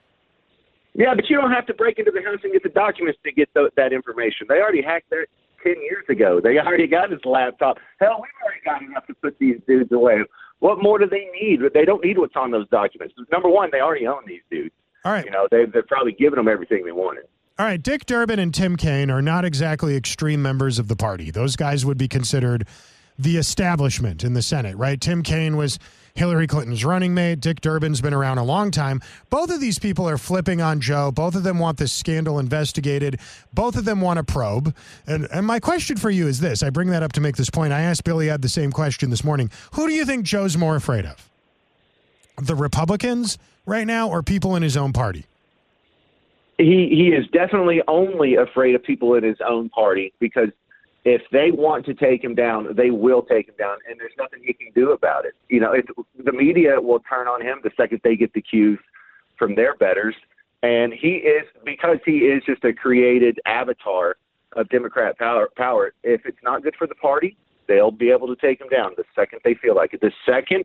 Yeah, 0.94 1.14
but 1.14 1.28
you 1.28 1.36
don't 1.36 1.50
have 1.50 1.66
to 1.66 1.74
break 1.74 1.98
into 1.98 2.12
the 2.12 2.22
house 2.22 2.38
and 2.44 2.52
get 2.52 2.62
the 2.62 2.68
documents 2.68 3.18
to 3.24 3.32
get 3.32 3.52
th- 3.54 3.72
that 3.76 3.92
information. 3.92 4.46
They 4.48 4.60
already 4.60 4.82
hacked 4.82 5.10
that 5.10 5.26
10 5.64 5.74
years 5.82 6.04
ago. 6.08 6.40
They 6.42 6.58
already 6.58 6.86
got 6.86 7.10
his 7.10 7.20
laptop. 7.24 7.78
Hell, 7.98 8.20
we've 8.22 8.30
already 8.44 8.60
got 8.64 8.82
enough 8.82 9.06
to 9.08 9.14
put 9.14 9.36
these 9.38 9.56
dudes 9.66 9.90
away. 9.90 10.18
What 10.60 10.82
more 10.82 10.98
do 10.98 11.06
they 11.08 11.28
need? 11.40 11.60
They 11.74 11.84
don't 11.84 12.04
need 12.04 12.18
what's 12.18 12.36
on 12.36 12.50
those 12.50 12.68
documents. 12.68 13.14
Number 13.32 13.48
one, 13.48 13.70
they 13.72 13.80
already 13.80 14.06
own 14.06 14.22
these 14.26 14.42
dudes. 14.50 14.74
All 15.04 15.12
right. 15.12 15.24
You 15.24 15.30
know, 15.30 15.48
they, 15.50 15.64
they're 15.66 15.82
probably 15.82 16.12
given 16.12 16.36
them 16.36 16.48
everything 16.48 16.84
they 16.84 16.92
wanted. 16.92 17.24
All 17.56 17.66
right, 17.66 17.80
Dick 17.80 18.04
Durbin 18.06 18.40
and 18.40 18.52
Tim 18.52 18.76
Kaine 18.76 19.10
are 19.10 19.22
not 19.22 19.44
exactly 19.44 19.94
extreme 19.94 20.42
members 20.42 20.80
of 20.80 20.88
the 20.88 20.96
party. 20.96 21.30
Those 21.30 21.54
guys 21.54 21.86
would 21.86 21.98
be 21.98 22.08
considered 22.08 22.66
the 23.16 23.36
establishment 23.36 24.24
in 24.24 24.34
the 24.34 24.42
Senate, 24.42 24.76
right? 24.76 25.00
Tim 25.00 25.22
Kaine 25.22 25.56
was 25.56 25.78
Hillary 26.16 26.46
Clinton's 26.46 26.84
running 26.84 27.12
mate. 27.12 27.40
Dick 27.40 27.60
Durbin's 27.60 28.00
been 28.00 28.14
around 28.14 28.38
a 28.38 28.44
long 28.44 28.70
time. 28.70 29.00
Both 29.30 29.50
of 29.50 29.60
these 29.60 29.80
people 29.80 30.08
are 30.08 30.16
flipping 30.16 30.62
on 30.62 30.80
Joe. 30.80 31.10
Both 31.10 31.34
of 31.34 31.42
them 31.42 31.58
want 31.58 31.76
this 31.76 31.92
scandal 31.92 32.38
investigated. 32.38 33.18
Both 33.52 33.76
of 33.76 33.84
them 33.84 34.00
want 34.00 34.20
a 34.20 34.22
probe. 34.22 34.76
And, 35.08 35.26
and 35.32 35.44
my 35.44 35.58
question 35.58 35.96
for 35.96 36.10
you 36.10 36.28
is 36.28 36.38
this 36.38 36.62
I 36.62 36.70
bring 36.70 36.90
that 36.90 37.02
up 37.02 37.10
to 37.14 37.20
make 37.20 37.34
this 37.34 37.50
point. 37.50 37.72
I 37.72 37.80
asked 37.80 38.04
Billy 38.04 38.30
Ed 38.30 38.42
the 38.42 38.48
same 38.48 38.70
question 38.70 39.10
this 39.10 39.24
morning. 39.24 39.50
Who 39.72 39.88
do 39.88 39.92
you 39.92 40.04
think 40.04 40.24
Joe's 40.24 40.56
more 40.56 40.76
afraid 40.76 41.04
of? 41.04 41.28
The 42.40 42.54
Republicans 42.54 43.36
right 43.66 43.86
now 43.86 44.08
or 44.08 44.22
people 44.22 44.54
in 44.54 44.62
his 44.62 44.76
own 44.76 44.92
party? 44.92 45.26
He 46.58 46.90
he 46.90 47.08
is 47.08 47.26
definitely 47.32 47.82
only 47.88 48.36
afraid 48.36 48.76
of 48.76 48.84
people 48.84 49.16
in 49.16 49.24
his 49.24 49.38
own 49.44 49.68
party 49.68 50.12
because 50.20 50.50
if 51.04 51.22
they 51.30 51.50
want 51.50 51.84
to 51.86 51.94
take 51.94 52.24
him 52.24 52.34
down, 52.34 52.74
they 52.74 52.90
will 52.90 53.22
take 53.22 53.48
him 53.48 53.54
down, 53.58 53.76
and 53.88 54.00
there's 54.00 54.12
nothing 54.18 54.40
he 54.42 54.54
can 54.54 54.68
do 54.74 54.92
about 54.92 55.26
it. 55.26 55.34
You 55.48 55.60
know, 55.60 55.72
it, 55.72 55.86
the 56.24 56.32
media 56.32 56.80
will 56.80 57.00
turn 57.00 57.28
on 57.28 57.42
him 57.42 57.60
the 57.62 57.70
second 57.76 58.00
they 58.02 58.16
get 58.16 58.32
the 58.32 58.40
cues 58.40 58.78
from 59.38 59.54
their 59.54 59.76
betters, 59.76 60.14
and 60.62 60.92
he 60.92 61.16
is 61.16 61.44
because 61.64 61.98
he 62.06 62.18
is 62.18 62.42
just 62.46 62.64
a 62.64 62.72
created 62.72 63.38
avatar 63.44 64.16
of 64.52 64.68
Democrat 64.70 65.18
power. 65.18 65.48
Power. 65.56 65.92
If 66.02 66.24
it's 66.24 66.38
not 66.42 66.62
good 66.62 66.74
for 66.78 66.86
the 66.86 66.94
party, 66.94 67.36
they'll 67.68 67.90
be 67.90 68.10
able 68.10 68.28
to 68.28 68.36
take 68.36 68.60
him 68.60 68.68
down 68.68 68.92
the 68.96 69.04
second 69.14 69.40
they 69.44 69.54
feel 69.54 69.74
like 69.74 69.92
it. 69.92 70.00
The 70.00 70.12
second 70.24 70.64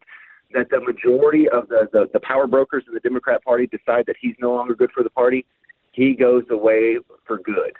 that 0.54 0.70
the 0.70 0.80
majority 0.80 1.50
of 1.50 1.68
the, 1.68 1.90
the, 1.92 2.10
the 2.14 2.20
power 2.22 2.48
brokers 2.48 2.84
in 2.88 2.94
the 2.94 3.00
Democrat 3.02 3.44
Party 3.44 3.68
decide 3.68 4.06
that 4.08 4.16
he's 4.20 4.36
no 4.40 4.54
longer 4.54 4.74
good 4.74 4.92
for 4.92 5.04
the 5.04 5.10
party, 5.10 5.46
he 5.92 6.14
goes 6.14 6.44
away 6.50 6.98
for 7.26 7.38
good. 7.40 7.74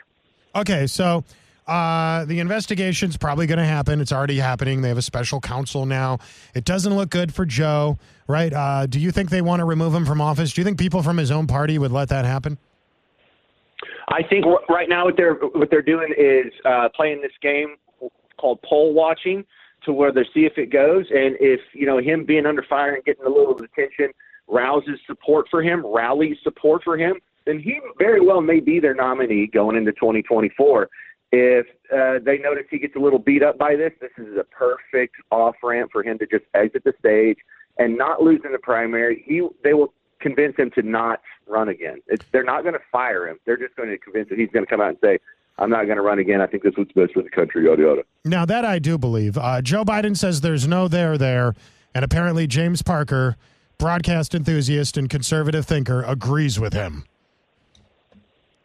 Okay, 0.54 0.86
so 0.86 1.24
uh, 1.70 2.24
the 2.24 2.40
investigation's 2.40 3.16
probably 3.16 3.46
going 3.46 3.58
to 3.58 3.64
happen. 3.64 4.00
It's 4.00 4.12
already 4.12 4.38
happening. 4.38 4.82
They 4.82 4.88
have 4.88 4.98
a 4.98 5.02
special 5.02 5.40
counsel 5.40 5.86
now. 5.86 6.18
It 6.54 6.64
doesn't 6.64 6.94
look 6.94 7.10
good 7.10 7.32
for 7.32 7.46
Joe, 7.46 7.98
right? 8.26 8.52
Uh, 8.52 8.86
do 8.86 8.98
you 8.98 9.12
think 9.12 9.30
they 9.30 9.40
want 9.40 9.60
to 9.60 9.64
remove 9.64 9.94
him 9.94 10.04
from 10.04 10.20
office? 10.20 10.52
Do 10.52 10.60
you 10.60 10.64
think 10.64 10.78
people 10.78 11.02
from 11.02 11.16
his 11.16 11.30
own 11.30 11.46
party 11.46 11.78
would 11.78 11.92
let 11.92 12.08
that 12.08 12.24
happen? 12.24 12.58
I 14.08 14.24
think 14.24 14.44
right 14.68 14.88
now 14.88 15.04
what 15.04 15.16
they're 15.16 15.34
what 15.34 15.70
they're 15.70 15.82
doing 15.82 16.12
is 16.18 16.52
uh, 16.64 16.88
playing 16.96 17.22
this 17.22 17.32
game 17.40 17.76
called 18.36 18.60
poll 18.62 18.92
watching, 18.92 19.44
to 19.84 19.92
where 19.92 20.12
they 20.12 20.24
see 20.34 20.44
if 20.44 20.58
it 20.58 20.70
goes, 20.70 21.06
and 21.10 21.36
if 21.40 21.60
you 21.72 21.86
know 21.86 21.98
him 21.98 22.24
being 22.24 22.46
under 22.46 22.64
fire 22.64 22.94
and 22.94 23.04
getting 23.04 23.24
a 23.24 23.28
little 23.28 23.54
attention 23.54 24.10
rouses 24.48 24.98
support 25.06 25.46
for 25.48 25.62
him, 25.62 25.86
rallies 25.86 26.36
support 26.42 26.82
for 26.82 26.98
him, 26.98 27.20
then 27.46 27.60
he 27.60 27.78
very 27.98 28.20
well 28.20 28.40
may 28.40 28.58
be 28.60 28.80
their 28.80 28.94
nominee 28.94 29.46
going 29.46 29.76
into 29.76 29.92
2024. 29.92 30.88
If 31.32 31.66
uh, 31.94 32.18
they 32.24 32.38
notice 32.38 32.64
he 32.70 32.78
gets 32.78 32.96
a 32.96 32.98
little 32.98 33.18
beat 33.18 33.42
up 33.42 33.56
by 33.56 33.76
this, 33.76 33.92
this 34.00 34.10
is 34.18 34.36
a 34.36 34.44
perfect 34.44 35.16
off 35.30 35.54
ramp 35.62 35.90
for 35.92 36.02
him 36.02 36.18
to 36.18 36.26
just 36.26 36.44
exit 36.54 36.82
the 36.84 36.92
stage 36.98 37.38
and 37.78 37.96
not 37.96 38.22
lose 38.22 38.40
in 38.44 38.52
the 38.52 38.58
primary. 38.58 39.24
He 39.26 39.46
they 39.62 39.74
will 39.74 39.92
convince 40.20 40.56
him 40.56 40.70
to 40.72 40.82
not 40.82 41.20
run 41.46 41.68
again. 41.68 42.00
It's, 42.06 42.24
they're 42.32 42.44
not 42.44 42.62
going 42.62 42.74
to 42.74 42.80
fire 42.92 43.28
him. 43.28 43.38
They're 43.46 43.56
just 43.56 43.76
going 43.76 43.88
to 43.88 43.98
convince 43.98 44.30
him 44.30 44.38
he's 44.38 44.50
going 44.50 44.64
to 44.64 44.70
come 44.70 44.80
out 44.80 44.90
and 44.90 44.98
say, 45.02 45.18
"I'm 45.58 45.70
not 45.70 45.84
going 45.84 45.96
to 45.96 46.02
run 46.02 46.18
again. 46.18 46.40
I 46.40 46.46
think 46.46 46.62
this 46.62 46.72
is 46.72 46.78
what's 46.78 46.92
best 46.92 47.12
for 47.14 47.22
the 47.22 47.30
country." 47.30 47.64
Yada 47.64 47.82
yada. 47.82 48.02
Now 48.24 48.44
that 48.46 48.64
I 48.64 48.78
do 48.80 48.98
believe, 48.98 49.38
uh, 49.38 49.62
Joe 49.62 49.84
Biden 49.84 50.16
says 50.16 50.40
there's 50.40 50.66
no 50.66 50.88
there 50.88 51.16
there, 51.16 51.54
and 51.94 52.04
apparently 52.04 52.48
James 52.48 52.82
Parker, 52.82 53.36
broadcast 53.78 54.34
enthusiast 54.34 54.96
and 54.96 55.08
conservative 55.08 55.64
thinker, 55.64 56.02
agrees 56.02 56.58
with 56.58 56.72
him. 56.72 57.04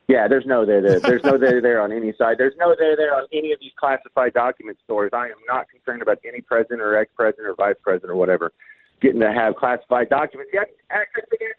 Yeah, 0.07 0.27
there's 0.27 0.45
no 0.45 0.65
there 0.65 0.81
there. 0.81 0.99
There's 0.99 1.23
no 1.23 1.37
there 1.37 1.61
there 1.61 1.81
on 1.81 1.91
any 1.91 2.13
side. 2.17 2.37
There's 2.37 2.53
no 2.59 2.75
there 2.77 2.95
there 2.95 3.15
on 3.15 3.25
any 3.33 3.51
of 3.51 3.59
these 3.59 3.71
classified 3.79 4.33
document 4.33 4.77
stories. 4.83 5.11
I 5.13 5.25
am 5.25 5.41
not 5.47 5.67
concerned 5.69 6.01
about 6.01 6.19
any 6.27 6.41
president 6.41 6.81
or 6.81 6.95
ex-president 6.95 7.47
or 7.47 7.55
vice 7.55 7.75
president 7.81 8.11
or 8.11 8.15
whatever 8.15 8.53
getting 9.01 9.19
to 9.19 9.31
have 9.31 9.55
classified 9.55 10.09
documents. 10.09 10.51
He 10.51 10.57
had 10.57 10.67
access 10.89 11.25
to 11.29 11.37
that 11.39 11.55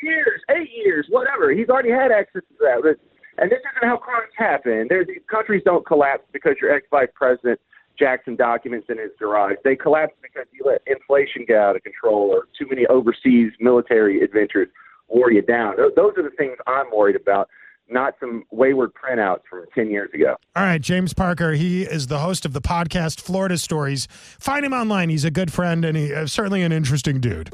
for 0.00 0.06
years, 0.06 0.40
eight 0.50 0.70
years, 0.74 1.06
whatever. 1.08 1.52
He's 1.52 1.68
already 1.68 1.90
had 1.90 2.10
access 2.10 2.42
to 2.48 2.54
that. 2.60 2.96
And 3.38 3.50
this 3.50 3.60
isn't 3.60 3.88
how 3.88 3.96
crimes 3.96 4.32
happen. 4.36 4.86
There's, 4.88 5.06
these 5.06 5.22
countries 5.30 5.62
don't 5.64 5.86
collapse 5.86 6.24
because 6.32 6.56
your 6.60 6.72
ex-vice 6.72 7.08
president 7.14 7.60
Jackson 7.98 8.34
documents 8.34 8.86
in 8.88 8.98
his 8.98 9.10
garage. 9.18 9.56
They 9.62 9.76
collapse 9.76 10.14
because 10.22 10.46
you 10.52 10.64
let 10.64 10.82
inflation 10.86 11.44
get 11.46 11.58
out 11.58 11.76
of 11.76 11.82
control 11.82 12.30
or 12.30 12.48
too 12.58 12.66
many 12.68 12.86
overseas 12.86 13.52
military 13.60 14.22
adventures 14.22 14.68
wore 15.08 15.30
you 15.30 15.42
down. 15.42 15.76
Those 15.76 16.12
are 16.16 16.22
the 16.22 16.34
things 16.36 16.56
I'm 16.66 16.86
worried 16.94 17.16
about, 17.16 17.48
not 17.90 18.14
some 18.20 18.44
wayward 18.50 18.90
printouts 18.94 19.40
from 19.48 19.64
10 19.74 19.90
years 19.90 20.10
ago. 20.14 20.36
All 20.56 20.62
right, 20.62 20.80
James 20.80 21.12
Parker. 21.14 21.52
He 21.52 21.82
is 21.82 22.06
the 22.06 22.18
host 22.20 22.44
of 22.44 22.52
the 22.52 22.60
podcast 22.60 23.20
Florida 23.20 23.58
Stories. 23.58 24.06
Find 24.10 24.64
him 24.64 24.72
online. 24.72 25.08
He's 25.08 25.24
a 25.24 25.30
good 25.30 25.52
friend 25.52 25.84
and 25.84 25.96
he 25.96 26.14
uh, 26.14 26.26
certainly 26.26 26.62
an 26.62 26.72
interesting 26.72 27.20
dude. 27.20 27.50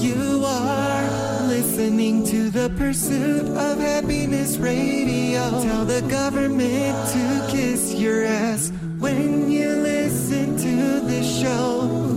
You 0.00 0.44
are 0.44 1.46
listening 1.48 2.24
to 2.26 2.50
the 2.50 2.72
Pursuit 2.76 3.46
of 3.56 3.78
Happiness 3.78 4.56
Radio. 4.58 5.50
Tell 5.62 5.84
the 5.84 6.02
government 6.08 6.96
to 7.10 7.46
kiss 7.50 7.94
your 7.94 8.24
ass 8.24 8.70
when 8.98 9.50
you 9.50 9.68
listen 9.68 10.56
to 10.56 11.00
this 11.06 11.40
show. 11.40 12.08